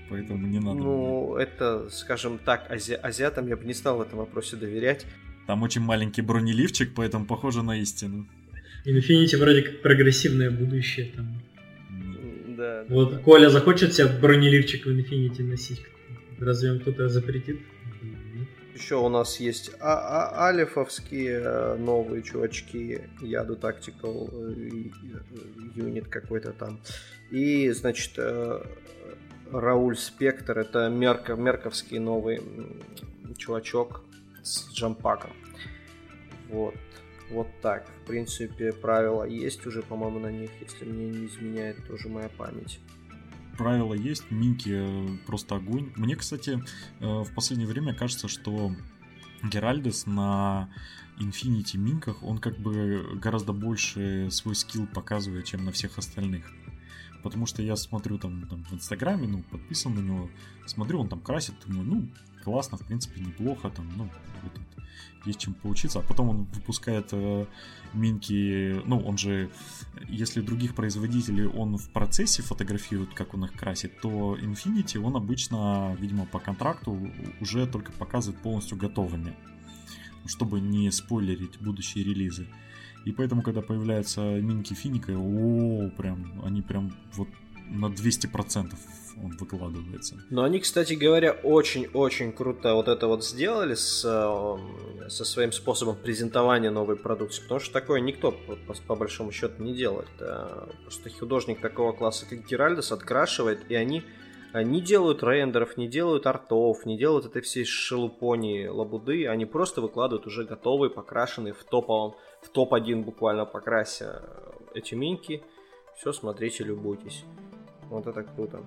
Поэтому 0.10 0.48
не 0.48 0.60
надо. 0.60 0.80
Ну, 0.80 1.36
это, 1.36 1.88
скажем 1.90 2.40
так, 2.40 2.72
ази... 2.72 2.94
азиатам 2.94 3.48
я 3.48 3.56
бы 3.56 3.66
не 3.66 3.74
стал 3.74 3.98
в 3.98 4.02
этом 4.02 4.20
вопросе 4.20 4.56
доверять. 4.56 5.06
Там 5.48 5.64
очень 5.64 5.82
маленький 5.82 6.22
бронеливчик, 6.22 6.94
поэтому 6.96 7.26
похоже 7.26 7.64
на 7.64 7.80
истину. 7.80 8.28
Infinity 8.86 9.38
вроде 9.38 9.62
как 9.62 9.82
прогрессивное 9.82 10.52
будущее 10.52 11.12
там. 11.16 11.42
Да. 12.58 12.86
Вот 12.90 13.20
Коля 13.20 13.50
захочет 13.50 13.94
себе 13.94 14.08
бронеливчик 14.08 14.86
в 14.86 14.90
Infinity 14.90 15.44
носить. 15.44 15.82
Разве 16.40 16.72
он 16.72 16.80
кто-то 16.80 17.10
запретит? 17.10 17.60
Еще 18.76 18.96
у 18.96 19.10
нас 19.10 19.40
есть 19.42 19.72
а 19.82 20.30
а 20.30 20.48
алифовские 20.48 21.42
э, 21.44 21.76
новые 21.78 22.24
чувачки, 22.24 23.02
Яду 23.22 23.56
Tactical 23.56 24.56
юнит 25.76 26.08
э, 26.08 26.10
какой-то 26.10 26.54
там. 26.54 26.80
И, 27.30 27.70
значит, 27.72 28.14
э, 28.18 28.62
Рауль 29.52 29.98
Спектр, 29.98 30.60
это 30.60 30.90
мерка, 30.90 31.36
мерковский 31.36 32.00
новый 32.00 32.42
чувачок 33.38 34.02
с 34.44 34.72
джампаком. 34.74 35.32
Вот. 36.50 36.76
Вот 37.32 37.48
так. 37.62 37.88
В 38.04 38.08
принципе, 38.08 38.74
правила 38.74 39.24
есть 39.24 39.66
уже, 39.66 39.84
по-моему, 39.84 40.20
на 40.20 40.32
них, 40.32 40.50
если 40.62 40.86
мне 40.86 41.08
не 41.08 41.28
изменяет 41.28 41.86
тоже 41.88 42.10
моя 42.10 42.30
память 42.30 42.80
правила 43.60 43.94
есть, 43.94 44.32
минки 44.32 44.72
э, 44.72 45.18
просто 45.28 45.56
огонь. 45.56 45.92
Мне, 45.98 46.16
кстати, 46.16 46.64
э, 47.02 47.06
в 47.06 47.34
последнее 47.36 47.68
время 47.68 47.94
кажется, 47.94 48.30
что 48.30 48.72
Геральдес 49.44 50.06
на 50.06 50.70
Infinity 51.20 51.78
минках, 51.78 52.24
он 52.24 52.38
как 52.38 52.58
бы 52.58 53.06
гораздо 53.16 53.52
больше 53.52 54.30
свой 54.32 54.56
скилл 54.56 54.88
показывает, 54.88 55.44
чем 55.44 55.66
на 55.66 55.74
всех 55.74 55.98
остальных. 55.98 56.50
Потому 57.24 57.46
что 57.46 57.62
я 57.62 57.76
смотрю 57.76 58.18
там, 58.18 58.48
там 58.48 58.64
в 58.66 58.74
Инстаграме, 58.74 59.28
ну, 59.28 59.44
подписан 59.44 59.96
на 59.96 60.00
него, 60.00 60.30
смотрю, 60.66 61.02
он 61.02 61.10
там 61.10 61.20
красит, 61.20 61.56
думаю, 61.66 61.86
ну, 61.86 62.08
классно, 62.44 62.78
в 62.78 62.86
принципе, 62.86 63.22
неплохо, 63.22 63.70
там, 63.70 63.92
ну, 63.98 64.10
есть 65.26 65.40
чем 65.40 65.54
поучиться, 65.54 66.00
а 66.00 66.02
потом 66.02 66.30
он 66.30 66.44
выпускает 66.54 67.10
э, 67.12 67.46
минки, 67.94 68.82
ну, 68.86 69.00
он 69.00 69.18
же, 69.18 69.50
если 70.08 70.42
других 70.42 70.76
производителей 70.76 71.46
он 71.46 71.78
в 71.78 71.90
процессе 71.92 72.42
фотографирует, 72.42 73.14
как 73.14 73.34
он 73.34 73.46
их 73.46 73.54
красит, 73.54 74.00
то 74.02 74.38
Infinity 74.38 74.98
он 74.98 75.16
обычно, 75.16 75.96
видимо, 76.00 76.26
по 76.26 76.40
контракту 76.40 77.12
уже 77.42 77.68
только 77.68 77.92
показывает 77.92 78.42
полностью 78.42 78.78
готовыми, 78.78 79.36
чтобы 80.26 80.62
не 80.62 80.90
спойлерить 80.92 81.60
будущие 81.60 82.04
релизы. 82.04 82.48
И 83.10 83.12
поэтому, 83.12 83.42
когда 83.42 83.62
появляются 83.64 84.22
минки 84.22 84.76
Финика, 84.76 85.14
о, 85.18 85.90
прям, 85.98 86.44
они 86.46 86.62
прям 86.62 86.92
вот 87.14 87.28
на 87.68 87.88
200% 87.88 88.76
он 89.24 89.36
выкладывается. 89.40 90.16
Но 90.30 90.44
они, 90.44 90.60
кстати 90.60 90.94
говоря, 90.94 91.32
очень-очень 91.32 92.32
круто 92.32 92.76
вот 92.76 92.88
это 92.88 93.08
вот 93.08 93.26
сделали 93.26 93.74
с, 93.74 94.06
э, 94.06 95.10
со 95.10 95.26
своим 95.26 95.52
способом 95.52 95.96
презентования 95.96 96.70
новой 96.70 96.98
продукции, 96.98 97.42
потому 97.42 97.60
что 97.60 97.74
такое 97.74 98.00
никто, 98.00 98.32
по, 98.32 98.74
по 98.88 98.96
большому 98.96 99.32
счету, 99.32 99.64
не 99.64 99.74
делает. 99.74 100.08
Просто 100.84 101.10
художник 101.10 101.62
такого 101.62 101.94
класса, 101.94 102.28
как 102.30 102.48
Геральдес, 102.48 102.92
открашивает, 102.92 103.60
и 103.70 103.74
они 103.74 104.04
не 104.54 104.82
делают 104.82 105.24
рендеров, 105.24 105.78
не 105.78 105.88
делают 105.88 106.28
артов, 106.28 106.86
не 106.86 106.98
делают 106.98 107.26
этой 107.26 107.42
всей 107.42 107.66
шелупони 107.66 108.68
лабуды, 108.68 109.28
они 109.28 109.46
просто 109.46 109.82
выкладывают 109.82 110.28
уже 110.28 110.44
готовые, 110.44 110.92
покрашенные 110.92 111.54
в 111.54 111.64
топовом, 111.64 112.16
в 112.42 112.50
топ-1 112.50 113.04
буквально 113.04 113.46
покрасе 113.46 114.22
эти 114.74 114.96
минки. 114.96 115.44
Все, 115.96 116.14
смотрите, 116.14 116.64
любуйтесь. 116.64 117.26
Вот 117.90 118.08
это 118.08 118.24
круто. 118.24 118.64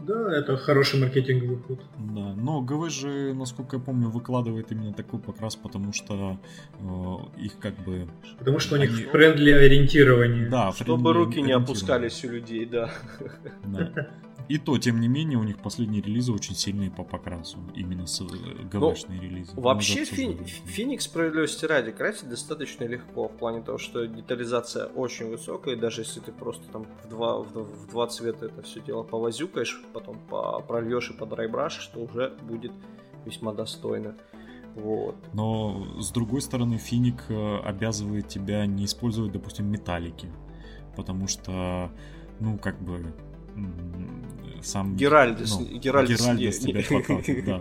Да, 0.00 0.34
это 0.34 0.56
хороший 0.56 0.98
маркетинговый 0.98 1.58
ход. 1.58 1.80
Да, 1.98 2.34
но 2.34 2.62
ГВ 2.62 2.90
же, 2.90 3.34
насколько 3.34 3.76
я 3.76 3.82
помню, 3.82 4.08
выкладывает 4.08 4.72
именно 4.72 4.94
такой 4.94 5.20
покрас, 5.20 5.56
потому 5.56 5.92
что 5.92 6.38
э, 6.78 7.40
их 7.40 7.58
как 7.58 7.74
бы... 7.84 8.08
Потому 8.38 8.58
что 8.60 8.76
у 8.76 8.78
них 8.78 8.90
они... 8.90 9.02
friendly 9.02 9.50
ориентирование. 9.50 10.48
Да, 10.48 10.72
Чтобы 10.72 11.12
руки 11.12 11.42
не 11.42 11.52
опускались 11.52 12.24
у 12.24 12.30
людей, 12.30 12.64
да. 12.64 12.90
да. 13.64 14.08
И 14.50 14.58
то, 14.58 14.76
тем 14.78 14.98
не 14.98 15.06
менее, 15.06 15.38
у 15.38 15.44
них 15.44 15.58
последние 15.58 16.02
релизы 16.02 16.32
очень 16.32 16.56
сильные 16.56 16.90
по 16.90 17.04
покрасу. 17.04 17.58
Именно 17.76 18.08
с 18.08 18.20
ГВшные 18.20 19.20
ну, 19.20 19.22
релизы. 19.22 19.52
Вообще, 19.54 20.04
Фи- 20.04 20.36
Феникс, 20.64 21.04
справедливости 21.04 21.66
ради, 21.66 21.92
красить 21.92 22.28
достаточно 22.28 22.82
легко. 22.82 23.28
В 23.28 23.36
плане 23.36 23.62
того, 23.62 23.78
что 23.78 24.04
детализация 24.08 24.86
очень 24.86 25.30
высокая. 25.30 25.76
Даже 25.76 26.00
если 26.00 26.18
ты 26.18 26.32
просто 26.32 26.64
там 26.72 26.84
в 27.04 27.08
два, 27.08 27.38
в, 27.38 27.46
в 27.52 27.90
два 27.90 28.08
цвета 28.08 28.46
это 28.46 28.62
все 28.62 28.80
дело 28.80 29.04
повозюкаешь, 29.04 29.80
потом 29.92 30.18
по, 30.28 30.58
прольешь 30.58 31.10
и 31.10 31.12
по 31.12 31.26
драйбраш, 31.26 31.74
что 31.74 32.00
уже 32.00 32.36
будет 32.42 32.72
весьма 33.24 33.52
достойно. 33.52 34.16
Вот. 34.74 35.14
Но 35.32 35.86
с 36.00 36.10
другой 36.10 36.40
стороны, 36.40 36.76
Финик 36.76 37.22
э, 37.28 37.58
обязывает 37.58 38.26
тебя 38.26 38.66
не 38.66 38.86
использовать, 38.86 39.30
допустим, 39.30 39.70
металлики. 39.70 40.28
Потому 40.96 41.28
что, 41.28 41.92
ну, 42.40 42.58
как 42.58 42.82
бы 42.82 43.14
сам 44.62 44.96
Геральдис, 44.96 45.58
ну, 45.58 45.66
Геральдис, 45.78 46.20
Геральдис 46.20 46.62
не, 46.62 46.72
тебя 46.82 47.34
не... 47.34 47.42
да. 47.42 47.60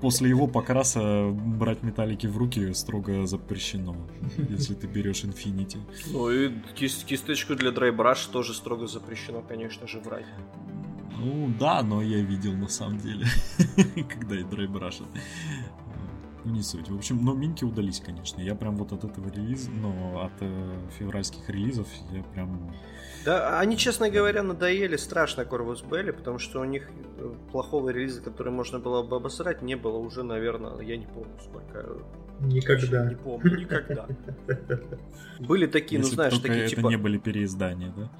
После 0.00 0.30
его 0.30 0.46
покраса 0.46 1.30
брать 1.30 1.82
металлики 1.82 2.26
в 2.26 2.36
руки 2.38 2.72
строго 2.72 3.26
запрещено, 3.26 3.96
если 4.48 4.74
ты 4.74 4.86
берешь 4.86 5.24
Infinity. 5.24 5.78
Ну 6.12 6.30
и 6.30 6.50
кист, 6.74 7.04
кисточку 7.04 7.54
для 7.54 7.70
драйбраш 7.70 8.26
тоже 8.26 8.54
строго 8.54 8.86
запрещено, 8.86 9.42
конечно 9.42 9.86
же, 9.86 10.00
брать. 10.00 10.26
Ну 11.18 11.52
да, 11.58 11.82
но 11.82 12.00
я 12.00 12.22
видел 12.22 12.54
на 12.54 12.68
самом 12.68 12.98
деле, 12.98 13.26
когда 14.08 14.40
и 14.40 14.42
драйбрашат. 14.42 15.06
Ну, 16.44 16.52
не 16.52 16.62
суть. 16.62 16.88
В 16.88 16.96
общем, 16.96 17.24
но 17.24 17.34
минки 17.34 17.64
удались, 17.64 18.00
конечно. 18.00 18.40
Я 18.40 18.54
прям 18.54 18.76
вот 18.76 18.92
от 18.92 19.04
этого 19.04 19.28
релиза, 19.28 19.70
но 19.70 20.22
от 20.24 20.32
э, 20.40 20.88
февральских 20.98 21.48
релизов 21.48 21.86
я 22.12 22.22
прям 22.22 22.72
да, 23.24 23.60
они, 23.60 23.76
честно 23.76 24.08
говоря, 24.08 24.42
надоели 24.42 24.96
страшно 24.96 25.42
Corvus 25.42 25.86
Belli, 25.86 26.12
потому 26.12 26.38
что 26.38 26.60
у 26.60 26.64
них 26.64 26.90
э, 27.18 27.34
плохого 27.52 27.90
релиза, 27.90 28.22
который 28.22 28.50
можно 28.50 28.78
было 28.78 29.02
бы 29.02 29.16
обосрать, 29.16 29.60
не 29.60 29.74
было 29.74 29.98
уже, 29.98 30.22
наверное, 30.22 30.80
я 30.80 30.96
не 30.96 31.06
помню 31.06 31.38
сколько. 31.38 31.86
Никогда. 32.40 33.10
Не 33.10 33.16
помню, 33.16 33.58
никогда. 33.58 34.06
Были 35.38 35.66
такие, 35.66 36.00
ну 36.00 36.06
знаешь, 36.06 36.38
такие 36.38 36.64
это 36.64 36.76
типа... 36.76 36.88
не 36.88 36.96
были 36.96 37.18
переиздания, 37.18 37.92
да? 37.94 38.10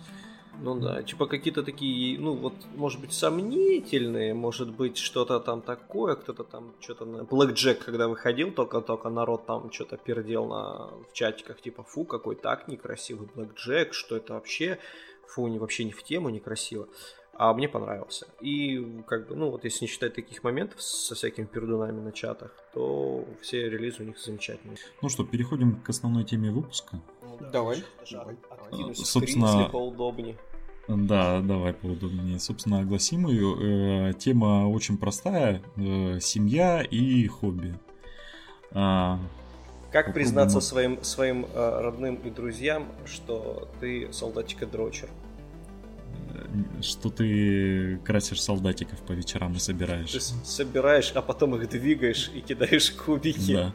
Ну 0.63 0.79
да, 0.79 1.03
типа 1.03 1.27
какие-то 1.27 1.63
такие, 1.63 2.19
ну 2.19 2.35
вот, 2.35 2.53
может 2.77 3.01
быть, 3.01 3.13
сомнительные, 3.13 4.35
может 4.35 4.71
быть, 4.71 4.99
что-то 4.99 5.41
там 5.41 5.63
такое, 5.63 6.17
кто-то 6.17 6.45
там 6.45 6.75
что-то 6.81 7.07
на... 7.07 7.19
Black 7.23 7.55
Jack, 7.55 7.85
когда 7.85 8.09
выходил, 8.09 8.53
только-только 8.53 9.09
народ 9.09 9.47
там 9.47 9.73
что-то 9.73 9.97
пердел 9.97 10.47
на... 10.47 10.91
в 11.09 11.13
чатиках, 11.15 11.63
типа, 11.63 11.83
фу, 11.83 12.05
какой 12.05 12.37
так 12.37 12.69
некрасивый 12.69 13.29
Black 13.35 13.55
Jack, 13.55 13.93
что 13.93 14.17
это 14.17 14.35
вообще, 14.35 14.79
фу, 15.27 15.49
не, 15.49 15.59
вообще 15.59 15.85
не 15.85 15.93
в 15.93 16.03
тему, 16.03 16.29
некрасиво. 16.29 16.89
А 17.33 17.55
мне 17.55 17.71
понравился. 17.71 18.27
И, 18.43 19.03
как 19.07 19.29
бы, 19.29 19.35
ну 19.35 19.51
вот, 19.51 19.65
если 19.65 19.87
не 19.87 19.89
считать 19.89 20.15
таких 20.15 20.45
моментов 20.45 20.83
со 20.83 21.15
всякими 21.15 21.47
пердунами 21.47 21.99
на 21.99 22.13
чатах, 22.13 22.55
то 22.75 23.25
все 23.41 23.71
релизы 23.71 24.03
у 24.03 24.07
них 24.07 24.19
замечательные. 24.19 24.77
Ну 25.01 25.09
что, 25.09 25.25
переходим 25.25 25.81
к 25.81 25.89
основной 25.89 26.25
теме 26.25 26.51
выпуска. 26.51 27.01
Давай. 27.51 27.83
давай. 28.11 28.37
Собственно, 28.95 29.71
поудобнее. 29.73 30.37
Да, 30.97 31.41
давай 31.41 31.73
поудобнее. 31.73 32.41
Собственно, 32.41 32.81
огласим 32.81 33.29
ее. 33.29 34.11
Э, 34.11 34.13
тема 34.15 34.69
очень 34.69 34.99
простая. 34.99 35.63
Э, 35.77 36.19
семья 36.21 36.83
и 36.83 37.27
хобби. 37.29 37.75
А, 38.73 39.21
как 39.93 40.13
признаться 40.13 40.61
своим, 40.61 41.03
своим 41.03 41.47
э, 41.53 41.81
родным 41.81 42.17
и 42.17 42.31
друзьям, 42.31 42.89
что 43.07 43.69
ты 43.81 44.13
солдатика 44.13 44.67
дрочер? 44.67 45.09
Что 46.81 47.11
ты 47.11 47.99
красишь 47.99 48.43
солдатиков 48.43 48.99
по 49.01 49.13
вечерам 49.13 49.53
и 49.53 49.59
собираешь. 49.59 50.11
Ты 50.11 50.21
собираешь, 50.21 51.13
а 51.15 51.23
потом 51.23 51.55
их 51.55 51.69
двигаешь 51.69 52.31
и 52.35 52.41
кидаешь 52.41 52.91
кубики. 52.91 53.53
Да. 53.53 53.73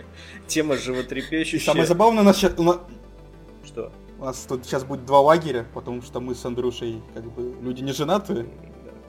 Тема 0.47 0.75
животрепещущая. 0.75 1.65
Самое 1.65 1.85
забавное, 1.85 2.23
у 2.23 2.25
нас 2.25 2.37
сейчас... 2.37 2.53
Что? 3.65 3.91
У 4.19 4.25
нас 4.25 4.45
тут 4.47 4.65
сейчас 4.65 4.83
будет 4.83 5.05
два 5.05 5.19
лагеря, 5.21 5.65
потому 5.73 6.01
что 6.01 6.19
мы 6.19 6.35
с 6.35 6.45
Андрюшей 6.45 7.01
как 7.13 7.23
бы 7.25 7.53
люди 7.61 7.81
не 7.81 7.91
женаты, 7.91 8.47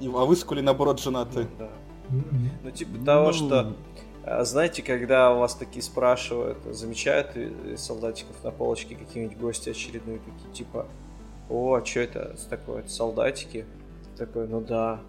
и, 0.01 0.09
а 0.09 0.25
вы 0.25 0.35
с 0.37 0.45
Колей 0.45 0.63
наоборот 0.63 1.01
женаты. 1.01 1.47
Да. 1.59 1.71
Мгм. 2.09 2.51
Ну, 2.65 2.71
типа 2.71 3.05
того, 3.05 3.27
Ну, 3.29 3.33
что, 3.33 3.77
а, 4.25 4.45
знаете, 4.45 4.83
когда 4.83 5.33
у 5.33 5.39
вас 5.39 5.55
такие 5.55 5.83
спрашивают, 5.83 6.59
замечают 6.71 7.37
солдатиков 7.77 8.43
на 8.43 8.51
полочке 8.51 8.97
какие-нибудь 8.97 9.39
гости 9.39 9.71
очередные, 9.71 10.19
такие, 10.19 10.53
типа, 10.53 10.87
о, 11.49 11.81
что 11.85 12.01
это 12.01 12.37
такое, 12.51 12.81
это 12.81 12.91
солдатики? 12.91 13.65
Ты 14.17 14.27
такой, 14.27 14.49
ну 14.49 14.61
да. 14.61 15.01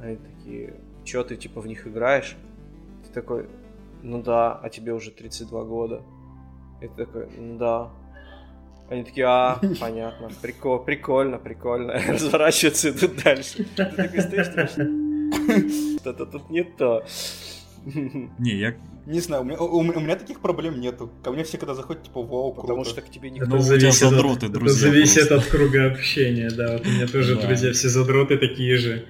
Они 0.00 0.16
такие, 0.16 0.74
что 1.04 1.24
ты, 1.24 1.36
типа, 1.36 1.60
в 1.60 1.66
них 1.66 1.86
играешь? 1.86 2.36
Ты 3.06 3.12
такой, 3.12 3.48
ну 4.02 4.22
да, 4.22 4.54
а 4.62 4.68
тебе 4.70 4.94
уже 4.94 5.10
32 5.10 5.64
года. 5.64 6.02
И 6.80 6.86
ты 6.88 7.04
такой, 7.04 7.28
ну 7.36 7.58
да. 7.58 7.90
Они 8.90 9.04
такие, 9.04 9.24
а, 9.26 9.60
понятно, 9.78 10.30
прикол, 10.42 10.80
прикольно, 10.80 11.38
прикольно. 11.38 11.92
Разворачиваются 12.08 12.88
и 12.88 12.90
идут 12.90 13.22
дальше. 13.22 13.64
Ты 13.76 13.84
такой 13.86 14.20
стоишь, 14.20 14.74
думаешь, 14.74 16.00
что-то 16.00 16.26
тут 16.26 16.50
не 16.50 16.64
то. 16.64 17.04
Не, 18.38 18.56
я... 18.56 18.74
Не 19.06 19.20
знаю, 19.20 19.42
у 19.42 19.44
меня, 19.44 19.58
у, 19.58 19.78
у 19.78 19.82
меня 19.82 20.16
таких 20.16 20.40
проблем 20.40 20.80
нету. 20.80 21.10
Ко 21.22 21.30
мне 21.32 21.42
все, 21.44 21.56
когда 21.56 21.74
заходят, 21.74 22.02
типа, 22.02 22.20
вау, 22.22 22.52
Потому 22.52 22.82
круто. 22.82 22.90
что 22.90 23.00
к 23.00 23.10
тебе 23.10 23.30
Это 23.30 23.38
никто... 23.38 23.50
Ну, 23.50 23.56
тебя 23.56 23.62
зависит, 23.62 23.98
задроты, 24.08 24.46
от, 24.46 24.52
друзья, 24.52 24.88
это 24.88 24.94
зависит 24.94 25.28
просто. 25.28 25.36
от 25.36 25.44
круга 25.56 25.86
общения, 25.92 26.50
да. 26.50 26.72
Вот 26.72 26.86
у 26.86 26.90
меня 26.90 27.06
тоже 27.06 27.36
Да. 27.36 27.46
друзья 27.46 27.72
все 27.72 27.88
задроты 27.88 28.36
такие 28.36 28.76
же. 28.76 29.06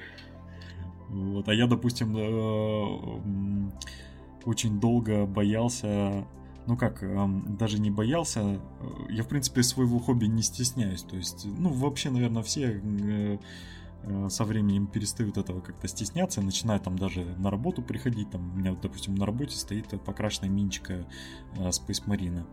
Вот, 1.09 1.49
а 1.49 1.55
я, 1.55 1.67
допустим, 1.67 2.17
э, 2.17 3.71
очень 4.45 4.79
долго 4.79 5.27
боялся, 5.27 6.25
ну 6.67 6.77
как, 6.77 7.03
даже 7.57 7.81
не 7.81 7.91
боялся, 7.91 8.41
э, 8.41 8.59
я, 9.11 9.23
в 9.23 9.29
принципе, 9.29 9.63
своего 9.63 9.99
хобби 9.99 10.27
не 10.27 10.43
стесняюсь, 10.43 11.03
то 11.03 11.17
есть, 11.17 11.47
ну, 11.47 11.71
вообще, 11.71 12.11
наверное, 12.11 12.43
все 12.43 12.81
э, 12.83 13.39
э, 14.03 14.29
со 14.29 14.45
временем 14.45 14.87
перестают 14.87 15.39
этого 15.39 15.61
как-то 15.61 15.89
стесняться, 15.89 16.41
начинают 16.41 16.85
там 16.85 16.99
даже 16.99 17.25
на 17.39 17.51
работу 17.51 17.83
приходить, 17.83 18.31
там, 18.31 18.53
у 18.53 18.57
меня, 18.57 18.75
допустим, 18.81 19.15
на 19.15 19.27
работе 19.27 19.57
стоит 19.57 19.89
покрашенная 20.05 20.51
миничка 20.51 21.07
э, 21.57 21.69
Space 21.69 22.07
Marine, 22.07 22.45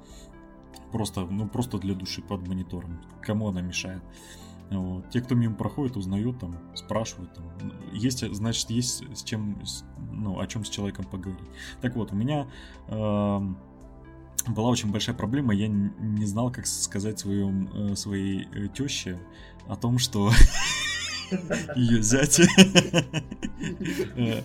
просто, 0.92 1.26
ну, 1.26 1.48
просто 1.48 1.78
для 1.78 1.94
души 1.94 2.22
под 2.22 2.48
монитором, 2.48 3.02
кому 3.22 3.50
она 3.50 3.62
мешает. 3.62 4.02
Вот. 4.70 5.10
Те, 5.10 5.22
кто 5.22 5.36
мимо 5.36 5.56
проходит, 5.56 5.96
узнают, 5.96 6.40
там, 6.40 6.58
спрашивают. 6.76 7.34
Там. 7.34 7.46
Есть, 7.94 8.28
значит, 8.34 8.70
есть 8.70 9.04
с 9.16 9.24
чем, 9.24 9.58
ну, 10.12 10.40
о 10.40 10.48
чем 10.48 10.66
с 10.66 10.70
человеком 10.70 11.06
поговорить. 11.06 11.48
Так 11.82 11.96
вот, 11.96 12.12
у 12.12 12.16
меня 12.16 12.48
эм, 12.88 13.58
была 14.54 14.70
очень 14.70 14.92
большая 14.92 15.16
проблема. 15.16 15.54
Я 15.54 15.68
не 15.68 16.26
знал, 16.26 16.52
как 16.52 16.68
сказать 16.68 17.20
своем, 17.20 17.70
э, 17.74 17.96
своей 17.96 18.48
э, 18.54 18.68
теще 18.68 19.20
о 19.68 19.76
том, 19.76 20.00
что 20.00 20.32
ее 21.76 22.02
зять 22.02 22.40
э, 24.16 24.42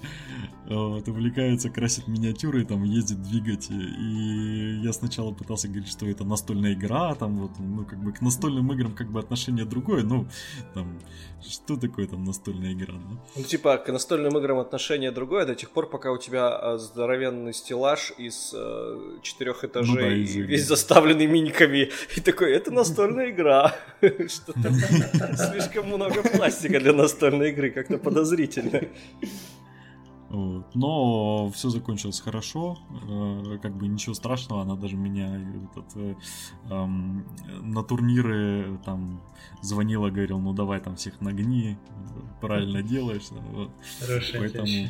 вот, 0.74 1.08
увлекается, 1.08 1.70
красит 1.70 2.08
миниатюры, 2.08 2.64
там 2.64 2.84
ездит 2.84 3.22
двигать. 3.22 3.68
И 3.70 4.80
я 4.82 4.92
сначала 4.92 5.32
пытался 5.32 5.68
говорить, 5.68 5.90
что 5.90 6.06
это 6.06 6.24
настольная 6.24 6.74
игра, 6.74 7.14
там 7.14 7.38
вот, 7.38 7.50
ну, 7.58 7.84
как 7.84 8.02
бы 8.02 8.12
к 8.12 8.20
настольным 8.20 8.72
играм 8.72 8.94
как 8.94 9.10
бы 9.10 9.20
отношение 9.20 9.64
другое, 9.64 10.02
ну, 10.02 10.26
там, 10.74 10.98
что 11.46 11.76
такое 11.76 12.06
там 12.06 12.24
настольная 12.24 12.72
игра, 12.72 12.94
да? 12.94 13.20
Ну, 13.36 13.42
типа, 13.42 13.76
к 13.78 13.88
настольным 13.92 14.38
играм 14.38 14.58
отношение 14.58 15.10
другое 15.10 15.46
до 15.46 15.54
тех 15.54 15.70
пор, 15.70 15.88
пока 15.88 16.12
у 16.12 16.18
тебя 16.18 16.58
э, 16.62 16.78
здоровенный 16.78 17.52
стеллаж 17.52 18.12
из 18.16 18.52
э, 18.54 19.18
четырех 19.22 19.64
этажей 19.64 19.94
Ну 19.94 20.00
да, 20.00 20.14
и 20.14 20.22
из 20.22 20.36
весь 20.36 20.66
заставленный 20.66 21.26
миниками. 21.26 21.90
И 22.16 22.20
такой, 22.20 22.52
это 22.52 22.70
настольная 22.70 23.30
игра. 23.30 23.74
Что-то 24.00 24.72
слишком 25.52 25.88
много 25.88 26.22
пластика 26.22 26.71
для 26.80 26.92
настольной 26.92 27.50
игры, 27.50 27.70
как-то 27.70 27.98
подозрительно. 27.98 28.80
Но 30.74 31.50
все 31.50 31.68
закончилось 31.68 32.20
хорошо, 32.20 32.78
э, 33.06 33.58
как 33.60 33.76
бы 33.76 33.86
ничего 33.86 34.14
страшного, 34.14 34.62
она 34.62 34.76
даже 34.76 34.96
меня 34.96 35.36
этот, 35.36 36.16
эм, 36.70 37.26
на 37.60 37.82
турниры 37.82 38.78
там 38.82 39.20
звонила, 39.60 40.08
говорил, 40.08 40.38
ну 40.38 40.54
давай 40.54 40.80
там 40.80 40.96
всех 40.96 41.20
нагни, 41.20 41.76
правильно 42.40 42.82
делаешь. 42.94 43.28
вот. 43.30 43.70
Хорошая 44.00 44.40
Поэтому, 44.40 44.88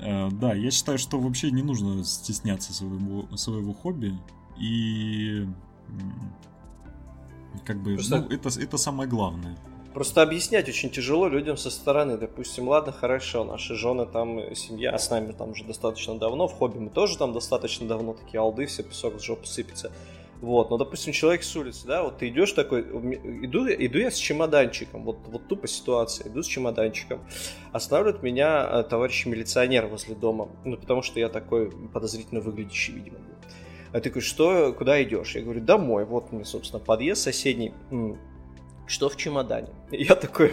э, 0.00 0.30
да, 0.32 0.52
я 0.52 0.70
считаю, 0.70 0.98
что 0.98 1.18
вообще 1.18 1.50
не 1.50 1.62
нужно 1.62 2.04
стесняться 2.04 2.74
своего, 2.74 3.34
своего 3.38 3.72
хобби. 3.72 4.12
И 4.58 5.46
как 7.64 7.82
бы, 7.82 7.94
Просто- 7.94 8.20
ну, 8.20 8.26
это, 8.28 8.48
это 8.60 8.76
самое 8.76 9.08
главное. 9.08 9.56
Просто 9.94 10.22
объяснять 10.22 10.68
очень 10.68 10.90
тяжело 10.90 11.26
людям 11.26 11.56
со 11.56 11.68
стороны. 11.68 12.16
Допустим, 12.16 12.68
ладно, 12.68 12.92
хорошо, 12.92 13.44
наши 13.44 13.74
жены 13.74 14.06
там, 14.06 14.54
семья 14.54 14.96
с 14.96 15.10
нами 15.10 15.32
там 15.32 15.50
уже 15.50 15.64
достаточно 15.64 16.16
давно, 16.16 16.46
в 16.46 16.52
хобби 16.52 16.78
мы 16.78 16.90
тоже 16.90 17.18
там 17.18 17.32
достаточно 17.32 17.88
давно, 17.88 18.14
такие 18.14 18.40
алды, 18.40 18.66
все 18.66 18.84
песок 18.84 19.18
с 19.18 19.22
жопы 19.22 19.46
сыпется. 19.46 19.90
Вот, 20.40 20.70
но, 20.70 20.78
допустим, 20.78 21.12
человек 21.12 21.42
с 21.42 21.54
улицы, 21.54 21.86
да, 21.86 22.02
вот 22.02 22.18
ты 22.18 22.28
идешь 22.28 22.52
такой, 22.52 22.80
иду, 22.80 23.66
иду 23.68 23.98
я 23.98 24.10
с 24.10 24.16
чемоданчиком, 24.16 25.04
вот, 25.04 25.18
вот 25.26 25.46
тупо 25.48 25.68
ситуация, 25.68 26.28
иду 26.28 26.42
с 26.42 26.46
чемоданчиком, 26.46 27.20
останавливает 27.72 28.22
меня 28.22 28.66
э, 28.66 28.82
товарищ 28.84 29.26
милиционер 29.26 29.86
возле 29.86 30.14
дома, 30.14 30.48
ну, 30.64 30.78
потому 30.78 31.02
что 31.02 31.20
я 31.20 31.28
такой 31.28 31.70
подозрительно 31.92 32.40
выглядящий, 32.40 32.94
видимо. 32.94 33.18
А 33.92 33.98
ты 33.98 34.08
такой, 34.08 34.22
что, 34.22 34.72
куда 34.72 35.02
идешь? 35.02 35.34
Я 35.34 35.42
говорю, 35.42 35.60
домой, 35.60 36.06
вот 36.06 36.32
мне, 36.32 36.46
собственно, 36.46 36.82
подъезд 36.82 37.20
соседний, 37.20 37.74
что 38.90 39.08
в 39.08 39.16
чемодане? 39.16 39.68
Я 39.90 40.16
такой... 40.16 40.52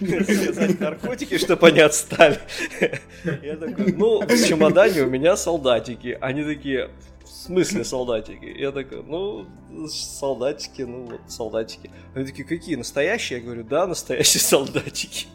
Связать 0.00 0.80
наркотики, 0.80 1.38
чтобы 1.38 1.68
они 1.68 1.80
отстали. 1.80 2.40
Я 3.42 3.56
такой, 3.56 3.92
ну, 3.92 4.20
в 4.20 4.46
чемодане 4.46 5.02
у 5.02 5.10
меня 5.10 5.36
солдатики. 5.36 6.18
Они 6.20 6.44
такие, 6.44 6.90
в 7.22 7.28
смысле 7.28 7.84
солдатики? 7.84 8.44
Я 8.44 8.72
такой, 8.72 9.04
ну, 9.04 9.46
солдатики, 9.88 10.82
ну 10.82 11.04
вот, 11.04 11.20
солдатики. 11.28 11.90
Они 12.14 12.26
такие, 12.26 12.44
какие, 12.44 12.74
настоящие? 12.74 13.38
Я 13.38 13.44
говорю, 13.44 13.62
да, 13.62 13.86
настоящие 13.86 14.40
солдатики. 14.40 15.26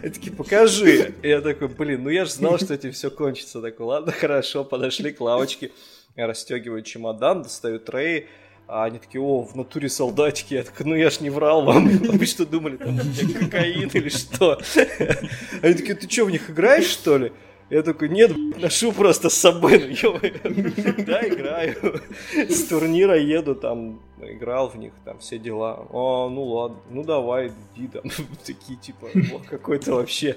Такие, 0.00 0.32
покажи. 0.32 1.14
Я 1.24 1.40
такой, 1.40 1.68
блин, 1.68 2.04
ну 2.04 2.08
я 2.08 2.24
же 2.24 2.30
знал, 2.30 2.56
что 2.58 2.72
этим 2.72 2.92
все 2.92 3.10
кончится. 3.10 3.60
Такой, 3.60 3.86
ладно, 3.86 4.12
хорошо, 4.12 4.64
подошли 4.64 5.10
к 5.10 5.20
лавочке. 5.20 5.72
Я 6.14 6.26
расстегиваю 6.26 6.82
чемодан, 6.82 7.42
достаю 7.42 7.80
трей, 7.80 8.28
а 8.66 8.84
они 8.84 8.98
такие, 8.98 9.20
о, 9.20 9.42
в 9.42 9.54
натуре 9.54 9.88
солдатики. 9.88 10.54
Я 10.54 10.62
такой, 10.62 10.86
ну 10.86 10.94
я 10.94 11.10
ж 11.10 11.20
не 11.20 11.30
врал 11.30 11.64
вам. 11.64 11.88
Вы 11.98 12.26
что 12.26 12.46
думали, 12.46 12.76
там 12.76 12.98
кокаин 13.38 13.90
или 13.92 14.08
что? 14.08 14.60
Они 15.62 15.74
такие, 15.74 15.94
ты 15.94 16.08
что, 16.10 16.24
в 16.24 16.30
них 16.30 16.48
играешь, 16.50 16.86
что 16.86 17.18
ли? 17.18 17.32
Я 17.70 17.82
такой, 17.82 18.10
нет, 18.10 18.32
ношу 18.58 18.92
просто 18.92 19.30
с 19.30 19.34
собой, 19.34 19.78
ну 19.78 19.86
ё-моё». 19.86 21.04
Да, 21.06 21.26
играю. 21.26 22.02
С 22.34 22.64
турнира 22.64 23.16
еду, 23.18 23.54
там, 23.54 24.02
играл 24.20 24.68
в 24.68 24.76
них, 24.76 24.92
там, 25.04 25.18
все 25.20 25.38
дела. 25.38 25.86
А, 25.90 26.28
ну 26.28 26.44
ладно, 26.44 26.78
ну 26.90 27.02
давай, 27.02 27.50
иди 27.74 27.88
там. 27.88 28.02
Такие, 28.44 28.78
типа, 28.78 29.08
какой-то 29.48 29.94
вообще, 29.94 30.36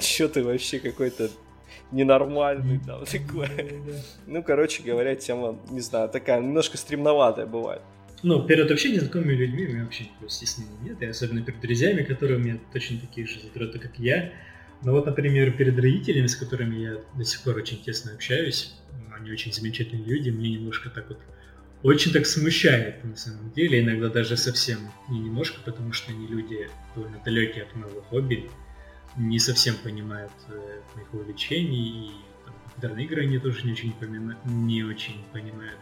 чё 0.00 0.28
ты 0.28 0.42
вообще 0.42 0.78
какой-то 0.80 1.30
ненормальный 1.92 2.80
там 2.84 3.04
такой. 3.04 3.48
Ну, 4.26 4.42
короче 4.42 4.82
говоря, 4.82 5.14
тема, 5.14 5.58
не 5.70 5.80
знаю, 5.80 6.08
такая 6.08 6.40
немножко 6.40 6.76
стремноватая 6.76 7.46
бывает. 7.46 7.82
Ну, 8.22 8.46
перед 8.46 8.70
вообще 8.70 8.92
незнакомыми 8.92 9.32
людьми 9.32 9.66
у 9.66 9.70
меня 9.70 9.84
вообще 9.84 10.04
никакого 10.04 10.30
стеснения 10.30 10.78
нет, 10.82 11.02
и 11.02 11.06
особенно 11.06 11.42
перед 11.42 11.60
друзьями, 11.60 12.02
которые 12.02 12.38
у 12.38 12.40
меня 12.40 12.58
точно 12.72 13.00
такие 13.00 13.26
же 13.26 13.40
задроты, 13.40 13.78
как 13.78 13.98
я. 13.98 14.32
Но 14.82 14.92
вот, 14.92 15.06
например, 15.06 15.52
перед 15.52 15.76
родителями, 15.76 16.26
с 16.26 16.36
которыми 16.36 16.76
я 16.76 16.96
до 17.16 17.24
сих 17.24 17.42
пор 17.42 17.56
очень 17.56 17.82
тесно 17.82 18.12
общаюсь, 18.12 18.74
они 19.16 19.30
очень 19.30 19.52
замечательные 19.52 20.04
люди, 20.04 20.30
мне 20.30 20.50
немножко 20.50 20.90
так 20.90 21.08
вот 21.08 21.18
очень 21.82 22.12
так 22.12 22.26
смущает 22.26 23.02
на 23.04 23.16
самом 23.16 23.50
деле, 23.52 23.80
иногда 23.80 24.08
даже 24.08 24.36
совсем 24.36 24.78
не 25.08 25.18
немножко, 25.18 25.60
потому 25.64 25.92
что 25.92 26.12
они 26.12 26.26
люди 26.28 26.68
довольно 26.94 27.20
далекие 27.24 27.64
от 27.64 27.74
моего 27.74 28.02
хобби, 28.02 28.48
не 29.16 29.38
совсем 29.38 29.74
понимают 29.76 30.32
э, 30.48 30.80
моих 30.94 31.12
увлечений, 31.14 32.06
и 32.08 32.10
там, 32.44 32.54
компьютерные 32.64 33.06
игры 33.06 33.22
они 33.22 33.38
тоже 33.38 33.64
не 33.66 33.72
очень, 33.72 33.92
помимо- 34.00 34.36
не 34.44 34.82
очень 34.84 35.22
понимают. 35.32 35.78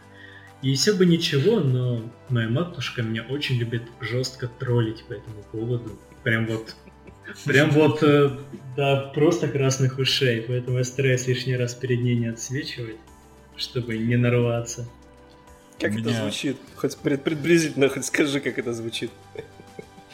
И 0.61 0.75
все 0.75 0.93
бы 0.93 1.05
ничего, 1.05 1.59
но 1.59 2.01
моя 2.29 2.47
матушка 2.49 3.01
меня 3.01 3.23
очень 3.23 3.55
любит 3.57 3.83
жестко 3.99 4.47
троллить 4.47 5.03
по 5.05 5.13
этому 5.13 5.43
поводу. 5.51 5.97
Прям 6.23 6.45
вот, 6.45 6.75
прям 7.45 7.71
вот, 7.71 8.03
э, 8.03 8.37
да, 8.77 9.11
просто 9.15 9.47
красных 9.47 9.97
ушей. 9.97 10.41
Поэтому 10.47 10.77
я 10.77 10.83
стараюсь 10.83 11.25
лишний 11.27 11.55
раз 11.57 11.73
перед 11.73 12.01
ней 12.01 12.15
не 12.15 12.27
отсвечивать, 12.27 12.97
чтобы 13.55 13.97
не 13.97 14.17
нарваться. 14.17 14.87
Как 15.79 15.91
У 15.93 15.95
это 15.95 16.09
меня- 16.09 16.21
звучит? 16.21 16.57
Хоть 16.75 16.95
приблизительно, 16.97 17.89
хоть 17.89 18.05
скажи, 18.05 18.39
как 18.39 18.59
это 18.59 18.71
звучит. 18.73 19.09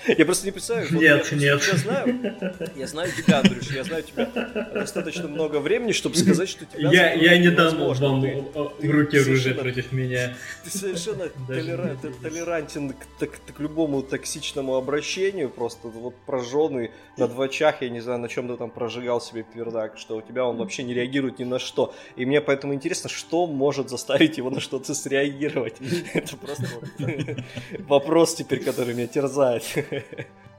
Я 0.08 0.26
просто 0.26 0.46
не 0.46 0.52
представляю. 0.52 0.90
Вот 0.92 1.02
Нет, 1.02 1.28
я, 1.32 1.38
нет. 1.38 1.62
Я 1.72 1.78
знаю, 1.78 2.36
я 2.76 2.88
знаю 2.88 3.12
тебя, 3.12 3.40
Андрюш, 3.40 3.72
я 3.72 3.84
знаю 3.84 4.04
тебя 4.04 4.26
достаточно 4.74 5.28
много 5.28 5.58
времени, 5.60 5.92
чтобы 5.92 6.16
сказать, 6.16 6.48
что 6.50 6.66
тебя 6.66 6.92
Я, 6.92 7.14
я 7.14 7.38
не 7.38 7.50
дам 7.50 7.78
вам 7.78 8.22
Ты- 8.22 8.44
в 8.54 8.92
руки 8.92 9.18
оружие 9.18 9.56
против 9.56 9.92
меня. 9.92 10.36
Ты 10.64 10.70
совершенно 10.78 11.30
Даже 11.48 11.62
толера- 11.62 11.92
не 11.92 11.98
ты 11.98 12.10
толерантен 12.22 12.90
к, 12.94 13.06
так- 13.20 13.40
к 13.56 13.60
любому 13.60 14.02
токсичному 14.02 14.76
обращению, 14.76 15.50
просто 15.50 15.88
вот 15.88 16.16
прожженный 16.26 16.92
на 17.18 17.28
двочах, 17.28 17.82
я 17.82 17.90
не 17.90 18.00
знаю, 18.00 18.20
на 18.20 18.30
чем 18.30 18.48
ты 18.48 18.56
там 18.58 18.70
прожигал 18.70 19.20
себе 19.22 19.44
пердак, 19.44 19.98
что 19.98 20.18
у 20.18 20.22
тебя 20.22 20.46
он 20.46 20.58
вообще 20.58 20.84
не 20.84 20.94
реагирует 20.94 21.40
ни 21.40 21.44
на 21.44 21.60
что. 21.60 21.94
И 22.16 22.26
мне 22.26 22.42
поэтому 22.42 22.74
интересно, 22.74 23.10
что 23.10 23.48
может 23.48 23.90
заставить 23.90 24.38
его 24.38 24.50
на 24.50 24.60
что-то 24.60 24.94
среагировать. 24.94 25.76
Это 26.14 26.38
просто 26.38 26.66
вопрос 27.88 28.36
теперь, 28.36 28.64
который 28.64 28.94
меня 28.94 29.08
терзает. 29.08 29.64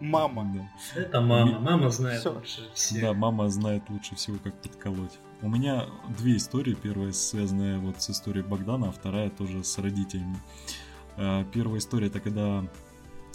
Мама. 0.01 0.47
Да. 0.55 1.01
Это 1.01 1.21
мама. 1.21 1.59
Мама 1.59 1.91
знает 1.91 2.21
Всё. 2.21 2.35
лучше 2.35 2.69
всех. 2.75 3.03
Да, 3.03 3.13
мама 3.15 3.49
знает 3.49 3.83
лучше 3.89 4.15
всего, 4.15 4.39
как 4.43 4.55
подколоть. 4.63 5.19
У 5.43 5.49
меня 5.49 5.87
две 6.17 6.37
истории. 6.37 6.75
Первая 6.75 7.13
связанная 7.13 7.79
вот 7.79 8.01
с 8.01 8.11
историей 8.11 8.45
Богдана, 8.45 8.89
а 8.89 8.93
вторая 8.93 9.31
тоже 9.31 9.65
с 9.65 9.77
родителями. 9.79 10.37
Э, 11.17 11.45
Первая 11.53 11.79
история 11.79 12.07
это 12.07 12.21
когда 12.21 12.65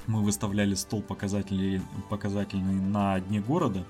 мы 0.07 0.23
выставляли 0.23 0.75
стол 0.75 1.01
показателей, 1.01 1.81
показательный 2.09 2.81
на 2.81 3.19
дне 3.19 3.41
города. 3.41 3.83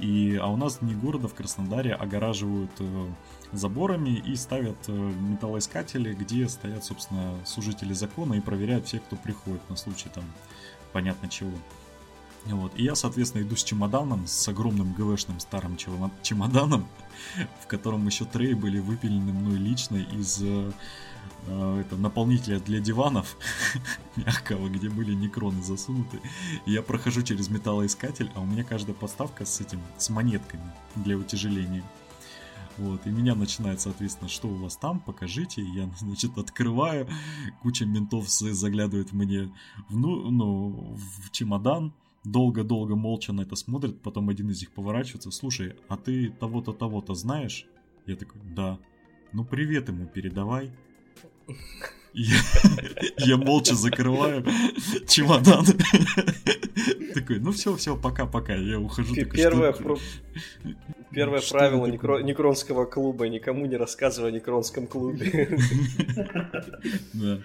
И, 0.00 0.36
а 0.42 0.48
у 0.48 0.56
нас 0.56 0.78
дни 0.78 0.94
города 0.94 1.28
в 1.28 1.34
Краснодаре 1.34 1.94
огораживают 1.94 2.72
э, 2.80 3.06
заборами 3.52 4.10
и 4.10 4.34
ставят 4.34 4.76
э, 4.88 4.92
металлоискатели, 4.92 6.12
где 6.12 6.48
стоят, 6.48 6.84
собственно, 6.84 7.34
служители 7.44 7.92
закона 7.92 8.34
и 8.34 8.40
проверяют 8.40 8.86
всех, 8.86 9.04
кто 9.04 9.16
приходит 9.16 9.68
на 9.70 9.76
случай 9.76 10.08
там 10.08 10.24
понятно 10.94 11.28
чего. 11.28 11.50
Вот. 12.46 12.72
И 12.76 12.84
я, 12.84 12.94
соответственно, 12.94 13.42
иду 13.42 13.56
с 13.56 13.64
чемоданом, 13.64 14.26
с 14.26 14.48
огромным 14.48 14.92
ГВшным 14.94 15.40
старым 15.40 15.76
чемоданом, 16.22 16.86
в 17.62 17.66
котором 17.66 18.06
еще 18.06 18.24
треи 18.24 18.54
были 18.54 18.78
выпилены 18.78 19.32
мной 19.32 19.56
лично 19.58 19.96
из 19.96 20.40
э, 20.42 20.72
э, 21.46 21.80
это, 21.80 21.96
наполнителя 21.96 22.60
для 22.60 22.80
диванов 22.80 23.36
мягкого, 24.16 24.68
где 24.68 24.88
были 24.88 25.14
некроны 25.14 25.62
засунуты. 25.62 26.20
И 26.66 26.72
я 26.72 26.82
прохожу 26.82 27.22
через 27.22 27.48
металлоискатель, 27.48 28.30
а 28.34 28.40
у 28.40 28.44
меня 28.44 28.62
каждая 28.62 28.94
подставка 28.94 29.44
с 29.44 29.60
этим, 29.60 29.80
с 29.96 30.10
монетками 30.10 30.70
для 30.96 31.16
утяжеления. 31.16 31.82
Вот, 32.76 33.06
и 33.06 33.10
меня 33.10 33.34
начинает, 33.34 33.80
соответственно, 33.80 34.28
что 34.28 34.48
у 34.48 34.54
вас 34.54 34.76
там, 34.76 35.00
покажите. 35.00 35.62
Я, 35.62 35.88
значит, 35.98 36.36
открываю, 36.36 37.08
куча 37.62 37.86
ментов 37.86 38.28
заглядывает 38.28 39.12
мне 39.12 39.52
в, 39.88 39.96
ну, 39.96 40.30
ну, 40.30 40.96
в 40.96 41.30
чемодан, 41.30 41.94
долго-долго 42.24 42.96
молча 42.96 43.32
на 43.32 43.42
это 43.42 43.54
смотрит, 43.54 44.00
потом 44.02 44.28
один 44.28 44.50
из 44.50 44.60
них 44.60 44.72
поворачивается, 44.72 45.30
слушай, 45.30 45.76
а 45.88 45.96
ты 45.96 46.30
того-то, 46.30 46.72
того-то 46.72 47.14
знаешь? 47.14 47.66
Я 48.06 48.16
такой, 48.16 48.40
да. 48.44 48.78
Ну, 49.32 49.44
привет 49.44 49.88
ему 49.88 50.06
передавай. 50.06 50.72
Я, 52.14 52.36
я 53.18 53.36
молча 53.36 53.74
закрываю 53.74 54.44
чемодан. 55.08 55.66
Такой, 57.12 57.40
ну 57.40 57.50
все, 57.50 57.74
все, 57.76 57.96
пока-пока. 57.96 58.54
Я 58.54 58.78
ухожу. 58.78 59.14
Первое, 59.14 59.72
про- 59.72 59.98
первое 61.10 61.40
что 61.40 61.58
правило 61.58 61.86
некро- 61.86 62.22
некронского 62.22 62.84
клуба. 62.84 63.28
Никому 63.28 63.66
не 63.66 63.76
рассказывай 63.76 64.28
о 64.30 64.32
некронском 64.32 64.86
клубе. 64.86 65.58
Да. 67.14 67.40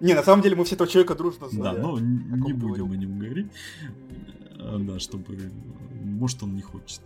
Не, 0.00 0.12
на 0.14 0.22
самом 0.22 0.42
деле 0.42 0.56
мы 0.56 0.64
все 0.64 0.74
этого 0.74 0.88
человека 0.90 1.14
дружно 1.14 1.46
Да, 1.46 1.56
знаем. 1.56 1.80
но 1.82 1.98
н- 1.98 2.24
как 2.30 2.46
не 2.46 2.52
будем 2.52 2.92
о 2.92 2.96
нем 2.96 3.18
говорить. 3.18 3.46
А, 4.64 4.78
Да, 4.78 4.98
чтобы... 4.98 5.52
Может, 6.04 6.42
он 6.42 6.54
не 6.54 6.62
хочет. 6.62 7.00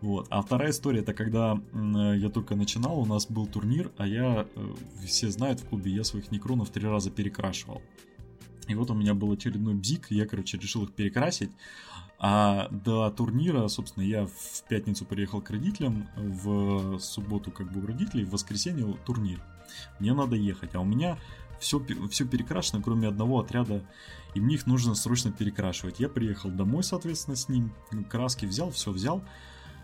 Вот. 0.00 0.26
А 0.30 0.42
вторая 0.42 0.70
история, 0.70 1.00
это 1.00 1.14
когда 1.14 1.60
э, 1.72 2.14
я 2.18 2.28
только 2.28 2.56
начинал, 2.56 2.98
у 2.98 3.06
нас 3.06 3.26
был 3.26 3.46
турнир, 3.46 3.90
а 3.96 4.06
я, 4.06 4.46
э, 4.54 4.74
все 5.06 5.30
знают 5.30 5.60
в 5.60 5.68
клубе, 5.68 5.92
я 5.92 6.04
своих 6.04 6.30
некронов 6.30 6.70
три 6.70 6.86
раза 6.86 7.10
перекрашивал. 7.10 7.82
И 8.68 8.74
вот 8.74 8.90
у 8.90 8.94
меня 8.94 9.14
был 9.14 9.30
очередной 9.32 9.74
бзик, 9.74 10.06
я, 10.10 10.26
короче, 10.26 10.58
решил 10.58 10.84
их 10.84 10.92
перекрасить. 10.92 11.50
А 12.18 12.68
до 12.70 13.10
турнира, 13.10 13.68
собственно, 13.68 14.04
я 14.04 14.26
в 14.26 14.64
пятницу 14.68 15.04
приехал 15.04 15.42
к 15.42 15.50
родителям, 15.50 16.08
в 16.16 16.98
субботу 16.98 17.50
как 17.50 17.70
бы 17.70 17.82
у 17.82 17.86
родителей, 17.86 18.24
в 18.24 18.30
воскресенье 18.30 18.96
турнир. 19.04 19.42
Мне 19.98 20.14
надо 20.14 20.36
ехать, 20.36 20.74
а 20.74 20.80
у 20.80 20.84
меня 20.84 21.18
все, 21.64 21.84
все 22.10 22.24
перекрашено, 22.26 22.82
кроме 22.82 23.08
одного 23.08 23.40
отряда, 23.40 23.82
и 24.34 24.40
мне 24.40 24.56
их 24.56 24.66
нужно 24.66 24.94
срочно 24.94 25.32
перекрашивать. 25.32 25.98
Я 25.98 26.08
приехал 26.08 26.50
домой, 26.50 26.84
соответственно, 26.84 27.36
с 27.36 27.48
ним, 27.48 27.72
краски 28.10 28.44
взял, 28.44 28.70
все 28.70 28.92
взял, 28.92 29.24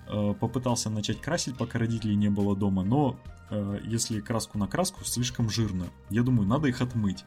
э, 0.06 0.34
попытался 0.38 0.90
начать 0.90 1.20
красить, 1.20 1.56
пока 1.56 1.78
родителей 1.78 2.16
не 2.16 2.28
было 2.28 2.54
дома, 2.54 2.84
но 2.84 3.18
э, 3.50 3.80
если 3.84 4.20
краску 4.20 4.58
на 4.58 4.68
краску, 4.68 5.04
слишком 5.04 5.48
жирно. 5.48 5.86
Я 6.10 6.22
думаю, 6.22 6.46
надо 6.46 6.68
их 6.68 6.82
отмыть. 6.82 7.24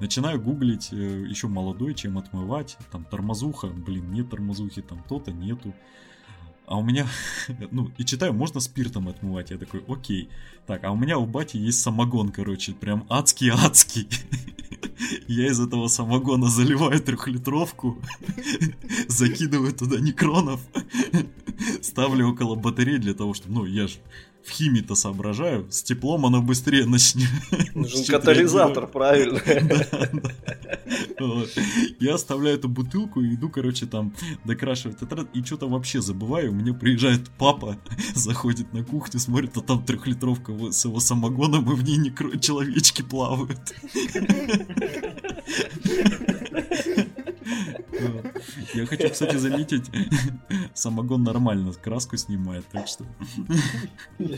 Начинаю 0.00 0.40
гуглить, 0.40 0.92
э, 0.92 0.96
еще 1.28 1.46
молодой, 1.46 1.94
чем 1.94 2.18
отмывать, 2.18 2.76
там 2.90 3.04
тормозуха, 3.04 3.68
блин, 3.68 4.10
нет 4.10 4.28
тормозухи, 4.28 4.82
там 4.82 5.04
то-то, 5.08 5.30
нету. 5.30 5.72
А 6.66 6.78
у 6.78 6.82
меня, 6.82 7.06
ну, 7.70 7.90
и 7.98 8.04
читаю, 8.04 8.32
можно 8.32 8.60
спиртом 8.60 9.08
отмывать. 9.08 9.50
Я 9.50 9.58
такой, 9.58 9.84
окей. 9.88 10.28
Так, 10.66 10.84
а 10.84 10.92
у 10.92 10.96
меня 10.96 11.18
у 11.18 11.26
бати 11.26 11.56
есть 11.56 11.80
самогон, 11.80 12.30
короче, 12.30 12.72
прям 12.72 13.04
адский-адский. 13.08 14.08
Я 15.28 15.46
из 15.46 15.60
этого 15.60 15.88
самогона 15.88 16.48
заливаю 16.48 17.00
трехлитровку, 17.00 17.98
закидываю 19.08 19.72
туда 19.72 19.98
некронов, 19.98 20.60
ставлю 21.80 22.28
около 22.28 22.54
батареи 22.54 22.98
для 22.98 23.14
того, 23.14 23.34
чтобы, 23.34 23.54
ну, 23.54 23.64
я 23.64 23.86
же 23.86 23.98
в 24.44 24.50
химии-то 24.50 24.94
соображаю, 24.94 25.66
с 25.70 25.82
теплом 25.82 26.26
оно 26.26 26.42
быстрее 26.42 26.86
начнет. 26.86 27.28
Нужен 27.74 28.04
катализатор, 28.06 28.86
правильно. 28.86 29.40
Я 32.00 32.14
оставляю 32.14 32.58
эту 32.58 32.68
бутылку 32.68 33.20
и 33.20 33.34
иду, 33.34 33.48
короче, 33.48 33.86
там 33.86 34.14
докрашивать 34.44 35.02
отряд, 35.02 35.28
и 35.34 35.42
что-то 35.42 35.68
вообще 35.68 36.00
забываю. 36.00 36.50
У 36.50 36.54
меня 36.54 36.74
приезжает 36.74 37.30
папа, 37.38 37.78
заходит 38.14 38.72
на 38.72 38.84
кухню, 38.84 39.20
смотрит, 39.20 39.56
а 39.56 39.60
там 39.60 39.84
трехлитровка 39.84 40.52
с 40.70 40.84
его 40.84 41.00
самогоном, 41.00 41.70
и 41.72 41.76
в 41.76 41.84
ней 41.84 41.98
некро- 41.98 42.38
человечки 42.38 43.02
плавают. 43.02 43.74
Я 48.74 48.86
хочу, 48.86 49.10
кстати, 49.10 49.36
заметить, 49.36 49.90
самогон 50.74 51.22
нормально 51.22 51.72
краску 51.72 52.16
снимает, 52.16 52.64
так 52.72 52.88
что... 52.88 53.04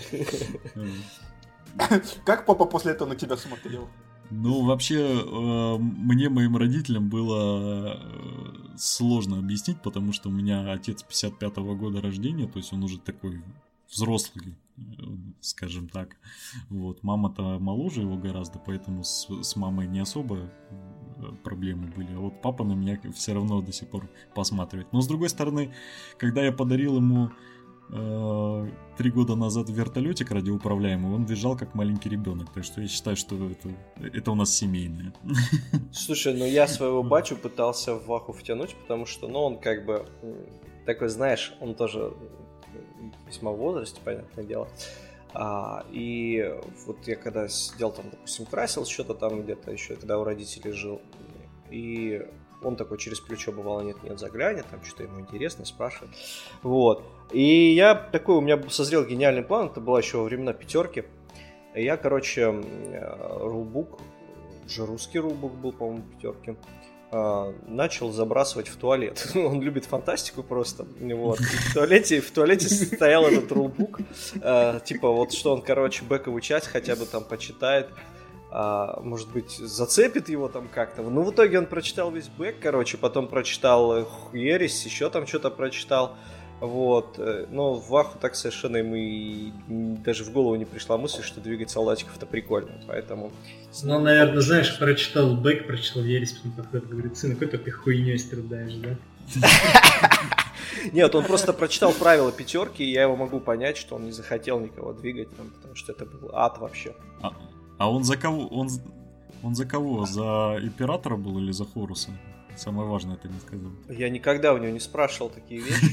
Как 2.25 2.47
папа 2.47 2.67
после 2.67 2.93
этого 2.93 3.09
на 3.09 3.17
тебя 3.17 3.37
смотрел? 3.37 3.89
Ну, 4.31 4.65
вообще, 4.65 5.01
э, 5.01 5.79
мне, 5.79 6.29
моим 6.29 6.57
родителям 6.57 7.09
было 7.09 7.97
э, 7.97 8.77
сложно 8.77 9.39
объяснить, 9.39 9.81
потому 9.83 10.13
что 10.13 10.29
у 10.29 10.33
меня 10.33 10.73
отец 10.73 11.05
55-го 11.09 11.75
года 11.75 12.01
рождения, 12.01 12.47
то 12.47 12.59
есть 12.59 12.73
он 12.73 12.83
уже 12.85 12.99
такой 12.99 13.43
взрослый, 13.91 14.55
э, 14.77 14.83
скажем 15.41 15.89
так. 15.89 16.17
Вот, 16.71 17.03
мама-то 17.03 17.59
моложе 17.61 18.01
его 18.01 18.17
гораздо, 18.17 18.59
поэтому 18.59 19.05
с, 19.05 19.29
с 19.43 19.57
мамой 19.57 19.87
не 19.87 20.01
особо 20.01 20.51
проблемы 21.43 21.93
были. 21.97 22.15
А 22.15 22.19
вот 22.19 22.43
папа 22.43 22.65
на 22.65 22.73
меня 22.73 22.99
все 23.15 23.35
равно 23.35 23.61
до 23.61 23.73
сих 23.73 23.89
пор 23.89 24.09
посматривает. 24.35 24.93
Но 24.93 25.01
с 25.01 25.07
другой 25.07 25.29
стороны, 25.29 25.73
когда 26.19 26.45
я 26.45 26.53
подарил 26.53 26.97
ему 26.97 27.31
э, 27.91 28.71
три 28.97 29.11
года 29.11 29.35
назад 29.35 29.71
вертолетик 29.71 30.31
радиоуправляемый, 30.31 31.15
он 31.15 31.27
бежал 31.27 31.57
как 31.57 31.75
маленький 31.75 32.09
ребенок. 32.09 32.53
Так 32.53 32.65
что 32.65 32.81
я 32.81 32.89
считаю, 32.89 33.17
что 33.17 33.37
это, 33.49 33.71
это 34.01 34.31
у 34.31 34.35
нас 34.35 34.55
семейное. 34.55 35.13
Слушай, 35.93 36.35
ну 36.35 36.45
я 36.45 36.67
своего 36.67 37.03
батю 37.03 37.37
пытался 37.37 37.95
в 37.95 38.07
ваху 38.07 38.33
втянуть, 38.33 38.75
потому 38.75 39.07
что, 39.07 39.29
ну, 39.29 39.41
он 39.41 39.59
как 39.59 39.85
бы 39.85 40.07
такой, 40.87 41.09
знаешь, 41.09 41.55
он 41.61 41.75
тоже 41.75 42.13
весьма 43.27 43.53
в 43.53 43.57
возрасте, 43.57 44.01
понятное 44.05 44.45
дело. 44.45 44.69
А, 45.35 45.85
и 45.91 46.55
вот 46.87 46.99
я 47.07 47.17
когда 47.17 47.49
сидел 47.49 47.91
там, 47.91 48.11
допустим, 48.11 48.47
красил 48.47 48.87
что-то 48.87 49.15
там 49.15 49.43
где-то 49.43 49.73
еще, 49.73 49.97
когда 49.97 50.19
у 50.19 50.25
родителей 50.25 50.73
жил, 50.73 51.01
и 51.71 52.25
он 52.63 52.77
такой 52.77 52.99
через 52.99 53.21
плечо 53.21 53.53
бывало 53.53 53.83
нет-нет 53.83 54.19
заглянет, 54.19 54.67
там 54.71 54.83
что-то 54.85 55.05
ему 55.05 55.21
интересно, 55.21 55.65
спрашивает. 55.65 56.13
Вот. 56.63 57.05
И 57.33 57.75
я 57.75 57.95
такой, 57.95 58.37
у 58.37 58.41
меня 58.41 58.63
созрел 58.71 59.05
гениальный 59.05 59.43
план, 59.43 59.67
это 59.67 59.81
было 59.81 59.99
еще 59.99 60.19
во 60.19 60.25
времена 60.25 60.53
пятерки. 60.53 61.05
Я, 61.75 61.97
короче, 61.97 62.43
э, 62.43 63.39
рулбук, 63.41 63.99
же 64.69 64.87
русский 64.87 65.19
рулбук 65.19 65.53
был, 65.55 65.73
по-моему, 65.73 66.05
пятерки, 66.15 66.57
начал 67.67 68.11
забрасывать 68.13 68.69
в 68.69 68.77
туалет. 68.77 69.29
Он 69.35 69.61
любит 69.63 69.85
фантастику 69.85 70.43
просто. 70.43 70.87
Вот. 71.01 71.41
И 71.41 71.45
в 71.45 71.75
туалете, 71.75 72.21
в 72.21 72.31
туалете 72.31 72.69
стоял 72.69 73.25
этот 73.27 73.51
рулбук. 73.53 74.01
э, 74.41 74.81
Типа 74.85 75.09
вот 75.11 75.33
что 75.33 75.53
он, 75.55 75.63
короче, 75.63 76.05
бэковую 76.05 76.41
часть 76.41 76.67
хотя 76.67 76.97
бы 76.97 77.07
там 77.07 77.25
почитает. 77.25 77.89
а, 78.51 79.01
может 79.03 79.29
быть, 79.33 79.51
зацепит 79.51 80.29
его 80.29 80.49
там 80.49 80.69
как-то. 80.73 81.03
Ну, 81.03 81.23
в 81.23 81.33
итоге 81.33 81.59
он 81.59 81.67
прочитал 81.67 82.11
весь 82.13 82.29
бэк, 82.29 82.57
короче, 82.63 82.97
потом 82.97 83.27
прочитал 83.29 84.07
Ересь, 84.33 84.85
еще 84.85 85.11
там 85.11 85.27
что-то 85.27 85.51
прочитал. 85.51 86.17
Вот. 86.61 87.19
Э, 87.19 87.47
но 87.51 87.75
в 87.75 87.89
Ваху 87.89 88.19
так 88.19 88.35
совершенно 88.35 88.79
ему 88.79 88.95
и 88.95 89.53
даже 89.69 90.25
в 90.25 90.33
голову 90.33 90.55
не 90.57 90.65
пришла 90.65 90.97
мысль, 90.97 91.23
что 91.23 91.41
двигать 91.41 91.71
солдатиков 91.71 92.17
это 92.17 92.27
прикольно. 92.27 92.81
Поэтому... 92.87 93.33
Ну, 93.83 94.01
наверное, 94.01 94.41
знаешь, 94.41 94.79
прочитал 94.79 95.37
бэк, 95.37 95.67
прочитал 95.67 96.03
Ересь, 96.03 96.33
потом 96.33 96.53
подходит, 96.53 96.89
говорит, 96.89 97.19
сын, 97.19 97.37
какой 97.37 97.59
ты 97.59 97.71
хуйней 97.71 98.19
страдаешь, 98.19 98.75
да? 98.75 98.97
Нет, 100.93 101.15
он 101.15 101.25
просто 101.25 101.53
прочитал 101.53 101.93
правила 101.93 102.31
пятерки, 102.31 102.85
и 102.85 102.91
я 102.91 103.03
его 103.03 103.17
могу 103.17 103.41
понять, 103.41 103.77
что 103.77 103.97
он 103.97 104.07
не 104.07 104.13
захотел 104.13 104.61
никого 104.61 104.93
двигать, 104.93 105.29
потому 105.31 105.75
что 105.75 105.93
это 105.93 106.05
был 106.05 106.31
ад 106.33 106.59
вообще. 106.59 106.95
А, 107.23 107.33
а 107.79 107.91
он 107.91 108.05
за 108.05 108.17
кого? 108.17 108.47
Он, 108.49 108.69
он 109.43 109.55
за 109.55 109.67
кого? 109.67 110.05
За 110.07 110.59
императора 110.61 111.17
был 111.17 111.39
или 111.39 111.53
за 111.53 111.65
Хоруса? 111.65 112.11
Самое 112.57 112.89
важное 112.89 113.17
ты 113.17 113.29
не 113.29 113.39
сказал. 113.41 113.71
Я 113.89 114.09
никогда 114.11 114.53
у 114.53 114.59
него 114.59 114.71
не 114.71 114.81
спрашивал 114.81 115.29
такие 115.31 115.61
вещи. 115.61 115.85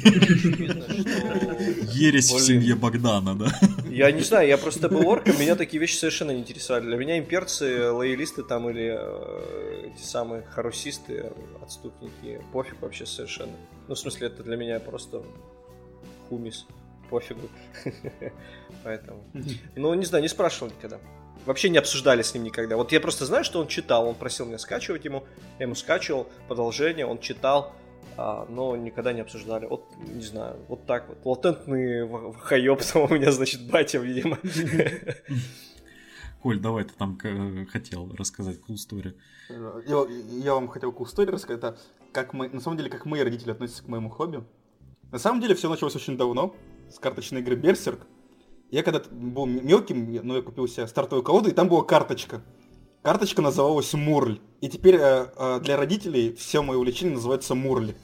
Ересь 1.97 2.31
в 2.31 2.39
семье 2.39 2.75
Богдана, 2.75 3.35
да? 3.35 3.47
Я 3.89 4.11
не 4.11 4.21
знаю, 4.21 4.47
я 4.47 4.57
просто 4.57 4.87
был 4.87 5.05
орком, 5.07 5.37
меня 5.37 5.55
такие 5.55 5.79
вещи 5.79 5.97
совершенно 5.97 6.31
не 6.31 6.39
интересовали. 6.39 6.85
Для 6.85 6.95
меня 6.95 7.19
имперцы, 7.19 7.91
лоялисты 7.91 8.41
там 8.41 8.69
или 8.69 8.95
э, 8.97 9.91
эти 9.93 10.01
самые 10.01 10.43
харусисты, 10.43 11.33
отступники, 11.61 12.41
пофиг 12.53 12.81
вообще 12.81 13.05
совершенно. 13.05 13.51
Ну, 13.89 13.95
в 13.95 13.99
смысле, 13.99 14.27
это 14.27 14.43
для 14.43 14.55
меня 14.55 14.79
просто 14.79 15.23
хумис, 16.29 16.65
пофигу. 17.09 17.49
Поэтому. 18.83 19.25
Ну, 19.75 19.93
не 19.93 20.05
знаю, 20.05 20.21
не 20.21 20.29
спрашивал 20.29 20.71
никогда 20.71 20.99
вообще 21.45 21.69
не 21.69 21.77
обсуждали 21.77 22.21
с 22.21 22.33
ним 22.33 22.43
никогда. 22.43 22.77
Вот 22.77 22.91
я 22.91 22.99
просто 22.99 23.25
знаю, 23.25 23.43
что 23.43 23.59
он 23.59 23.67
читал, 23.67 24.07
он 24.07 24.15
просил 24.15 24.45
меня 24.45 24.57
скачивать 24.57 25.05
ему, 25.05 25.23
я 25.59 25.65
ему 25.65 25.75
скачивал 25.75 26.27
продолжение, 26.47 27.05
он 27.05 27.19
читал, 27.19 27.73
а, 28.17 28.45
но 28.49 28.75
никогда 28.75 29.13
не 29.13 29.21
обсуждали. 29.21 29.65
Вот, 29.65 29.85
не 30.07 30.23
знаю, 30.23 30.57
вот 30.67 30.85
так 30.85 31.07
вот. 31.07 31.25
Латентный 31.25 32.07
хайоп 32.39 32.81
там 32.93 33.03
у 33.03 33.07
меня, 33.13 33.31
значит, 33.31 33.69
батя, 33.69 33.99
видимо. 33.99 34.37
Коль, 36.41 36.59
давай 36.59 36.85
ты 36.85 36.93
там 36.97 37.19
хотел 37.71 38.11
рассказать 38.15 38.59
cool 38.67 38.75
story. 38.75 39.15
Я, 39.49 40.05
я 40.43 40.53
вам 40.53 40.67
хотел 40.67 40.91
cool 40.91 41.05
story 41.05 41.29
рассказать. 41.29 41.59
Это 41.59 41.77
как 42.11 42.33
мы, 42.33 42.49
на 42.49 42.59
самом 42.59 42.77
деле, 42.77 42.89
как 42.89 43.05
мои 43.05 43.21
родители 43.21 43.51
относятся 43.51 43.83
к 43.83 43.87
моему 43.87 44.09
хобби. 44.09 44.43
На 45.11 45.19
самом 45.19 45.41
деле, 45.41 45.55
все 45.55 45.69
началось 45.69 45.95
очень 45.95 46.17
давно, 46.17 46.55
с 46.89 46.97
карточной 46.99 47.41
игры 47.41 47.55
Берсерк. 47.55 48.07
Я 48.71 48.83
когда 48.83 49.01
был 49.11 49.45
мелким, 49.45 50.19
ну, 50.23 50.37
я 50.37 50.41
купил 50.41 50.65
себе 50.65 50.87
стартовую 50.87 51.23
колоду, 51.23 51.49
и 51.49 51.53
там 51.53 51.67
была 51.67 51.83
карточка. 51.83 52.41
Карточка 53.03 53.41
называлась 53.41 53.93
Мурль. 53.93 54.39
И 54.61 54.69
теперь 54.69 54.95
э, 54.95 55.27
э, 55.35 55.59
для 55.61 55.75
родителей 55.75 56.33
все 56.37 56.61
мои 56.61 56.77
увлечения 56.77 57.15
называются 57.15 57.53
Мурли. 57.53 57.95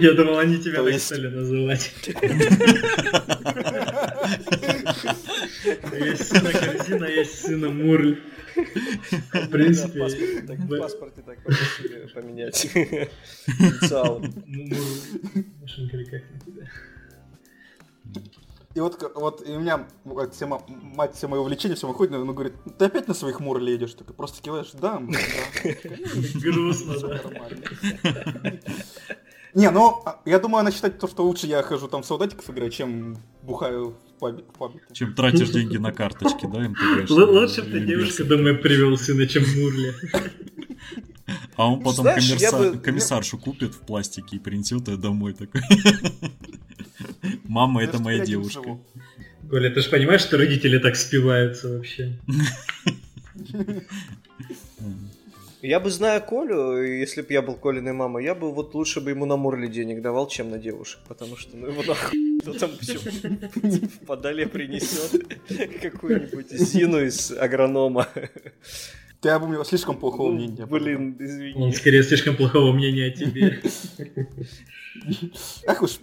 Я 0.00 0.12
думал, 0.12 0.38
они 0.38 0.58
тебя 0.58 0.84
так 0.84 1.00
стали 1.00 1.26
называть. 1.28 1.92
Есть 5.98 6.28
сына 6.28 6.52
корзина, 6.52 7.04
есть 7.06 7.40
сына 7.40 7.70
Мурль. 7.70 8.22
В 8.54 9.48
принципе... 9.48 10.04
В 10.04 10.78
паспорте 10.78 11.22
так 11.22 11.38
поменять. 12.14 12.66
Инициал. 12.74 14.22
Машинка 15.60 15.96
или 15.96 16.04
как 16.04 16.22
и 18.78 18.80
вот, 18.80 19.12
вот 19.16 19.46
и 19.46 19.56
у 19.56 19.60
меня 19.60 19.88
вот, 20.04 20.34
все, 20.34 20.46
мать 20.46 21.16
все 21.16 21.26
мои 21.26 21.40
увлечения, 21.40 21.74
все 21.74 21.88
выходит, 21.88 22.14
он 22.14 22.32
говорит, 22.32 22.54
ты 22.78 22.84
опять 22.84 23.08
на 23.08 23.14
своих 23.14 23.40
мур 23.40 23.58
едешь? 23.60 23.94
Ты 23.94 24.04
просто 24.04 24.40
киваешь, 24.40 24.70
да, 24.72 25.02
Грустно, 26.34 26.94
да. 27.00 28.52
Не, 29.54 29.70
ну, 29.70 30.02
а, 30.04 30.20
я 30.26 30.38
думаю, 30.38 30.60
она 30.60 30.70
считает 30.70 31.00
то, 31.00 31.08
что 31.08 31.24
лучше 31.24 31.48
я 31.48 31.62
хожу 31.62 31.88
там 31.88 32.02
в 32.02 32.06
солдатиков 32.06 32.48
играю, 32.50 32.70
чем 32.70 33.16
бухаю 33.42 33.96
в 34.20 34.42
пабе. 34.58 34.80
Чем 34.92 35.14
тратишь 35.14 35.48
деньги 35.50 35.78
на 35.78 35.90
карточки, 35.90 36.46
да, 36.46 36.64
им 36.64 36.76
Лучше 37.08 37.62
бы 37.62 37.70
ты 37.70 37.80
девушка 37.80 38.24
домой 38.24 38.54
привел 38.54 38.96
сына, 38.96 39.26
чем 39.26 39.42
Мурли. 39.42 39.92
А 41.56 41.72
он 41.72 41.80
потом 41.80 42.02
Знаешь, 42.04 42.28
комиссар, 42.28 42.72
бы... 42.72 42.78
комиссаршу 42.78 43.38
купит 43.38 43.74
в 43.74 43.80
пластике 43.80 44.36
и 44.36 44.38
принесет 44.38 44.88
ее 44.88 44.96
домой 44.96 45.34
такой. 45.34 45.62
Мама, 47.44 47.82
это 47.82 47.98
моя 47.98 48.24
девушка. 48.24 48.78
Коля, 49.50 49.70
ты 49.70 49.80
же 49.80 49.90
понимаешь, 49.90 50.22
что 50.22 50.36
родители 50.36 50.78
так 50.78 50.96
спиваются 50.96 51.68
вообще? 51.68 52.18
Я 55.60 55.80
бы, 55.80 55.90
зная 55.90 56.20
Колю, 56.20 56.82
если 56.82 57.20
бы 57.22 57.32
я 57.32 57.42
был 57.42 57.54
Колиной 57.54 57.92
мамой, 57.92 58.24
я 58.24 58.34
бы 58.36 58.52
вот 58.52 58.74
лучше 58.74 59.00
бы 59.00 59.10
ему 59.10 59.26
на 59.26 59.36
Мурли 59.36 59.66
денег 59.66 60.02
давал, 60.02 60.28
чем 60.28 60.50
на 60.50 60.58
девушек, 60.58 61.00
потому 61.08 61.36
что 61.36 61.56
ну 61.56 61.66
его 61.66 61.82
нахуй 61.82 62.28
кто 62.40 62.52
там 62.52 62.70
все 62.78 62.98
в 62.98 64.06
подоле 64.06 64.46
принесет 64.46 65.26
какую-нибудь 65.82 66.50
Зину 66.50 67.04
из 67.04 67.32
агронома. 67.32 68.08
Ты 69.20 69.30
об 69.30 69.48
него 69.48 69.64
слишком 69.64 69.96
плохого 69.98 70.30
мнения. 70.30 70.66
Блин, 70.66 71.16
извини. 71.18 71.64
Он 71.64 71.72
скорее 71.72 72.02
слишком 72.02 72.36
плохого 72.36 72.72
мнения 72.72 73.06
о 73.06 73.10
тебе. 73.10 73.60
Ах 75.66 75.82
уж. 75.82 75.98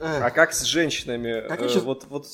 А 0.00 0.30
как 0.30 0.52
с 0.52 0.64
женщинами? 0.64 1.46
Как 1.46 1.62
э, 1.62 1.78
вот, 1.78 2.06
вот 2.08 2.26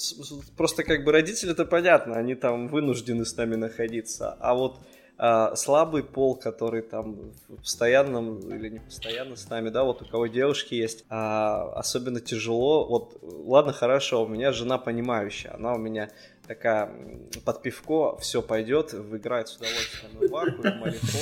просто 0.57 0.85
как 0.85 1.05
бы 1.05 1.13
родители 1.13 1.51
это 1.51 1.67
понятно, 1.67 2.15
они 2.15 2.35
там 2.35 2.69
вынуждены 2.69 3.27
с 3.27 3.37
нами 3.37 3.57
находиться. 3.57 4.33
А 4.41 4.55
вот 4.55 4.81
а, 5.21 5.57
слабый 5.57 6.05
пол, 6.05 6.37
который 6.37 6.81
там 6.81 7.33
постоянно 7.49 8.39
или 8.55 8.69
не 8.69 8.79
постоянно 8.79 9.35
с 9.35 9.51
нами, 9.51 9.69
да, 9.69 9.83
вот 9.83 10.01
у 10.01 10.05
кого 10.05 10.29
девушки 10.29 10.75
есть, 10.75 11.05
а, 11.09 11.73
особенно 11.75 12.21
тяжело. 12.21 12.87
Вот, 12.87 13.19
ладно, 13.23 13.73
хорошо, 13.73 14.25
у 14.25 14.29
меня 14.29 14.53
жена 14.53 14.79
понимающая, 14.79 15.53
она 15.55 15.75
у 15.75 15.79
меня 15.79 16.09
такая 16.49 16.91
под 17.45 17.63
пивко 17.63 18.17
все 18.19 18.43
пойдет, 18.43 18.95
выиграет 18.95 19.49
с 19.49 19.57
удовольствием 19.57 20.13
в 20.17 20.31
варку, 20.31 20.63
в 20.63 20.77
малифо. 20.77 21.19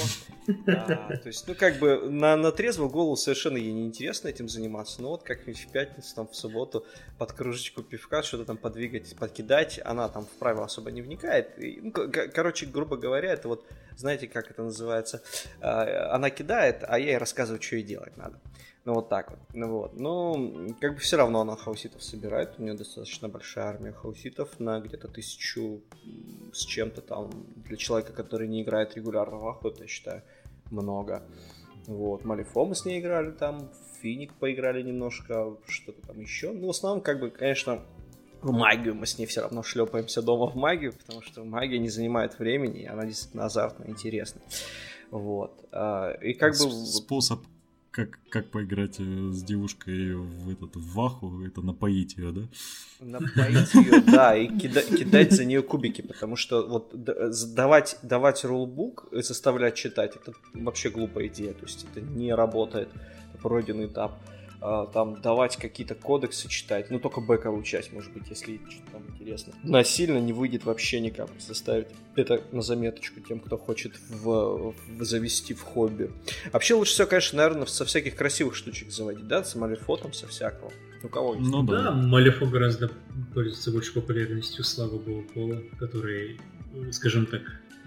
А, 0.68 1.16
то 1.16 1.27
есть, 1.27 1.47
ну, 1.49 1.57
как 1.57 1.81
бы 1.81 2.09
на, 2.09 2.37
на 2.37 2.53
трезвую 2.53 2.89
голову 2.89 3.16
совершенно 3.16 3.57
ей 3.57 3.72
неинтересно 3.72 4.29
этим 4.29 4.49
заниматься. 4.49 5.03
Но 5.03 5.11
вот 5.11 5.24
как-нибудь 5.24 5.61
в 5.61 5.72
пятницу, 5.72 6.14
там, 6.14 6.29
в 6.29 6.37
субботу 6.37 6.87
под 7.18 7.33
кружечку 7.33 7.83
пивка 7.83 8.22
что-то 8.22 8.45
там 8.45 8.57
подвигать, 8.57 9.16
подкидать, 9.16 9.81
она 9.85 10.09
там 10.09 10.24
в 10.24 10.39
правила 10.39 10.66
особо 10.66 10.93
не 10.93 11.03
вникает. 11.03 11.59
И, 11.59 11.81
ну, 11.83 11.93
короче, 12.33 12.66
грубо 12.66 12.97
говоря, 12.97 13.33
это 13.33 13.49
вот, 13.49 13.66
знаете, 13.97 14.29
как 14.29 14.49
это 14.51 14.62
называется? 14.62 15.22
А, 15.61 16.14
она 16.14 16.31
кидает, 16.31 16.85
а 16.87 17.01
я 17.01 17.07
ей 17.07 17.18
рассказываю, 17.18 17.61
что 17.61 17.74
ей 17.74 17.85
делать 17.85 18.16
надо. 18.16 18.39
Ну, 18.87 18.95
вот 18.95 19.09
так 19.09 19.30
вот. 19.30 19.41
Ну, 19.53 19.68
вот. 19.68 19.99
Ну, 19.99 20.72
как 20.80 20.95
бы 20.95 21.01
все 21.01 21.16
равно 21.16 21.41
она 21.41 21.57
хауситов 21.57 22.05
собирает. 22.05 22.55
У 22.59 22.62
нее 22.62 22.74
достаточно 22.74 23.28
большая 23.28 23.64
армия 23.64 23.93
хауситов 23.93 24.61
на 24.61 24.78
где-то 24.78 25.09
тысячу 25.09 25.82
с 26.53 26.64
чем-то 26.64 27.01
там. 27.01 27.30
Для 27.57 27.76
человека, 27.76 28.12
который 28.12 28.47
не 28.47 28.62
играет 28.62 28.95
регулярно 28.95 29.39
в 29.39 29.66
это, 29.66 29.82
я 29.82 29.89
считаю, 29.89 30.22
много. 30.70 31.24
Вот. 31.89 32.24
Малифо 32.24 32.64
мы 32.64 32.76
с 32.76 32.84
ней 32.84 33.01
играли 33.01 33.32
там, 33.32 33.68
Финик 34.01 34.32
поиграли 34.34 34.82
немножко, 34.82 35.57
что-то 35.66 36.07
там 36.07 36.20
еще. 36.20 36.53
Ну, 36.53 36.68
в 36.68 36.70
основном, 36.70 37.01
как 37.01 37.18
бы, 37.18 37.30
конечно, 37.30 37.82
в 38.41 38.53
магию 38.53 38.95
мы 38.95 39.07
с 39.07 39.18
ней 39.18 39.26
все 39.26 39.41
равно 39.41 39.64
шлепаемся 39.64 40.22
дома 40.22 40.47
в 40.47 40.55
магию, 40.55 40.93
потому 40.93 41.22
что 41.22 41.43
магия 41.43 41.80
не 41.80 41.89
занимает 41.89 42.39
времени, 42.39 42.82
и 42.82 42.87
она 42.87 43.05
действительно 43.05 43.47
азартная, 43.47 43.89
интересная. 43.89 44.45
Вот. 45.11 45.66
А, 45.72 46.12
и 46.22 46.34
как 46.34 46.53
бы... 46.53 46.70
Способ 46.70 47.41
как, 47.97 48.19
как 48.29 48.51
поиграть 48.51 48.97
э, 48.99 49.31
с 49.33 49.43
девушкой 49.43 50.15
в 50.15 50.51
этот 50.51 50.77
в 50.77 50.95
ваху, 50.95 51.43
это 51.47 51.63
напоить 51.63 52.19
ее, 52.19 52.31
да? 52.31 52.43
Напоить 53.01 53.73
ее, 53.73 54.03
да, 54.03 54.37
и 54.37 54.49
кида, 54.49 54.83
кидать 54.83 55.33
за 55.33 55.47
нее 55.47 55.63
кубики, 55.63 56.03
потому 56.03 56.37
что 56.37 56.67
вот 56.67 56.91
давать, 56.93 57.99
давать 58.03 58.45
рулбук 58.45 59.07
и 59.13 59.23
заставлять 59.23 59.77
читать, 59.77 60.15
это 60.15 60.35
вообще 60.53 60.91
глупая 60.91 61.29
идея, 61.29 61.55
то 61.55 61.65
есть 61.65 61.87
это 61.91 62.03
не 62.03 62.35
работает, 62.35 62.89
это 63.33 63.43
пройденный 63.43 63.87
этап. 63.87 64.13
А, 64.61 64.87
там 64.87 65.21
давать 65.21 65.57
какие-то 65.57 65.95
кодексы 65.95 66.49
читать, 66.49 66.91
ну 66.91 66.99
только 66.99 67.21
бэковую 67.21 67.63
часть, 67.63 67.93
может 67.93 68.13
быть, 68.13 68.25
если 68.29 68.61
что-то 68.69 68.93
там 68.93 69.03
интересно. 69.09 69.53
Насильно 69.63 70.19
не 70.19 70.33
выйдет 70.33 70.65
вообще 70.65 71.01
никак 71.01 71.29
заставить 71.39 71.89
это 72.15 72.43
на 72.53 72.63
заметочку 72.63 73.21
тем, 73.21 73.41
кто 73.41 73.59
хочет 73.59 73.93
в, 74.09 74.75
в 74.89 75.05
завести 75.05 75.55
в 75.55 75.63
хобби. 75.63 76.11
Вообще 76.53 76.75
лучше 76.75 76.93
всего, 76.93 77.07
конечно, 77.07 77.37
наверное, 77.39 77.67
со 77.67 77.85
всяких 77.85 78.17
красивых 78.17 78.55
штучек 78.55 78.91
заводить, 78.91 79.27
да, 79.27 79.45
с 79.45 79.55
малифотом, 79.55 80.13
со 80.13 80.27
всякого. 80.27 80.73
У 81.03 81.09
кого 81.09 81.35
есть? 81.35 81.49
Ну 81.49 81.63
да, 81.63 81.93
Малифо 81.93 82.47
гораздо 82.47 82.91
пользуется 83.35 83.71
больше 83.71 83.93
популярностью 83.93 84.65
слава 84.65 84.99
богу 84.99 85.25
пола, 85.35 85.63
который, 85.79 86.41
скажем 86.91 87.27
так, 87.27 87.43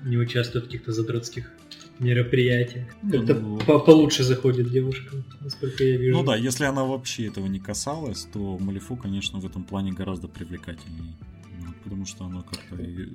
не 0.05 0.17
участвует 0.17 0.65
в 0.65 0.67
каких-то 0.67 0.91
задротских 0.91 1.51
мероприятие. 1.99 2.87
Ну, 3.03 3.11
Как-то 3.11 3.33
ну, 3.35 3.57
по 3.59 3.79
получше 3.79 4.23
заходит 4.23 4.71
девушка, 4.71 5.15
насколько 5.41 5.83
я 5.83 5.97
вижу. 5.97 6.17
Ну 6.17 6.23
да, 6.23 6.35
если 6.35 6.65
она 6.65 6.83
вообще 6.85 7.27
этого 7.27 7.47
не 7.47 7.59
касалась, 7.59 8.27
то 8.31 8.57
Малифу, 8.57 8.95
конечно, 8.95 9.39
в 9.39 9.45
этом 9.45 9.63
плане 9.63 9.91
гораздо 9.91 10.27
привлекательнее. 10.27 11.13
потому 11.83 12.05
что 12.05 12.25
оно 12.25 12.43
как-то... 12.43 12.81
и, 12.83 13.03
э, 13.03 13.07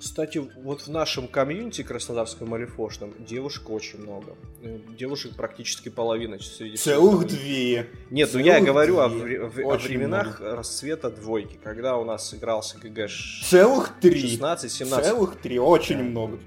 Кстати, 0.00 0.40
вот 0.62 0.82
в 0.82 0.88
нашем 0.88 1.28
комьюнити 1.28 1.82
краснодарском 1.82 2.48
малифошном 2.48 3.12
девушек 3.28 3.68
очень 3.70 4.00
много. 4.00 4.34
Э, 4.62 4.78
Девушек 4.98 5.34
практически 5.36 5.88
половина 5.90 6.38
среди 6.38 6.76
Целых 6.76 7.26
две. 7.26 7.88
Нет, 8.10 8.30
ну 8.32 8.38
я 8.40 8.54
Целых 8.54 8.66
говорю 8.66 8.98
о, 9.00 9.08
две. 9.08 9.40
в- 9.40 9.58
о 9.60 9.76
временах 9.76 10.40
расцвета 10.40 11.10
двойки, 11.10 11.58
когда 11.62 11.96
у 11.98 12.04
нас 12.04 12.32
игрался 12.34 12.78
ГГ 12.78 13.08
Целых 13.44 13.92
три. 14.00 14.36
16-17. 14.38 15.02
Целых 15.02 15.36
три, 15.36 15.58
очень 15.58 15.98
Да. 15.98 16.02
много. 16.04 16.38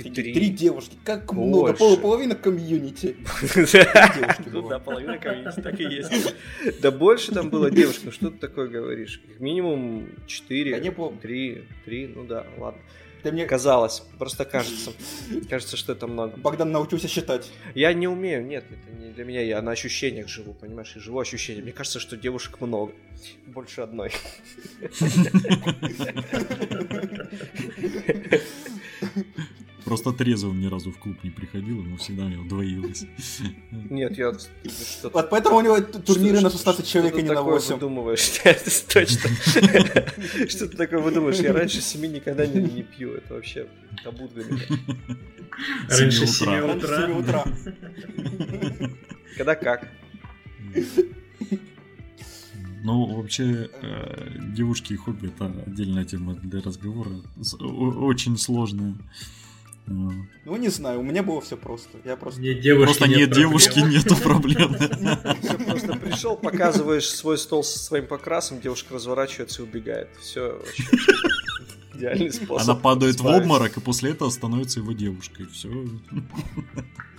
Три. 0.00 0.32
Три 0.32 0.48
девушки, 0.48 0.96
как 1.04 1.32
много, 1.32 1.50
Больше. 1.72 1.78
пол- 1.78 1.96
половина 1.98 2.34
комьюнити. 2.34 3.16
Ну 4.46 4.68
да, 4.68 4.78
половина 4.78 5.18
комьюнити 5.18 5.60
так 5.60 5.78
и 5.80 5.84
есть. 5.84 6.34
Да 6.80 6.90
больше 6.90 7.32
там 7.32 7.50
было 7.50 7.70
девушек, 7.70 8.02
ну 8.04 8.10
что 8.10 8.30
ты 8.30 8.38
такое 8.38 8.68
говоришь? 8.68 9.20
Как 9.26 9.40
минимум 9.40 10.06
Да 10.16 10.22
4, 10.26 10.80
не 10.80 10.90
было. 10.90 11.12
3, 11.12 11.64
3, 11.84 12.06
ну 12.14 12.24
да, 12.24 12.46
ладно. 12.58 12.80
Ты 13.22 13.32
мне, 13.32 13.44
Казалось, 13.44 14.02
просто 14.18 14.44
кажется. 14.44 14.92
Кажется, 15.50 15.76
что 15.76 15.92
это 15.92 16.06
много. 16.06 16.36
Богдан, 16.36 16.70
научился 16.70 17.08
считать. 17.08 17.50
Я 17.74 17.92
не 17.92 18.06
умею, 18.06 18.46
нет, 18.46 18.64
это 18.70 18.96
не 19.04 19.12
для 19.12 19.24
меня, 19.24 19.42
я 19.42 19.60
на 19.62 19.72
ощущениях 19.72 20.28
живу, 20.28 20.54
понимаешь, 20.54 20.92
я 20.94 21.00
живу 21.00 21.18
ощущением. 21.18 21.64
Мне 21.64 21.72
кажется, 21.72 21.98
что 21.98 22.16
девушек 22.16 22.60
много, 22.60 22.92
больше 23.46 23.80
одной. 23.80 24.12
Просто 29.86 30.12
трезвым 30.12 30.60
ни 30.60 30.66
разу 30.66 30.90
в 30.90 30.98
клуб 30.98 31.16
не 31.22 31.30
приходил, 31.30 31.78
ему 31.80 31.96
всегда 31.96 32.24
мне 32.24 32.36
удвоилось. 32.36 33.04
Нет, 33.70 34.18
я 34.18 34.32
что-то... 34.34 35.10
Вот 35.10 35.30
поэтому 35.30 35.56
у 35.58 35.60
него 35.60 35.80
турниры 35.80 36.38
Что- 36.38 36.42
на 36.44 36.50
что- 36.50 36.58
16 36.58 36.86
человек, 36.88 37.12
а 37.14 37.16
что 37.16 37.22
не 37.22 37.28
ты 37.28 37.34
на 37.34 37.40
такое 37.40 37.54
8. 37.54 37.74
выдумываешь? 37.74 38.28
Точно. 38.92 39.30
Что 40.48 40.66
ты 40.68 40.76
такое 40.76 40.98
выдумываешь? 40.98 41.38
Я 41.38 41.52
раньше 41.52 41.80
семи 41.80 42.08
никогда 42.08 42.46
не 42.46 42.60
не 42.60 42.82
пью. 42.82 43.14
Это 43.14 43.34
вообще 43.34 43.68
табу 44.02 44.28
для 44.28 44.42
меня. 44.44 44.62
Раньше 45.88 46.26
Семи 46.26 46.50
7 46.50 47.18
утра. 47.20 47.44
Когда 49.36 49.54
как? 49.54 49.88
Ну, 52.82 53.16
вообще, 53.16 53.70
э, 53.82 54.38
девушки 54.56 54.92
и 54.94 54.96
хобби 54.96 55.28
это 55.28 55.46
отдельная 55.66 56.04
тема 56.04 56.34
для 56.34 56.60
разговора. 56.60 57.10
Очень 57.60 58.36
сложная. 58.36 58.94
Э, 59.86 59.90
Ну, 60.44 60.56
не 60.56 60.68
знаю, 60.68 61.00
у 61.00 61.02
меня 61.02 61.22
было 61.22 61.40
все 61.40 61.56
просто. 61.56 61.98
Я 62.04 62.16
просто... 62.16 62.40
Нет 62.40 62.60
девушки, 62.60 62.98
Просто 62.98 63.08
нет 63.08 63.30
проблем. 63.30 63.48
девушки, 63.50 63.78
нету 63.80 64.16
проблем. 64.16 64.74
Просто 65.66 65.92
пришел, 65.96 66.36
показываешь 66.36 67.08
свой 67.08 67.38
стол 67.38 67.62
со 67.64 67.78
своим 67.78 68.06
покрасом, 68.06 68.60
девушка 68.60 68.94
разворачивается 68.94 69.62
и 69.62 69.64
убегает. 69.64 70.08
Все 70.20 70.60
Идеальный 71.94 72.32
способ. 72.32 72.68
Она 72.68 72.74
падает 72.78 73.20
в 73.20 73.26
обморок, 73.26 73.76
и 73.76 73.80
после 73.80 74.10
этого 74.10 74.28
становится 74.30 74.80
его 74.80 74.92
девушкой. 74.92 75.46
Все. 75.46 75.70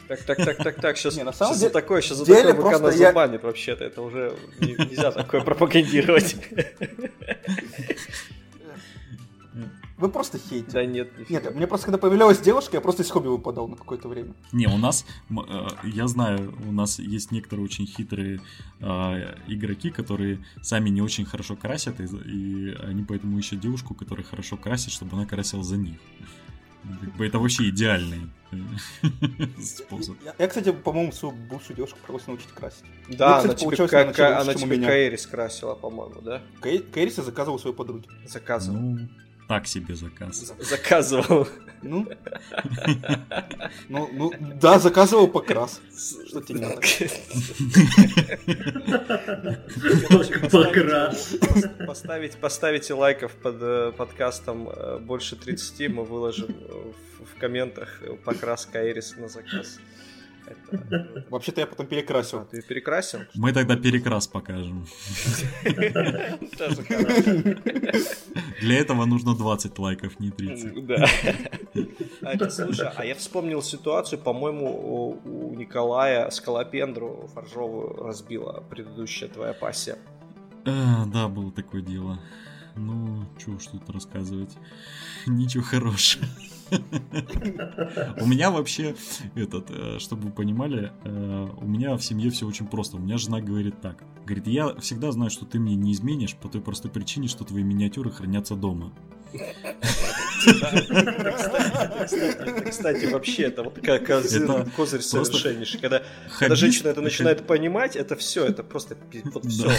Так, 0.07 0.21
так, 0.23 0.37
так, 0.37 0.57
так, 0.57 0.75
так, 0.81 0.97
сейчас, 0.97 1.17
Не, 1.17 1.23
на 1.23 1.33
самом 1.33 1.53
сейчас 1.53 1.59
деле- 1.61 1.69
за 1.69 1.73
такое, 1.73 2.01
сейчас 2.01 2.17
за 2.19 2.25
деле 2.25 2.53
такое 2.53 2.79
нас 2.79 2.95
я- 2.95 3.07
забанит 3.09 3.43
вообще-то, 3.43 3.83
это 3.83 4.01
уже 4.01 4.33
не- 4.61 4.73
нельзя 4.73 5.11
такое 5.11 5.41
пропагандировать. 5.41 6.35
Вы 9.97 10.09
просто 10.09 10.37
хейтите. 10.37 10.71
Да 10.71 10.85
нет, 10.85 11.17
нифига. 11.17 11.41
Нет, 11.41 11.55
мне 11.55 11.65
просто 11.65 11.85
когда 11.85 11.97
появлялась 11.97 12.39
девушка, 12.39 12.77
я 12.77 12.81
просто 12.81 13.01
из 13.01 13.09
хобби 13.09 13.27
выпадал 13.27 13.67
на 13.67 13.75
какое-то 13.75 14.07
время. 14.07 14.33
Не, 14.51 14.67
у 14.67 14.77
нас, 14.77 15.05
э, 15.31 15.67
я 15.83 16.07
знаю, 16.07 16.53
у 16.67 16.71
нас 16.71 16.99
есть 16.99 17.31
некоторые 17.31 17.65
очень 17.65 17.87
хитрые 17.87 18.39
э, 18.79 18.83
игроки, 19.47 19.89
которые 19.89 20.45
сами 20.61 20.89
не 20.89 21.01
очень 21.01 21.25
хорошо 21.25 21.55
красят, 21.55 21.99
и, 21.99 22.75
они 22.83 23.03
поэтому 23.03 23.39
ищут 23.39 23.59
девушку, 23.59 23.95
которая 23.95 24.23
хорошо 24.23 24.55
красит, 24.55 24.91
чтобы 24.91 25.15
она 25.15 25.25
красила 25.25 25.63
за 25.63 25.77
них. 25.77 25.97
Это 27.19 27.39
вообще 27.39 27.69
идеальный 27.69 28.29
э, 28.51 28.57
способ. 29.61 30.15
Я, 30.23 30.35
я, 30.37 30.47
кстати, 30.47 30.71
по-моему, 30.71 31.11
свою 31.11 31.35
бывшую 31.35 31.75
девушку 31.75 31.97
просто 32.05 32.29
научить 32.29 32.49
красить. 32.49 32.85
Да, 33.09 33.41
Ну, 33.43 33.49
кстати, 33.55 33.65
она 33.65 33.75
тебе, 33.75 34.13
как, 34.13 34.41
она 34.41 34.53
тебе. 34.53 34.85
Каэрис 34.85 35.25
красила, 35.25 35.73
по-моему, 35.73 36.21
да? 36.21 36.43
Кэрис 36.61 37.17
я 37.17 37.23
заказывал 37.23 37.57
своей 37.57 37.75
подруге. 37.75 38.07
Заказывал. 38.25 38.79
Ну, 38.79 39.09
так 39.47 39.67
себе 39.67 39.95
заказ. 39.95 40.53
Заказывал. 40.59 41.47
Ну, 41.83 42.07
ну, 43.87 44.09
ну, 44.11 44.33
да, 44.59 44.79
заказывал 44.79 45.27
покрас. 45.27 45.79
Что 46.27 46.41
тебе 46.41 46.59
не 46.59 46.65
надо? 46.65 46.81
Покрас. 50.49 51.35
Поставить, 51.85 52.37
поставите 52.37 52.93
лайков 52.93 53.31
под 53.35 53.57
э, 53.61 53.91
подкастом 53.95 54.69
э, 54.69 54.97
больше 54.99 55.35
30, 55.35 55.89
мы 55.89 56.03
выложим 56.03 56.49
э, 56.49 56.91
в, 57.19 57.25
в 57.25 57.39
комментах 57.39 58.01
покрас 58.25 58.65
Каэрис 58.65 59.15
на 59.17 59.29
заказ. 59.29 59.79
Это- 60.47 61.25
Вообще-то 61.29 61.61
я 61.61 61.67
потом 61.67 61.85
А, 61.85 61.89
перекрасил. 61.89 62.45
ты 62.45 62.61
перекрасил? 62.61 63.19
Мы 63.35 63.51
тогда 63.53 63.75
перекрас 63.75 64.27
покажем. 64.27 64.85
Для 68.61 68.79
этого 68.79 69.05
нужно 69.05 69.35
20 69.35 69.77
лайков, 69.79 70.19
не 70.19 70.31
30. 70.31 70.85
Да. 70.85 71.05
А, 72.21 72.33
это, 72.33 72.49
слушай, 72.49 72.87
а 72.95 73.05
я 73.05 73.15
вспомнил 73.15 73.61
ситуацию, 73.61 74.19
по-моему, 74.19 75.19
у, 75.25 75.55
Николая 75.55 76.29
скалопендру 76.29 77.29
фаржовую 77.33 77.95
разбила 78.03 78.63
предыдущая 78.69 79.27
твоя 79.29 79.53
пассия. 79.53 79.97
А, 80.65 81.05
да, 81.05 81.27
было 81.27 81.51
такое 81.51 81.81
дело. 81.81 82.19
Ну, 82.75 83.25
чего 83.39 83.55
уж 83.55 83.67
тут 83.67 83.89
рассказывать. 83.89 84.55
Ничего 85.25 85.63
хорошего. 85.63 86.25
У 88.21 88.25
меня 88.25 88.51
вообще, 88.51 88.95
этот, 89.35 89.69
э, 89.69 89.99
чтобы 89.99 90.23
вы 90.23 90.31
понимали, 90.31 90.91
э, 91.03 91.47
у 91.57 91.65
меня 91.65 91.95
в 91.95 92.03
семье 92.03 92.29
все 92.29 92.47
очень 92.47 92.67
просто. 92.67 92.97
У 92.97 92.99
меня 92.99 93.17
жена 93.17 93.41
говорит 93.41 93.81
так. 93.81 94.03
Говорит, 94.25 94.47
я 94.47 94.75
всегда 94.75 95.11
знаю, 95.11 95.31
что 95.31 95.45
ты 95.45 95.59
мне 95.59 95.75
не 95.75 95.93
изменишь 95.93 96.35
по 96.35 96.49
той 96.49 96.61
простой 96.61 96.91
причине, 96.91 97.27
что 97.27 97.43
твои 97.43 97.63
миниатюры 97.63 98.11
хранятся 98.11 98.55
дома. 98.55 98.93
Кстати, 102.69 103.05
вообще, 103.05 103.43
это 103.43 103.63
вот 103.63 103.79
как 103.81 104.05
козырь, 104.05 105.01
совершеннейший. 105.01 105.79
Когда, 105.79 106.03
женщина 106.55 106.89
это 106.89 107.01
начинает 107.01 107.45
понимать, 107.45 107.95
это 107.95 108.15
все, 108.15 108.45
это 108.45 108.63
просто 108.63 108.95
Да. 108.95 109.39
все. 109.41 109.71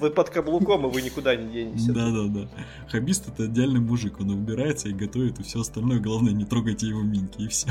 Вы 0.00 0.10
под, 0.10 0.30
каблуком, 0.30 0.86
и 0.86 0.90
вы 0.90 1.02
никуда 1.02 1.36
не 1.36 1.52
денетесь. 1.52 1.86
Да, 1.86 2.10
да, 2.10 2.26
да. 2.26 2.48
Хоббист 2.88 3.28
это 3.28 3.46
идеальный 3.46 3.80
мужик. 3.80 4.20
Он 4.20 4.30
убирается 4.30 4.88
и 4.88 4.92
готовит, 4.92 5.40
и 5.40 5.42
все 5.42 5.60
остальное. 5.60 5.98
Главное, 5.98 6.32
не 6.32 6.44
трогайте 6.44 6.86
его 6.86 7.02
минки, 7.02 7.42
и 7.42 7.48
все. 7.48 7.68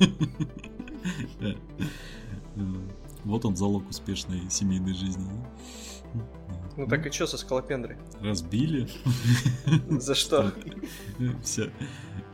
Вот 3.24 3.44
он 3.44 3.54
залог 3.54 3.88
успешной 3.90 4.40
семейной 4.48 4.94
жизни. 4.94 5.26
Ну 6.80 6.86
так 6.86 7.06
и 7.06 7.10
что 7.10 7.26
со 7.26 7.36
скалопендрой? 7.36 7.98
Разбили. 8.22 8.88
За 9.90 10.14
что? 10.14 10.50
Все. 11.42 11.70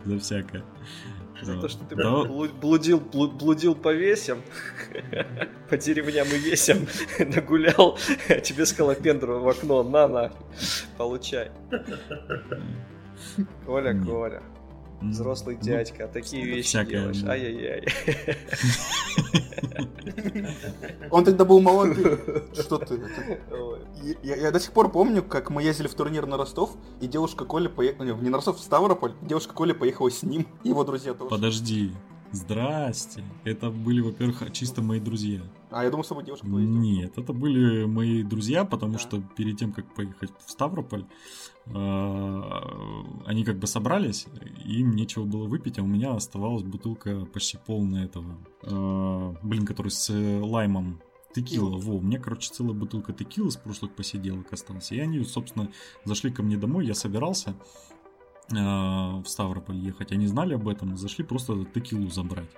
За 0.05 0.19
всякое. 0.21 0.63
За 1.43 1.61
то, 1.61 1.69
что 1.69 1.85
ты 1.85 1.97
блудил, 2.61 3.01
блу- 3.01 3.37
блудил 3.37 3.75
по 3.75 3.93
весям, 3.93 4.39
по 5.69 5.77
деревням 5.77 6.29
и 6.29 6.39
весям, 6.39 6.87
нагулял, 7.19 7.99
а 8.29 8.35
тебе 8.39 8.67
скалопендру 8.67 9.41
в 9.41 9.49
окно, 9.49 9.83
на, 9.83 10.07
на, 10.07 10.33
получай. 10.97 11.51
Коля. 13.67 14.01
Коля, 14.05 14.43
взрослый 15.01 15.57
ну, 15.57 15.63
дядька, 15.63 16.05
а 16.05 16.09
такие 16.09 16.45
вещи 16.45 16.69
всякое 16.69 17.01
делаешь, 17.01 17.23
было. 17.23 17.33
ай-яй-яй. 17.33 17.85
Он 21.11 21.25
тогда 21.25 21.45
был 21.45 21.61
молодым. 21.61 22.19
Что 22.55 22.79
ты? 22.79 23.01
Я, 24.23 24.37
я 24.37 24.51
до 24.51 24.61
сих 24.61 24.73
пор 24.73 24.91
помню, 24.91 25.23
как 25.23 25.51
мы 25.51 25.63
ездили 25.63 25.89
в 25.89 25.95
турнир 25.95 26.27
на 26.27 26.37
Ростов, 26.37 26.77
и 27.01 27.07
девушка 27.07 27.45
Коля 27.45 27.69
поехала... 27.69 28.05
Не 28.05 28.31
на 28.31 28.37
Ростов, 28.37 28.59
в 28.59 28.61
Ставрополь. 28.61 29.13
Девушка 29.23 29.53
Коля 29.55 29.75
поехала 29.75 30.11
с 30.11 30.23
ним, 30.23 30.47
и 30.65 30.69
его 30.71 30.85
друзья 30.85 31.15
тоже. 31.15 31.31
Подожди. 31.31 31.93
Здрасте. 32.33 33.23
Это 33.45 33.71
были, 33.71 34.01
во-первых, 34.01 34.51
чисто 34.53 34.83
мои 34.83 35.01
друзья. 35.01 35.41
А 35.71 35.85
я 35.85 35.91
думал, 35.91 36.05
с 36.05 36.09
тобой 36.09 36.25
девушка 36.25 36.47
поездила. 36.47 36.79
Нет, 36.79 37.19
это 37.19 37.33
были 37.33 37.85
мои 37.85 38.23
друзья, 38.23 38.65
потому 38.65 38.95
Да. 38.95 38.99
что 38.99 39.23
перед 39.37 39.59
тем, 39.59 39.73
как 39.73 39.87
поехать 39.95 40.31
в 40.45 40.51
Ставрополь, 40.51 41.07
они 41.69 43.45
как 43.45 43.59
бы 43.59 43.67
собрались, 43.67 44.27
им 44.65 44.95
нечего 44.95 45.25
было 45.25 45.47
выпить, 45.47 45.79
а 45.79 45.83
у 45.83 45.87
меня 45.87 46.15
оставалась 46.15 46.63
бутылка 46.63 47.27
почти 47.27 47.59
полная 47.59 48.05
этого, 48.05 48.39
э, 48.63 49.35
блин, 49.43 49.67
который 49.67 49.91
с 49.91 50.11
э, 50.11 50.41
лаймом. 50.41 51.01
Текила, 51.35 51.73
Текила. 51.73 51.79
во, 51.79 51.97
у 51.97 52.01
меня, 52.01 52.19
короче, 52.19 52.51
целая 52.51 52.73
бутылка 52.73 53.13
текилы 53.13 53.51
с 53.51 53.57
прошлых 53.57 53.93
посиделок 53.93 54.53
осталась. 54.53 54.91
И 54.93 55.01
они, 55.01 55.23
собственно, 55.25 55.71
зашли 56.05 56.31
ко 56.31 56.43
мне 56.43 56.57
домой, 56.57 56.87
я 56.87 56.95
собирался 56.95 57.57
э, 58.51 58.55
в 58.55 59.25
Ставрополь 59.27 59.77
ехать. 59.77 60.13
Они 60.13 60.27
знали 60.27 60.55
об 60.55 60.69
этом, 60.69 60.97
зашли 60.97 61.25
просто 61.25 61.65
текилу 61.75 62.09
забрать. 62.09 62.51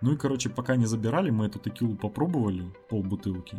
Ну 0.00 0.12
и, 0.12 0.16
короче, 0.16 0.48
пока 0.48 0.76
не 0.76 0.86
забирали, 0.86 1.30
мы 1.30 1.46
эту 1.46 1.58
текилу 1.58 1.94
попробовали, 1.94 2.64
полбутылки 2.88 3.58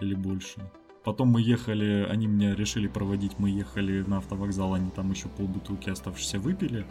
или 0.00 0.14
больше. 0.14 0.70
Потом 1.04 1.28
мы 1.28 1.40
ехали, 1.40 2.06
они 2.10 2.26
меня 2.26 2.54
решили 2.54 2.86
проводить, 2.86 3.38
мы 3.38 3.50
ехали 3.50 4.02
на 4.02 4.18
автовокзал, 4.18 4.74
они 4.74 4.90
там 4.90 5.10
еще 5.10 5.28
полбутылки 5.28 5.88
оставшиеся 5.88 6.38
выпили. 6.38 6.86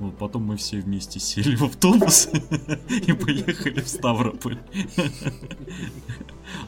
Вот, 0.00 0.16
потом 0.16 0.44
мы 0.44 0.56
все 0.56 0.80
вместе 0.80 1.18
сели 1.18 1.56
в 1.56 1.62
автобус 1.62 2.28
и 2.88 3.12
поехали 3.12 3.80
в 3.80 3.88
Ставрополь. 3.88 4.58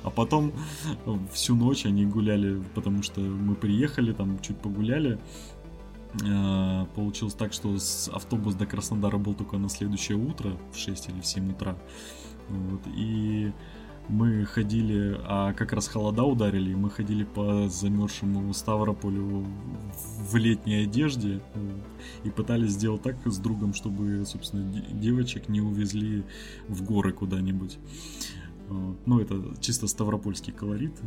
А 0.03 0.11
потом 0.11 0.53
всю 1.33 1.55
ночь 1.55 1.87
они 1.87 2.05
гуляли, 2.05 2.63
потому 2.75 3.03
что 3.03 3.21
мы 3.21 3.55
приехали, 3.55 4.13
там 4.13 4.39
чуть 4.41 4.59
погуляли. 4.59 5.19
Э, 6.23 6.87
получилось 6.95 7.35
так, 7.35 7.53
что 7.53 7.77
автобус 8.13 8.55
до 8.55 8.67
Краснодара 8.67 9.17
был 9.17 9.35
только 9.35 9.57
на 9.57 9.69
следующее 9.69 10.19
утро, 10.19 10.53
в 10.73 10.77
6 10.77 11.09
или 11.09 11.21
в 11.21 11.27
7 11.27 11.53
утра. 11.53 11.79
Вот, 12.49 12.83
и 12.89 13.53
мы 14.11 14.45
ходили, 14.45 15.17
а 15.25 15.53
как 15.53 15.73
раз 15.73 15.87
холода 15.87 16.25
ударили, 16.25 16.73
и 16.73 16.75
мы 16.75 16.91
ходили 16.91 17.23
по 17.23 17.69
замерзшему 17.69 18.53
Ставрополю 18.53 19.47
в 20.31 20.37
летней 20.37 20.83
одежде 20.83 21.41
и 22.25 22.31
пытались 22.31 22.73
сделать 22.73 23.03
так 23.03 23.17
с 23.25 23.39
другом, 23.39 23.73
чтобы, 23.73 24.25
собственно, 24.27 24.65
девочек 24.93 25.49
не 25.49 25.61
увезли 25.61 26.25
в 26.69 26.83
горы 26.83 27.13
куда-нибудь. 27.13 27.79
Ну, 29.07 29.21
это 29.21 29.55
чисто 29.61 29.87
ставропольский 29.87 30.53
колорит, 30.53 31.01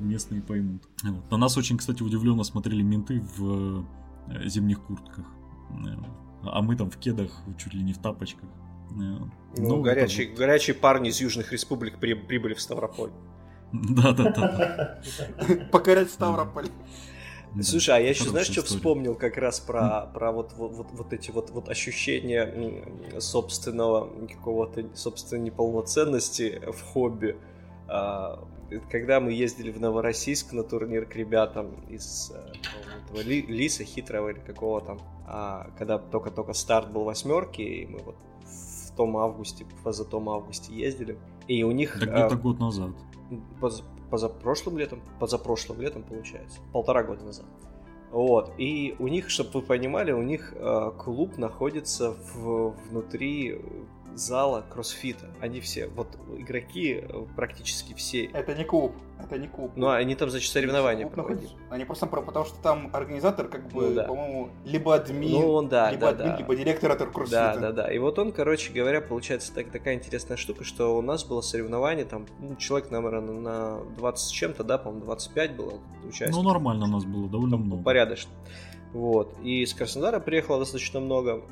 местные 0.00 0.42
поймут. 0.42 0.82
На 1.30 1.36
нас 1.36 1.56
очень, 1.56 1.76
кстати, 1.76 2.02
удивленно 2.02 2.42
смотрели 2.42 2.82
менты 2.82 3.22
в 3.36 3.86
э, 4.28 4.48
зимних 4.48 4.80
куртках. 4.82 5.24
А 6.42 6.62
мы 6.62 6.76
там 6.76 6.90
в 6.90 6.96
кедах, 6.98 7.42
чуть 7.58 7.74
ли 7.74 7.82
не 7.82 7.92
в 7.92 7.98
тапочках. 7.98 8.48
Ну, 8.90 9.30
ну 9.56 9.82
горячие, 9.82 10.28
вот... 10.28 10.38
горячие 10.38 10.74
парни 10.74 11.10
из 11.10 11.20
южных 11.20 11.52
республик 11.52 11.98
при, 11.98 12.14
прибыли 12.14 12.54
в 12.54 12.60
Ставрополь. 12.60 13.10
Да-да-да. 13.72 15.00
Покорять 15.72 16.10
Ставрополь. 16.10 16.68
Слушай, 17.62 17.96
а 17.96 17.98
я 17.98 18.10
еще, 18.10 18.24
знаешь, 18.24 18.46
что 18.48 18.62
вспомнил 18.62 19.14
как 19.14 19.36
раз 19.36 19.58
про, 19.58 20.10
про 20.12 20.32
вот, 20.32 20.52
вот, 20.54 20.72
вот, 20.72 20.88
вот 20.92 21.12
эти 21.12 21.30
вот, 21.30 21.50
вот 21.50 21.68
ощущения 21.68 22.84
собственного 23.20 24.10
какого-то, 24.26 24.84
собственной 24.94 25.44
неполноценности 25.44 26.60
в 26.66 26.80
хобби. 26.82 27.36
А, 27.88 28.46
когда 28.90 29.18
мы 29.20 29.32
ездили 29.32 29.70
в 29.70 29.80
Новороссийск 29.80 30.52
на 30.52 30.62
турнир 30.62 31.06
к 31.06 31.16
ребятам 31.16 31.72
из 31.88 32.32
э, 32.34 32.52
этого 33.04 33.22
Лиса 33.22 33.82
Хитрого 33.84 34.28
или 34.28 34.40
какого 34.40 34.82
там, 34.82 34.98
а, 35.26 35.70
когда 35.78 35.98
только-только 35.98 36.52
старт 36.52 36.90
был 36.90 37.04
восьмерки, 37.04 37.62
и 37.62 37.86
мы 37.86 38.00
вот 38.00 38.16
том 38.98 39.16
августе, 39.16 39.64
позатом 39.84 40.28
августе 40.28 40.74
ездили. 40.74 41.18
И 41.46 41.62
у 41.62 41.70
них... 41.70 41.98
Да 42.00 42.06
где-то 42.06 42.34
а, 42.34 42.36
год 42.36 42.58
назад. 42.58 42.90
Поз, 43.60 43.84
позапрошлым 44.10 44.76
летом, 44.76 45.00
позапрошлым 45.20 45.80
летом 45.80 46.02
получается, 46.02 46.58
полтора 46.72 47.04
года 47.04 47.24
назад. 47.24 47.46
Вот, 48.10 48.52
и 48.58 48.96
у 48.98 49.06
них, 49.06 49.28
чтобы 49.28 49.60
вы 49.60 49.62
понимали, 49.62 50.12
у 50.12 50.22
них 50.22 50.54
э, 50.56 50.92
клуб 50.98 51.36
находится 51.36 52.12
в, 52.34 52.74
внутри 52.88 53.60
зала 54.18 54.64
кроссфита. 54.68 55.26
Они 55.40 55.60
все, 55.60 55.86
вот 55.88 56.08
игроки 56.36 57.00
э, 57.02 57.26
практически 57.36 57.94
все. 57.94 58.26
Это 58.26 58.54
не 58.54 58.64
клуб, 58.64 58.92
это 59.18 59.38
не 59.38 59.48
клуб. 59.48 59.72
Ну, 59.76 59.88
они 59.88 60.14
там, 60.14 60.30
значит, 60.30 60.50
соревнования 60.50 61.06
проходят. 61.06 61.50
Они 61.70 61.84
просто, 61.84 62.06
потому 62.06 62.44
что 62.44 62.60
там 62.60 62.90
организатор, 62.92 63.48
как 63.48 63.68
бы, 63.68 63.88
ну, 63.88 63.94
да. 63.94 64.04
по-моему, 64.04 64.50
либо 64.64 64.94
админ, 64.94 65.40
ну, 65.40 65.52
он, 65.52 65.68
да, 65.68 65.90
либо 65.90 66.02
да, 66.02 66.08
админ, 66.10 66.30
да. 66.30 66.36
либо 66.38 66.56
директор 66.56 66.90
этого 66.90 67.10
кроссфита. 67.10 67.54
Да, 67.54 67.72
да, 67.72 67.84
да. 67.84 67.92
И 67.92 67.98
вот 67.98 68.18
он, 68.18 68.32
короче 68.32 68.72
говоря, 68.72 69.00
получается 69.00 69.54
так, 69.54 69.70
такая 69.70 69.94
интересная 69.94 70.36
штука, 70.36 70.64
что 70.64 70.96
у 70.96 71.02
нас 71.02 71.24
было 71.24 71.40
соревнование, 71.40 72.04
там, 72.04 72.26
ну, 72.40 72.56
человек, 72.56 72.90
наверное, 72.90 73.20
на 73.20 73.80
20 73.96 74.26
с 74.26 74.30
чем-то, 74.30 74.64
да, 74.64 74.78
по-моему, 74.78 75.04
25 75.06 75.56
было 75.56 75.74
участников. 76.06 76.42
Ну, 76.42 76.48
нормально 76.48 76.84
у 76.86 76.88
нас 76.88 77.04
было, 77.04 77.28
довольно 77.28 77.56
много. 77.56 77.82
Порядочно. 77.82 78.30
Вот. 78.92 79.34
И 79.42 79.62
из 79.62 79.74
Краснодара 79.74 80.18
приехало 80.18 80.60
достаточно 80.60 81.00
много. 81.00 81.42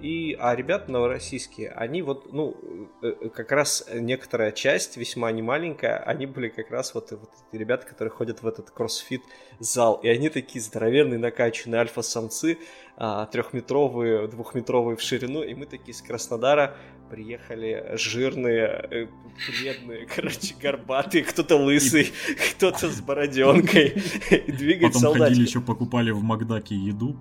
И, 0.00 0.36
а 0.38 0.54
ребята 0.54 0.92
новороссийские, 0.92 1.70
они 1.70 2.02
вот, 2.02 2.32
ну, 2.32 2.56
э, 3.02 3.14
э, 3.20 3.28
как 3.30 3.50
раз 3.50 3.84
некоторая 3.92 4.52
часть, 4.52 4.96
весьма 4.96 5.32
не 5.32 5.42
маленькая, 5.42 5.96
они 5.98 6.26
были 6.26 6.48
как 6.48 6.70
раз 6.70 6.94
вот, 6.94 7.10
вот 7.10 7.30
эти 7.50 7.58
ребята, 7.58 7.86
которые 7.86 8.12
ходят 8.12 8.42
в 8.42 8.46
этот 8.46 8.70
кроссфит 8.70 9.22
зал. 9.58 9.98
И 10.02 10.08
они 10.08 10.28
такие 10.28 10.60
здоровенные, 10.60 11.18
накачанные 11.18 11.80
альфа-самцы, 11.80 12.58
а, 12.96 13.26
трехметровые, 13.26 14.28
двухметровые 14.28 14.96
в 14.96 15.00
ширину. 15.00 15.42
И 15.42 15.54
мы 15.54 15.66
такие 15.66 15.90
из 15.90 16.02
Краснодара 16.02 16.76
приехали 17.10 17.92
жирные, 17.94 18.66
э, 18.90 19.06
бледные, 19.48 20.06
короче, 20.14 20.54
горбатые, 20.60 21.24
кто-то 21.24 21.56
лысый, 21.56 22.12
кто-то 22.56 22.90
с 22.90 23.00
бороденкой, 23.00 24.02
и 24.30 24.52
двигать 24.52 24.94
Потом 24.94 25.00
солдатики. 25.02 25.28
ходили 25.28 25.46
еще 25.46 25.60
покупали 25.60 26.10
в 26.10 26.22
Макдаке 26.22 26.74
еду. 26.74 27.16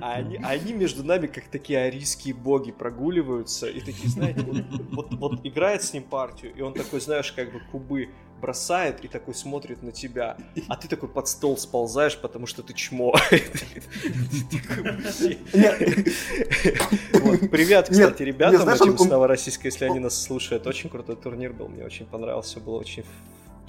А 0.00 0.14
они, 0.14 0.38
они 0.42 0.72
между 0.72 1.04
нами 1.04 1.26
как 1.26 1.44
такие 1.48 1.80
арийские 1.80 2.34
боги 2.34 2.72
прогуливаются, 2.72 3.66
и 3.68 3.80
такие, 3.80 4.08
знаете, 4.08 4.40
вот, 4.40 4.64
вот, 4.90 5.14
вот 5.14 5.46
играет 5.46 5.82
с 5.82 5.92
ним 5.92 6.02
партию, 6.02 6.52
и 6.54 6.60
он 6.60 6.74
такой, 6.74 7.00
знаешь, 7.00 7.32
как 7.32 7.52
бы 7.52 7.60
кубы 7.70 8.08
бросает 8.42 9.02
и 9.04 9.08
такой 9.08 9.34
смотрит 9.34 9.82
на 9.82 9.92
тебя, 9.92 10.36
а 10.68 10.76
ты 10.76 10.88
такой 10.88 11.08
под 11.08 11.28
стол 11.28 11.56
сползаешь, 11.56 12.18
потому 12.18 12.46
что 12.46 12.62
ты 12.64 12.74
чмо. 12.74 13.14
Привет, 17.52 17.88
кстати, 17.88 18.22
ребятам 18.24 18.68
этим 18.68 18.98
с 18.98 19.04
Новороссийска, 19.04 19.68
если 19.68 19.84
они 19.84 20.00
нас 20.00 20.20
слушают. 20.20 20.66
Очень 20.66 20.90
крутой 20.90 21.16
турнир 21.16 21.52
был, 21.52 21.68
мне 21.68 21.84
очень 21.84 22.04
понравился, 22.04 22.58
было 22.58 22.78
очень 22.78 23.04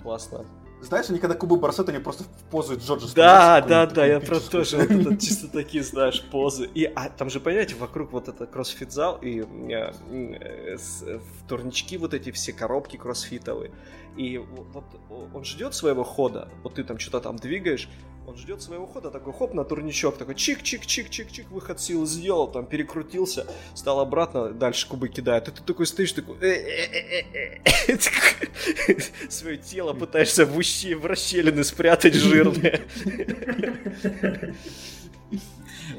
классно. 0.02 0.44
Знаешь, 0.82 1.10
они 1.10 1.20
когда 1.20 1.36
кубы 1.36 1.56
бросают, 1.56 1.88
они 1.90 2.00
просто 2.00 2.26
в 2.26 2.52
позу 2.52 2.76
Джорджа 2.76 3.08
Да, 3.16 3.62
да, 3.62 3.86
да, 3.86 4.06
я 4.06 4.20
про 4.20 4.40
тоже 4.42 4.78
вот 4.78 4.92
это, 4.92 5.16
чисто 5.18 5.48
такие, 5.48 5.82
знаешь, 5.82 6.22
позы. 6.30 6.70
И 6.74 6.84
а, 6.84 7.10
там 7.10 7.30
же, 7.30 7.40
понимаете, 7.40 7.76
вокруг 7.76 8.12
вот 8.12 8.28
это 8.28 8.46
кроссфит-зал 8.46 9.18
и 9.22 9.46
э, 9.70 9.94
э, 10.10 10.76
в 10.76 11.48
турнички 11.48 11.96
вот 11.98 12.14
эти 12.14 12.32
все 12.32 12.52
коробки 12.52 12.98
кроссфитовые. 12.98 13.72
И 14.18 14.38
вот 14.38 14.86
он 15.34 15.44
ждет 15.44 15.74
своего 15.74 16.04
хода, 16.04 16.50
вот 16.64 16.76
ты 16.76 16.84
там 16.84 17.00
что-то 17.00 17.22
там 17.22 17.38
двигаешь, 17.38 17.90
он 18.26 18.38
ждет 18.38 18.62
своего 18.62 18.88
хода, 18.88 19.12
такой 19.12 19.34
хоп 19.34 19.54
на 19.54 19.66
турничок, 19.66 20.18
такой 20.18 20.36
чик-чик-чик-чик-чик, 20.36 21.50
выход 21.50 21.82
силы 21.82 22.06
сделал, 22.06 22.48
там 22.48 22.66
перекрутился, 22.66 23.46
стал 23.74 24.00
обратно, 24.00 24.52
дальше 24.52 24.88
кубы 24.88 25.10
кидает. 25.10 25.50
И 25.50 25.52
ты 25.52 25.62
такой 25.62 25.86
стоишь, 25.86 26.14
такой... 26.14 26.38
Свое 29.30 29.58
тело 29.58 29.92
пытаешься 29.94 30.46
в 30.46 30.58
ущи, 30.58 30.94
в 30.94 31.06
расщелины 31.06 31.66
спрятать 31.66 32.14
жирные. 32.14 32.82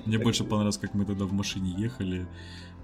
Мне 0.07 0.19
больше 0.19 0.45
понравилось, 0.45 0.79
как 0.79 0.95
мы 0.95 1.05
тогда 1.05 1.27
в 1.27 1.33
машине 1.33 1.75
ехали, 1.77 2.27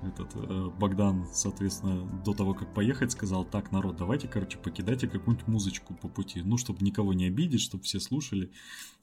этот 0.03 0.35
э, 0.35 0.71
Богдан, 0.79 1.27
соответственно, 1.33 2.05
до 2.25 2.33
того, 2.33 2.55
как 2.55 2.73
поехать, 2.75 3.13
сказал, 3.13 3.45
так, 3.45 3.73
народ, 3.73 3.97
давайте, 3.97 4.29
короче, 4.29 4.59
покидайте 4.59 5.09
какую-нибудь 5.09 5.49
музычку 5.49 5.95
по 5.95 6.09
пути, 6.09 6.43
ну, 6.43 6.57
чтобы 6.57 6.85
никого 6.85 7.13
не 7.13 7.27
обидеть, 7.27 7.61
чтобы 7.61 7.85
все 7.85 8.01
слушали. 8.01 8.51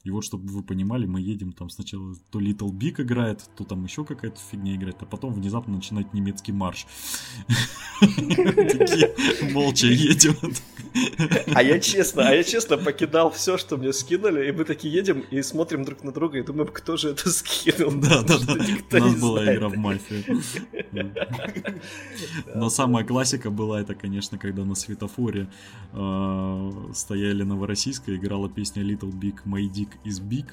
И 0.04 0.10
вот, 0.10 0.24
чтобы 0.24 0.52
вы 0.52 0.62
понимали, 0.62 1.06
мы 1.06 1.20
едем, 1.20 1.52
там 1.52 1.70
сначала 1.70 2.14
то 2.30 2.40
Little 2.40 2.70
Big 2.70 3.02
играет, 3.02 3.48
то 3.56 3.64
там 3.64 3.84
еще 3.84 4.04
какая-то 4.04 4.40
фигня 4.40 4.76
играет, 4.76 4.96
а 5.00 5.06
потом 5.06 5.32
внезапно 5.32 5.74
начинает 5.74 6.14
немецкий 6.14 6.52
марш. 6.52 6.86
Молча 9.52 9.86
едем. 9.86 10.36
А 11.54 11.62
я 11.62 11.78
честно, 11.78 12.28
а 12.28 12.34
я 12.34 12.42
честно 12.44 12.76
покидал 12.78 13.30
все, 13.30 13.58
что 13.58 13.76
мне 13.76 13.92
скинули, 13.92 14.48
и 14.48 14.52
мы 14.52 14.64
такие 14.64 14.92
едем 14.92 15.24
и 15.30 15.42
смотрим 15.42 15.84
друг 15.84 16.04
на 16.04 16.12
друга 16.12 16.38
и 16.38 16.42
думаем, 16.42 16.70
кто 16.72 16.96
же 16.96 17.10
это 17.10 17.30
скинул. 17.30 17.92
Да, 17.92 18.22
да, 18.22 18.36
да. 18.38 18.98
У 18.98 19.00
нас 19.00 19.20
была 19.20 19.54
игра 19.54 19.68
в 19.68 19.76
мафию. 19.76 20.42
Но 22.54 22.70
самая 22.70 23.04
классика 23.04 23.50
была 23.50 23.80
это, 23.80 23.94
конечно, 23.94 24.38
когда 24.38 24.64
на 24.64 24.74
светофоре 24.74 25.48
э, 25.92 26.72
стояли 26.94 27.42
Новороссийска, 27.42 28.14
играла 28.14 28.48
песня 28.48 28.82
Little 28.82 29.12
Big 29.12 29.36
My 29.44 29.68
Dick 29.70 29.90
is 30.04 30.20
Big. 30.22 30.46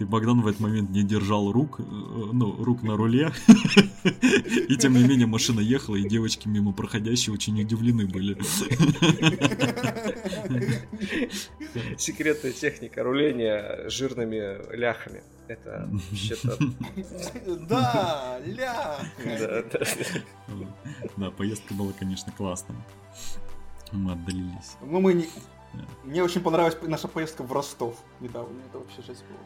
И 0.00 0.04
Богдан 0.04 0.40
в 0.42 0.46
этот 0.46 0.60
момент 0.60 0.90
не 0.90 1.02
держал 1.02 1.52
рук, 1.52 1.80
э, 1.80 1.82
ну, 1.82 2.64
рук 2.64 2.82
на 2.82 2.96
руле. 2.96 3.32
И 4.04 4.76
тем 4.76 4.94
не 4.94 5.04
менее 5.04 5.26
машина 5.26 5.60
ехала, 5.60 5.96
и 5.96 6.08
девочки 6.08 6.48
мимо 6.48 6.72
проходящие 6.72 7.34
очень 7.34 7.60
удивлены 7.60 8.06
были. 8.06 8.36
Секретная 11.98 12.52
техника 12.52 13.02
руления 13.02 13.88
жирными 13.88 14.74
ляхами. 14.74 15.22
Это 15.48 15.88
вообще-то... 15.90 16.58
Да, 17.68 18.40
ля! 18.44 18.98
Да, 21.16 21.30
поездка 21.30 21.74
была, 21.74 21.92
конечно, 21.92 22.32
классная. 22.32 22.78
Мы 23.92 24.12
отдалились. 24.12 24.76
Ну, 24.80 25.00
мы 25.00 25.14
не... 25.14 25.28
Мне 26.04 26.22
очень 26.22 26.40
понравилась 26.40 26.76
наша 26.82 27.08
поездка 27.08 27.42
в 27.42 27.52
Ростов 27.52 27.96
недавно. 28.20 28.58
Это 28.68 28.78
вообще 28.78 29.02
жесть 29.06 29.24
было. 29.28 29.38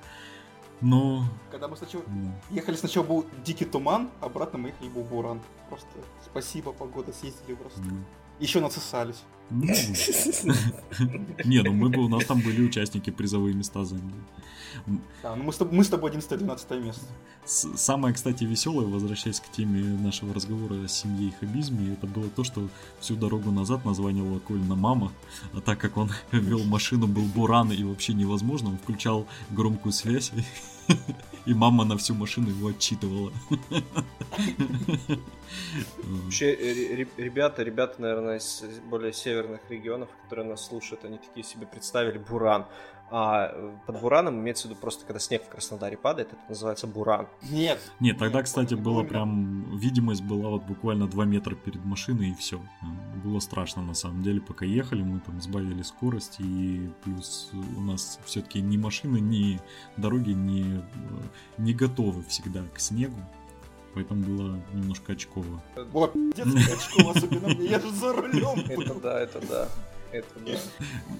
Ну... 0.80 1.24
Когда 1.50 1.68
мы 1.68 1.76
сначала... 1.76 2.04
Ехали, 2.50 2.76
сначала 2.76 3.04
был 3.04 3.26
дикий 3.44 3.64
туман, 3.64 4.10
обратно 4.20 4.58
мы 4.58 4.74
ехали 4.80 4.88
был 4.88 5.02
буран. 5.02 5.40
Просто 5.68 5.88
спасибо, 6.24 6.72
погода, 6.72 7.12
съездили 7.12 7.54
в 7.54 7.62
Ростов. 7.62 7.92
Еще 8.40 8.60
насосались. 8.60 9.22
Ну, 9.50 9.66
Не, 11.44 11.62
ну 11.62 11.72
мы 11.72 11.88
бы, 11.90 12.04
у 12.04 12.08
нас 12.08 12.24
там 12.24 12.40
были 12.40 12.62
участники 12.62 13.10
призовые 13.10 13.54
места 13.54 13.84
заняли. 13.84 14.14
Да, 15.22 15.36
ну 15.36 15.44
мы 15.44 15.84
с, 15.84 15.88
тобой 15.88 16.10
11-12 16.10 16.82
место. 16.82 17.02
С- 17.44 17.76
Самое, 17.76 18.14
кстати, 18.14 18.44
веселое, 18.44 18.86
возвращаясь 18.86 19.40
к 19.40 19.50
теме 19.50 19.82
нашего 19.82 20.34
разговора 20.34 20.84
о 20.84 20.88
семье 20.88 21.28
и 21.28 21.32
хабизме, 21.32 21.92
это 21.92 22.06
было 22.06 22.28
то, 22.28 22.42
что 22.44 22.68
всю 23.00 23.16
дорогу 23.16 23.50
назад 23.50 23.84
названивала 23.84 24.38
Кольна 24.40 24.74
мама, 24.74 25.12
а 25.52 25.60
так 25.60 25.78
как 25.78 25.96
он 25.96 26.10
вел 26.32 26.64
машину, 26.64 27.06
был 27.06 27.24
буран 27.24 27.70
и 27.72 27.84
вообще 27.84 28.14
невозможно, 28.14 28.70
он 28.70 28.78
включал 28.78 29.26
громкую 29.50 29.92
связь, 29.92 30.32
и 31.46 31.54
мама 31.54 31.84
на 31.84 31.96
всю 31.96 32.14
машину 32.14 32.48
его 32.48 32.68
отчитывала. 32.68 33.32
Вообще, 36.04 36.52
э, 36.54 36.94
ре- 36.96 37.08
ребята, 37.16 37.62
ребята, 37.62 38.00
наверное, 38.00 38.38
из 38.38 38.62
более 38.90 39.12
северных 39.12 39.60
регионов, 39.68 40.08
которые 40.24 40.48
нас 40.48 40.66
слушают, 40.66 41.04
они 41.04 41.18
такие 41.18 41.44
себе 41.44 41.66
представили 41.66 42.18
буран. 42.18 42.66
А 43.10 43.50
э, 43.52 43.76
под 43.86 44.00
бураном 44.00 44.40
имеется 44.40 44.66
в 44.66 44.70
виду 44.70 44.80
просто, 44.80 45.04
когда 45.04 45.20
снег 45.20 45.44
в 45.44 45.48
Краснодаре 45.48 45.96
падает, 45.96 46.28
это 46.28 46.40
называется 46.48 46.86
буран. 46.86 47.28
Нет. 47.50 47.78
Нет, 48.00 48.18
тогда, 48.18 48.42
кстати, 48.42 48.74
было 48.74 49.02
прям... 49.02 49.76
Видимость 49.76 50.22
была 50.22 50.50
вот 50.50 50.64
буквально 50.64 51.06
2 51.06 51.24
метра 51.26 51.54
перед 51.54 51.84
машиной, 51.84 52.30
и 52.30 52.34
все. 52.34 52.60
Было 53.22 53.40
страшно, 53.40 53.82
на 53.82 53.94
самом 53.94 54.22
деле, 54.22 54.40
пока 54.40 54.64
ехали, 54.64 55.02
мы 55.02 55.20
там 55.20 55.40
сбавили 55.40 55.82
скорость, 55.82 56.36
и 56.40 56.90
плюс 57.04 57.50
у 57.76 57.80
нас 57.80 58.18
все-таки 58.24 58.60
ни 58.60 58.76
машины, 58.76 59.18
ни 59.18 59.60
дороги 59.96 60.30
не, 60.30 60.82
не 61.58 61.74
готовы 61.74 62.22
всегда 62.24 62.62
к 62.72 62.80
снегу. 62.80 63.20
Поэтому 63.94 64.24
было 64.24 64.60
немножко 64.72 65.12
очково. 65.12 65.62
Было 65.92 66.08
пиздец, 66.08 66.46
очко, 66.72 67.10
особенно 67.10 67.48
мне, 67.48 67.68
я 67.68 67.78
же 67.78 67.90
за 67.92 68.12
рулем 68.12 68.58
Это 68.68 68.94
да, 68.94 69.20
это 69.20 69.40
да. 69.46 69.68
Это 70.14 70.38
да. 70.46 70.52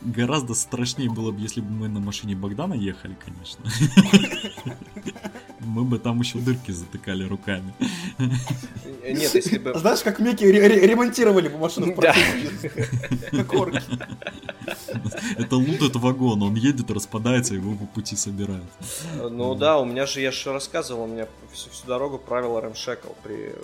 Гораздо 0.05 0.55
страшнее 0.55 1.11
было 1.11 1.33
бы, 1.33 1.41
если 1.41 1.61
бы 1.61 1.69
мы 1.69 1.89
на 1.89 1.99
машине 1.99 2.37
Богдана 2.37 2.75
ехали, 2.75 3.17
конечно. 3.25 3.65
Мы 5.59 5.83
бы 5.83 5.99
там 5.99 6.21
еще 6.21 6.39
дырки 6.39 6.71
затыкали 6.71 7.25
руками. 7.25 7.75
Нет, 9.03 9.35
если 9.35 9.59
бы... 9.59 9.75
Знаешь, 9.75 10.03
как 10.05 10.21
Мики 10.21 10.45
ре- 10.45 10.69
ре- 10.69 10.87
ремонтировали 10.87 11.49
бы 11.49 11.59
машину 11.59 11.93
в 11.93 11.99
орки. 13.59 13.83
Это 15.39 15.57
лутает 15.57 15.97
вагон, 15.97 16.43
он 16.45 16.55
едет, 16.55 16.89
распадается, 16.93 17.55
его 17.55 17.75
по 17.75 17.87
пути 17.87 18.15
собирают. 18.15 18.71
Ну 19.17 19.57
да, 19.57 19.81
у 19.81 19.85
меня 19.85 20.07
же, 20.07 20.21
я 20.21 20.31
же 20.31 20.53
рассказывал, 20.53 21.05
у 21.05 21.09
меня 21.09 21.27
всю, 21.53 21.69
всю 21.71 21.87
дорогу 21.89 22.19
правило 22.19 22.61
ремшекл 22.61 23.09
при 23.25 23.57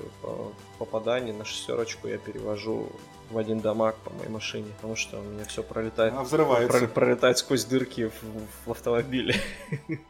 попадании 0.78 1.32
на 1.32 1.44
шестерочку 1.44 2.08
я 2.08 2.18
перевожу 2.18 2.90
в 3.30 3.38
один 3.38 3.60
дамаг 3.60 3.96
по 4.04 4.10
моей 4.10 4.28
машине, 4.30 4.66
потому 4.76 4.96
что 4.96 5.20
у 5.20 5.22
меня 5.22 5.44
все 5.44 5.62
пролетает, 5.62 6.12
Она 6.12 6.24
взрывается. 6.24 6.78
про- 6.78 6.88
пролетает 6.88 7.38
сквозь 7.38 7.64
дырки 7.64 8.08
в, 8.08 8.12
в 8.66 8.70
автомобиле. 8.70 9.34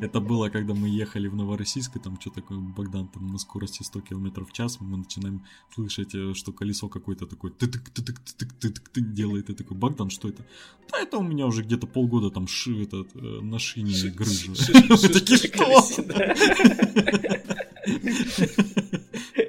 Это 0.00 0.20
было, 0.20 0.48
когда 0.48 0.74
мы 0.74 0.88
ехали 0.88 1.26
в 1.26 1.34
Новороссийск, 1.34 1.96
и 1.96 1.98
там 1.98 2.20
что 2.20 2.30
такое, 2.30 2.58
Богдан, 2.58 3.08
там 3.08 3.26
на 3.32 3.38
скорости 3.38 3.82
100 3.82 4.00
км 4.02 4.44
в 4.44 4.52
час, 4.52 4.78
мы 4.80 4.96
начинаем 4.96 5.42
слышать, 5.74 6.14
э, 6.14 6.34
что 6.34 6.52
колесо 6.52 6.88
какое-то 6.88 7.26
такое 7.26 7.50
тык 7.50 7.72
тык 7.90 7.92
тык 8.04 8.20
тык 8.38 8.52
тык 8.60 8.88
тык 8.90 9.12
делает, 9.12 9.50
и 9.50 9.54
такой, 9.54 9.76
Богдан, 9.76 10.10
что 10.10 10.28
это? 10.28 10.44
Да 10.92 11.00
это 11.00 11.18
у 11.18 11.22
меня 11.24 11.46
уже 11.46 11.62
где-то 11.62 11.88
полгода 11.88 12.30
там 12.30 12.46
ши, 12.46 12.84
этот, 12.84 13.08
э, 13.16 13.40
на 13.42 13.58
шине 13.58 14.10
грыжа. 14.10 14.52
Мы 14.88 15.08
такие, 15.08 15.38
что? 15.38 15.64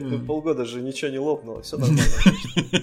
Ну, 0.00 0.18
Полгода 0.24 0.64
же 0.64 0.80
ничего 0.80 1.10
не 1.10 1.18
лопнуло, 1.18 1.62
все 1.62 1.76
нормально. 1.78 2.02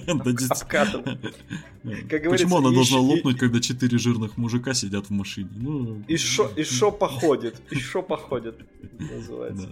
Да, 0.24 0.32
дес- 0.32 0.50
Обкатан. 0.50 1.02
Как 1.04 2.22
говорится, 2.22 2.28
Почему 2.30 2.56
она 2.58 2.70
должна 2.70 2.98
лопнуть, 2.98 3.38
когда 3.38 3.60
четыре 3.60 3.98
жирных 3.98 4.36
мужика 4.36 4.74
сидят 4.74 5.06
в 5.06 5.10
машине? 5.10 5.48
Ну, 5.56 6.02
И 6.08 6.16
шо, 6.16 6.50
и 6.56 6.64
шо 6.64 6.90
походит, 6.92 7.60
и 7.70 7.74
шо 7.78 8.02
походит, 8.02 8.56
называется. 8.98 9.68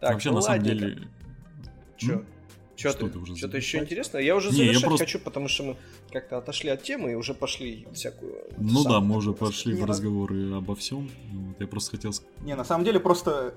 Вообще, 0.00 0.30
ну 0.30 0.36
на 0.36 0.42
самом 0.42 0.62
деле... 0.64 0.98
Чё? 1.96 2.12
Ну, 2.16 2.24
Чё 2.76 2.90
что 2.90 3.08
ты? 3.08 3.18
уже 3.18 3.36
Что-то 3.36 3.56
еще 3.56 3.78
завершать? 3.78 3.82
интересно? 3.92 4.18
Я 4.18 4.34
уже 4.36 4.50
Не, 4.50 4.56
я 4.58 4.64
завершать 4.64 4.82
просто- 4.84 5.04
хочу, 5.06 5.18
потому 5.20 5.48
что 5.48 5.62
мы 5.62 5.76
как-то 6.12 6.38
отошли 6.38 6.70
от 6.70 6.82
темы 6.82 7.12
и 7.12 7.14
уже 7.14 7.32
пошли 7.34 7.86
всякую... 7.94 8.34
Ну 8.58 8.82
да, 8.84 9.00
мы 9.00 9.16
уже 9.16 9.32
пошли 9.32 9.72
Не, 9.72 9.78
в 9.78 9.80
ну- 9.82 9.86
разговоры 9.86 10.52
обо 10.52 10.74
всем. 10.74 11.08
Вот, 11.32 11.60
я 11.60 11.66
просто 11.68 11.92
хотел... 11.92 12.12
Не, 12.42 12.56
на 12.56 12.64
самом 12.64 12.84
деле 12.84 12.98
просто 13.00 13.54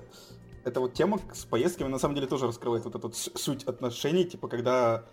эта 0.68 0.80
вот 0.80 0.94
тема 0.94 1.20
с 1.32 1.44
поездками 1.44 1.88
на 1.88 1.98
самом 1.98 2.14
деле 2.14 2.26
тоже 2.26 2.46
раскрывает 2.46 2.84
вот 2.84 2.94
эту 2.94 3.12
суть 3.12 3.64
отношений, 3.64 4.24
типа 4.24 4.48
когда 4.48 5.04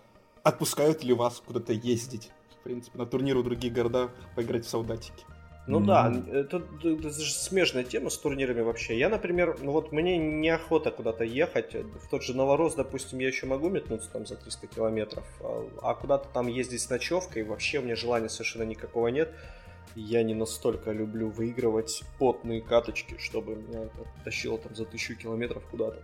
отпускают 0.43 1.03
ли 1.03 1.13
вас 1.13 1.41
куда-то 1.45 1.73
ездить, 1.73 2.31
в 2.59 2.63
принципе, 2.63 2.97
на 2.97 3.05
турниры 3.05 3.39
в 3.39 3.43
другие 3.43 3.73
города 3.73 4.09
поиграть 4.35 4.65
в 4.65 4.69
солдатики. 4.69 5.25
Ну 5.67 5.79
Мгм. 5.79 5.87
да, 5.87 6.13
это, 6.31 6.61
это 6.83 7.09
же 7.09 7.31
смежная 7.31 7.83
тема 7.83 8.11
с 8.11 8.17
турнирами 8.19 8.61
вообще. 8.61 8.99
Я, 8.99 9.09
например, 9.09 9.57
ну 9.61 9.71
вот 9.71 9.91
мне 9.91 10.17
неохота 10.17 10.91
куда-то 10.91 11.23
ехать. 11.23 11.73
В 11.73 12.07
тот 12.09 12.21
же 12.21 12.35
Новорос, 12.35 12.75
допустим, 12.75 13.17
я 13.17 13.27
еще 13.27 13.47
могу 13.47 13.69
метнуться 13.69 14.11
там 14.11 14.27
за 14.27 14.35
300 14.35 14.67
километров, 14.67 15.25
а, 15.41 15.67
а 15.81 15.95
куда-то 15.95 16.27
там 16.31 16.47
ездить 16.47 16.81
с 16.81 16.89
ночевкой, 16.91 17.43
вообще 17.43 17.79
у 17.79 17.81
меня 17.81 17.95
желания 17.95 18.29
совершенно 18.29 18.61
никакого 18.63 19.07
нет. 19.07 19.33
Я 19.95 20.23
не 20.23 20.33
настолько 20.33 20.91
люблю 20.91 21.29
выигрывать 21.29 22.03
потные 22.19 22.61
каточки, 22.61 23.15
чтобы 23.17 23.55
меня 23.55 23.89
тащило 24.23 24.57
там 24.57 24.75
за 24.75 24.86
тысячу 24.86 25.15
километров 25.15 25.63
куда-то. 25.71 26.01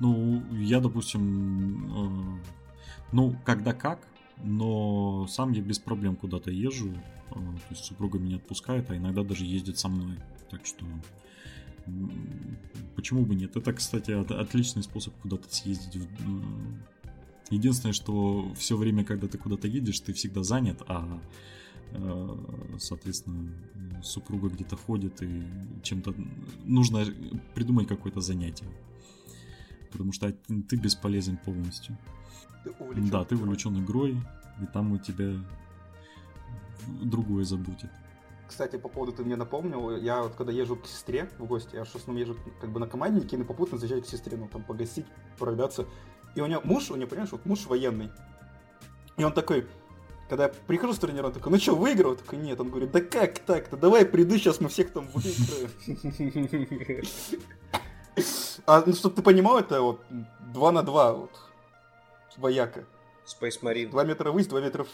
Ну, 0.00 0.42
я, 0.52 0.80
допустим, 0.80 2.38
э, 2.38 2.40
ну, 3.12 3.36
когда 3.44 3.72
как, 3.72 4.00
но 4.42 5.26
сам 5.28 5.52
я 5.52 5.62
без 5.62 5.78
проблем 5.78 6.16
куда-то 6.16 6.50
езжу. 6.50 6.90
э, 7.30 7.34
то 7.34 7.66
есть 7.70 7.84
супруга 7.84 8.18
меня 8.18 8.36
отпускает, 8.36 8.90
а 8.90 8.96
иногда 8.96 9.22
даже 9.22 9.44
ездит 9.44 9.78
со 9.78 9.88
мной. 9.88 10.16
Так 10.50 10.66
что 10.66 10.84
м, 11.86 12.58
почему 12.94 13.24
бы 13.24 13.34
нет? 13.34 13.56
Это, 13.56 13.72
кстати, 13.72 14.10
от- 14.12 14.30
отличный 14.32 14.82
способ 14.82 15.14
куда-то 15.22 15.52
съездить. 15.54 15.96
в- 15.96 16.26
м. 16.28 16.82
Единственное, 17.50 17.92
что 17.92 18.52
все 18.54 18.76
время, 18.76 19.04
когда 19.04 19.26
ты 19.28 19.38
куда-то 19.38 19.66
едешь, 19.66 20.00
ты 20.00 20.12
всегда 20.12 20.42
занят, 20.42 20.82
а 20.88 21.06
э, 21.06 21.18
соответственно, 22.78 23.52
супруга 24.02 24.48
где-то 24.48 24.76
ходит 24.76 25.22
и 25.22 25.44
чем-то 25.82 26.14
нужно 26.64 27.04
придумать 27.54 27.86
какое-то 27.88 28.20
занятие. 28.20 28.66
Потому 29.90 30.12
что 30.12 30.32
ты 30.32 30.76
бесполезен 30.76 31.36
полностью. 31.36 31.96
Ты 32.64 32.70
увлечен. 32.78 33.10
Да, 33.10 33.24
ты 33.24 33.36
увлечен 33.36 33.84
игрой, 33.84 34.16
и 34.60 34.66
там 34.72 34.92
у 34.92 34.98
тебя 34.98 35.34
другое 37.02 37.44
заботит. 37.44 37.90
Кстати, 38.48 38.76
по 38.76 38.88
поводу 38.88 39.12
ты 39.12 39.24
мне 39.24 39.36
напомнил, 39.36 39.96
я 39.96 40.22
вот 40.22 40.34
когда 40.34 40.52
езжу 40.52 40.76
к 40.76 40.86
сестре 40.86 41.30
в 41.38 41.46
гости, 41.46 41.74
я 41.74 41.84
в 41.84 41.94
основном 41.94 42.22
езжу 42.22 42.36
как 42.60 42.70
бы 42.70 42.80
на 42.80 42.86
команднике, 42.86 43.36
и 43.36 43.42
попутно 43.42 43.78
заезжаю 43.78 44.02
к 44.02 44.06
сестре, 44.06 44.36
ну 44.36 44.48
там 44.48 44.62
погостить, 44.62 45.06
прогуляться. 45.38 45.86
И 46.34 46.40
у 46.40 46.46
нее 46.46 46.60
муж, 46.64 46.90
у 46.90 46.96
нее, 46.96 47.06
понимаешь, 47.06 47.32
вот 47.32 47.46
муж 47.46 47.66
военный. 47.66 48.10
И 49.16 49.24
он 49.24 49.32
такой, 49.32 49.66
когда 50.28 50.44
я 50.44 50.48
прихожу 50.66 50.92
с 50.94 50.98
турнира, 50.98 51.26
он 51.26 51.32
такой, 51.32 51.52
ну 51.52 51.58
что, 51.58 51.74
выиграл? 51.74 52.12
Я 52.12 52.16
такой, 52.18 52.38
нет. 52.38 52.60
Он 52.60 52.70
говорит, 52.70 52.90
да 52.90 53.00
как 53.00 53.38
так-то? 53.40 53.76
Давай 53.76 54.04
приду, 54.06 54.36
сейчас 54.36 54.60
мы 54.60 54.68
всех 54.68 54.92
там 54.92 55.08
выиграем. 55.12 55.70
А, 58.66 58.82
ну, 58.86 58.92
чтобы 58.94 59.14
ты 59.16 59.22
понимал, 59.22 59.58
это 59.58 59.80
вот 59.80 60.00
2 60.52 60.72
на 60.72 60.82
2, 60.82 61.12
вот, 61.14 61.30
вояка. 62.36 62.84
Space 63.26 63.60
Marine. 63.62 63.88
2 63.90 64.04
метра 64.04 64.30
ввысь, 64.30 64.46
2 64.46 64.60
метра 64.60 64.86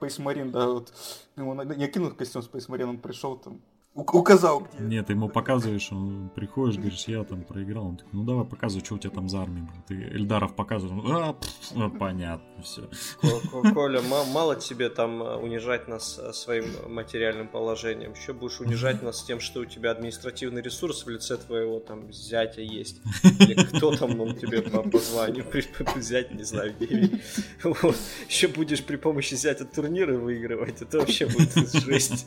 Space 0.00 0.18
Marine, 0.18 0.50
да, 0.50 0.68
вот. 0.68 0.92
Ему 1.36 1.54
на- 1.54 1.72
я 1.72 1.88
кинул 1.88 2.10
костюм 2.12 2.42
Space 2.42 2.68
Marine, 2.68 2.84
он 2.90 2.98
пришел 2.98 3.36
там, 3.36 3.60
указал, 3.94 4.60
где. 4.74 4.82
Нет, 4.84 5.10
ему 5.10 5.28
показываешь, 5.28 5.92
он 5.92 6.30
приходишь, 6.34 6.76
говоришь, 6.78 7.04
я 7.06 7.22
там 7.24 7.42
проиграл. 7.42 7.86
Он 7.86 7.96
такой, 7.96 8.10
ну 8.12 8.24
давай 8.24 8.44
показывай, 8.44 8.84
что 8.84 8.94
у 8.96 8.98
тебя 8.98 9.10
там 9.10 9.28
за 9.28 9.42
армия. 9.42 9.62
была». 9.62 9.82
Ты 9.86 9.94
Эльдаров 9.94 10.54
показываешь, 10.56 11.04
он, 11.04 11.12
а, 11.12 11.36
ну, 11.74 11.90
понятно, 11.90 12.62
все. 12.62 12.88
Ко- 13.20 13.40
Ко- 13.62 13.72
Коля, 13.72 14.02
ма- 14.02 14.24
мало 14.24 14.56
тебе 14.56 14.88
там 14.88 15.22
э, 15.22 15.36
унижать 15.36 15.86
нас 15.86 16.18
э, 16.20 16.32
своим 16.32 16.64
материальным 16.92 17.46
положением. 17.48 18.12
Еще 18.14 18.32
будешь 18.32 18.60
унижать 18.60 19.00
нас 19.02 19.22
тем, 19.22 19.38
что 19.40 19.60
у 19.60 19.64
тебя 19.64 19.92
административный 19.92 20.60
ресурс 20.62 21.06
в 21.06 21.08
лице 21.08 21.36
твоего 21.36 21.78
там 21.78 22.12
зятя 22.12 22.62
есть. 22.62 23.00
Или 23.40 23.54
кто 23.64 23.94
там 23.96 24.20
он 24.20 24.34
тебе 24.36 24.60
по, 24.62 24.82
по 24.82 24.98
званию 24.98 25.44
при- 25.44 25.64
зять, 26.00 26.34
не 26.34 26.42
знаю, 26.42 26.74
где. 26.80 27.20
Вот. 27.62 27.96
Еще 28.28 28.48
будешь 28.48 28.82
при 28.84 28.96
помощи 28.96 29.34
зятя 29.34 29.64
турниры 29.64 30.18
выигрывать. 30.18 30.82
Это 30.82 30.98
вообще 30.98 31.26
будет 31.26 31.72
жесть. 31.72 32.26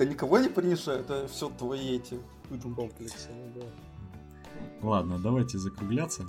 Да 0.00 0.06
никого 0.06 0.38
не 0.38 0.48
принижай, 0.48 1.00
это 1.00 1.28
все 1.28 1.50
твои 1.50 1.96
эти. 1.96 2.18
Комплексы, 2.74 3.28
ну 3.28 3.60
да. 3.60 3.66
Ладно, 4.80 5.18
давайте 5.18 5.58
закругляться. 5.58 6.24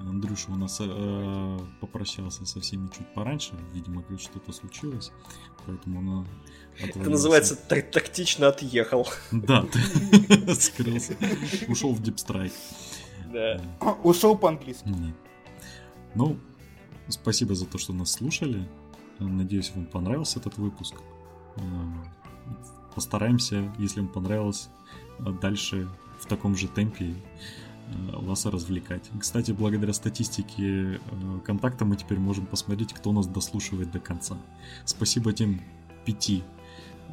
Андрюша 0.00 0.50
у 0.50 0.56
нас 0.56 0.78
э, 0.80 1.58
попрощался 1.80 2.44
со 2.44 2.60
всеми 2.60 2.88
чуть 2.88 3.06
пораньше. 3.14 3.52
Видимо, 3.72 4.02
что-то 4.18 4.50
случилось. 4.50 5.12
Поэтому 5.64 6.00
он 6.00 6.26
Это 6.80 6.98
называется 7.08 7.54
так- 7.54 7.92
тактично 7.92 8.48
отъехал. 8.48 9.06
Да, 9.30 9.64
скрылся. 10.58 11.16
Ушел 11.68 11.94
в 11.94 12.02
дипстрайк. 12.02 12.52
Да. 13.32 13.60
Ушел 14.02 14.36
по-английски. 14.36 14.92
Ну, 16.16 16.36
спасибо 17.08 17.54
за 17.54 17.66
то, 17.66 17.78
что 17.78 17.92
нас 17.92 18.10
слушали. 18.10 18.68
Надеюсь, 19.20 19.70
вам 19.72 19.86
понравился 19.86 20.40
этот 20.40 20.58
выпуск. 20.58 20.96
Э, 22.94 22.96
постараемся, 22.96 23.72
если 23.78 24.00
вам 24.00 24.08
понравилось, 24.08 24.68
дальше 25.40 25.88
в 26.20 26.26
таком 26.26 26.56
же 26.56 26.68
темпе 26.68 27.06
э, 27.06 28.16
вас 28.16 28.46
развлекать. 28.46 29.10
Кстати, 29.20 29.52
благодаря 29.52 29.92
статистике 29.92 30.94
э, 30.94 30.98
контакта 31.44 31.84
мы 31.84 31.96
теперь 31.96 32.18
можем 32.18 32.46
посмотреть, 32.46 32.92
кто 32.92 33.12
нас 33.12 33.26
дослушивает 33.26 33.90
до 33.90 34.00
конца. 34.00 34.36
Спасибо 34.84 35.32
тем 35.32 35.60
пяти 36.04 36.42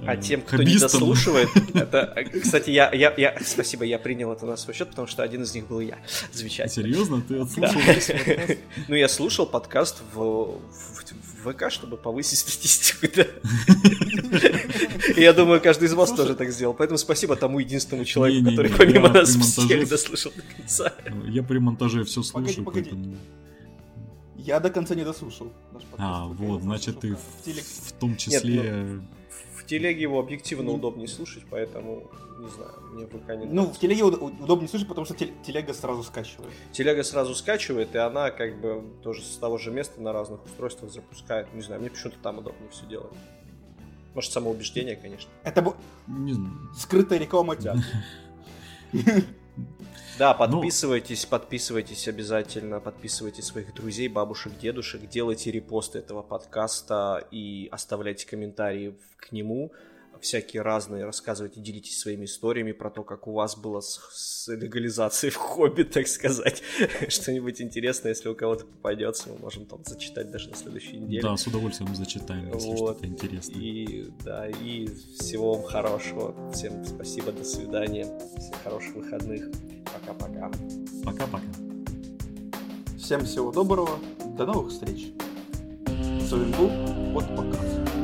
а 0.05 0.17
тем, 0.17 0.41
кто 0.41 0.63
не 0.63 0.77
дослушивает, 0.77 1.49
это, 1.75 2.25
кстати, 2.41 2.71
я, 2.71 2.91
я, 2.91 3.13
я, 3.17 3.37
спасибо, 3.45 3.83
я 3.83 3.99
принял 3.99 4.31
это 4.31 4.45
на 4.45 4.57
свой 4.57 4.73
счет, 4.73 4.89
потому 4.89 5.07
что 5.07 5.21
один 5.21 5.43
из 5.43 5.53
них 5.53 5.67
был 5.67 5.79
я. 5.79 5.99
Замечательно. 6.31 6.87
Серьезно? 6.87 7.21
Ты 7.21 7.39
отслушал 7.39 7.81
весь 7.81 8.07
подкаст? 8.07 8.57
Ну, 8.87 8.95
я 8.95 9.07
слушал 9.07 9.45
подкаст 9.45 10.01
в, 10.13 10.17
в, 10.17 11.03
в 11.43 11.53
ВК, 11.53 11.71
чтобы 11.71 11.97
повысить 11.97 12.39
статистику, 12.47 13.07
да. 13.15 13.27
Я 15.17 15.33
думаю, 15.33 15.61
каждый 15.61 15.85
из 15.85 15.93
вас 15.93 16.11
тоже 16.11 16.35
так 16.35 16.51
сделал. 16.51 16.73
Поэтому 16.73 16.97
спасибо 16.97 17.35
тому 17.35 17.59
единственному 17.59 18.05
человеку, 18.05 18.49
который 18.49 18.71
помимо 18.71 19.09
нас 19.09 19.29
всех 19.29 19.89
дослушал 19.89 20.31
до 20.35 20.43
конца. 20.55 20.93
Я 21.27 21.43
при 21.43 21.57
монтаже 21.59 22.03
все 22.03 22.23
слушаю, 22.23 22.65
поэтому... 22.65 23.15
Я 24.37 24.59
до 24.59 24.71
конца 24.71 24.95
не 24.95 25.03
дослушал. 25.03 25.51
А, 25.97 26.25
вот, 26.25 26.63
значит, 26.63 26.99
ты 26.99 27.15
в 27.15 27.91
том 27.99 28.17
числе 28.17 29.01
телеге 29.71 30.01
его 30.01 30.19
объективно 30.19 30.71
удобнее 30.71 31.07
слушать, 31.07 31.43
поэтому, 31.49 32.11
не 32.39 32.49
знаю, 32.49 32.73
мне 32.91 33.07
пока 33.07 33.37
не 33.37 33.45
Ну, 33.45 33.67
в 33.67 33.79
телеге 33.79 34.03
удобнее 34.03 34.67
слушать, 34.67 34.85
потому 34.89 35.05
что 35.05 35.15
телега 35.15 35.73
сразу 35.73 36.03
скачивает. 36.03 36.51
Телега 36.73 37.03
сразу 37.03 37.33
скачивает, 37.33 37.95
и 37.95 37.97
она 37.97 38.31
как 38.31 38.59
бы 38.59 38.83
тоже 39.01 39.23
с 39.23 39.37
того 39.37 39.57
же 39.57 39.71
места 39.71 40.01
на 40.01 40.11
разных 40.11 40.43
устройствах 40.43 40.91
запускает. 40.91 41.53
Не 41.53 41.61
знаю, 41.61 41.79
мне 41.79 41.89
почему-то 41.89 42.17
там 42.21 42.39
удобнее 42.39 42.69
все 42.69 42.85
делать. 42.85 43.13
Может, 44.13 44.33
самоубеждение, 44.33 44.97
конечно. 44.97 45.29
Это 45.43 45.61
бу... 45.61 45.75
скрытая 46.77 47.19
реклама. 47.19 47.55
Да, 50.21 50.33
ну, 50.33 50.37
подписывайтесь, 50.37 51.23
ну... 51.23 51.29
подписывайтесь 51.31 52.07
обязательно, 52.07 52.79
подписывайте 52.79 53.41
своих 53.41 53.73
друзей, 53.73 54.07
бабушек, 54.07 54.53
дедушек, 54.61 55.09
делайте 55.09 55.49
репосты 55.49 55.97
этого 55.97 56.21
подкаста 56.21 57.27
и 57.31 57.67
оставляйте 57.71 58.27
комментарии 58.27 58.95
к 59.17 59.31
нему 59.31 59.71
всякие 60.21 60.61
разные, 60.61 61.05
рассказывайте, 61.05 61.59
делитесь 61.59 61.99
своими 61.99 62.25
историями 62.25 62.71
про 62.71 62.89
то, 62.91 63.03
как 63.03 63.27
у 63.27 63.31
вас 63.31 63.57
было 63.57 63.81
с, 63.81 63.99
с 64.11 64.47
легализацией 64.53 65.31
в 65.31 65.37
хобби, 65.37 65.83
так 65.83 66.07
сказать. 66.07 66.61
Что-нибудь 67.07 67.59
интересное, 67.59 68.09
если 68.09 68.29
у 68.29 68.35
кого-то 68.35 68.65
попадется, 68.65 69.29
мы 69.29 69.39
можем 69.39 69.65
там 69.65 69.83
зачитать 69.83 70.29
даже 70.29 70.49
на 70.49 70.55
следующей 70.55 70.97
неделе. 70.97 71.23
Да, 71.23 71.35
с 71.35 71.47
удовольствием 71.47 71.95
зачитаем, 71.95 72.53
если 72.53 72.67
вот. 72.67 72.77
что-то 72.77 73.07
интересное. 73.07 73.59
И, 73.59 74.11
да, 74.23 74.47
и 74.47 74.87
всего 75.19 75.55
вам 75.55 75.63
хорошего. 75.63 76.51
Всем 76.51 76.85
спасибо, 76.85 77.31
до 77.31 77.43
свидания. 77.43 78.05
Всем 78.37 78.53
хороших 78.63 78.93
выходных. 78.93 79.45
Пока-пока. 80.01 80.51
Пока-пока. 81.05 81.43
Всем 82.97 83.25
всего 83.25 83.51
доброго. 83.51 83.99
До 84.37 84.45
новых 84.45 84.71
встреч. 84.71 85.13
С 85.87 86.31
вами 86.31 86.55
был 86.55 87.01
Показ. 87.35 88.00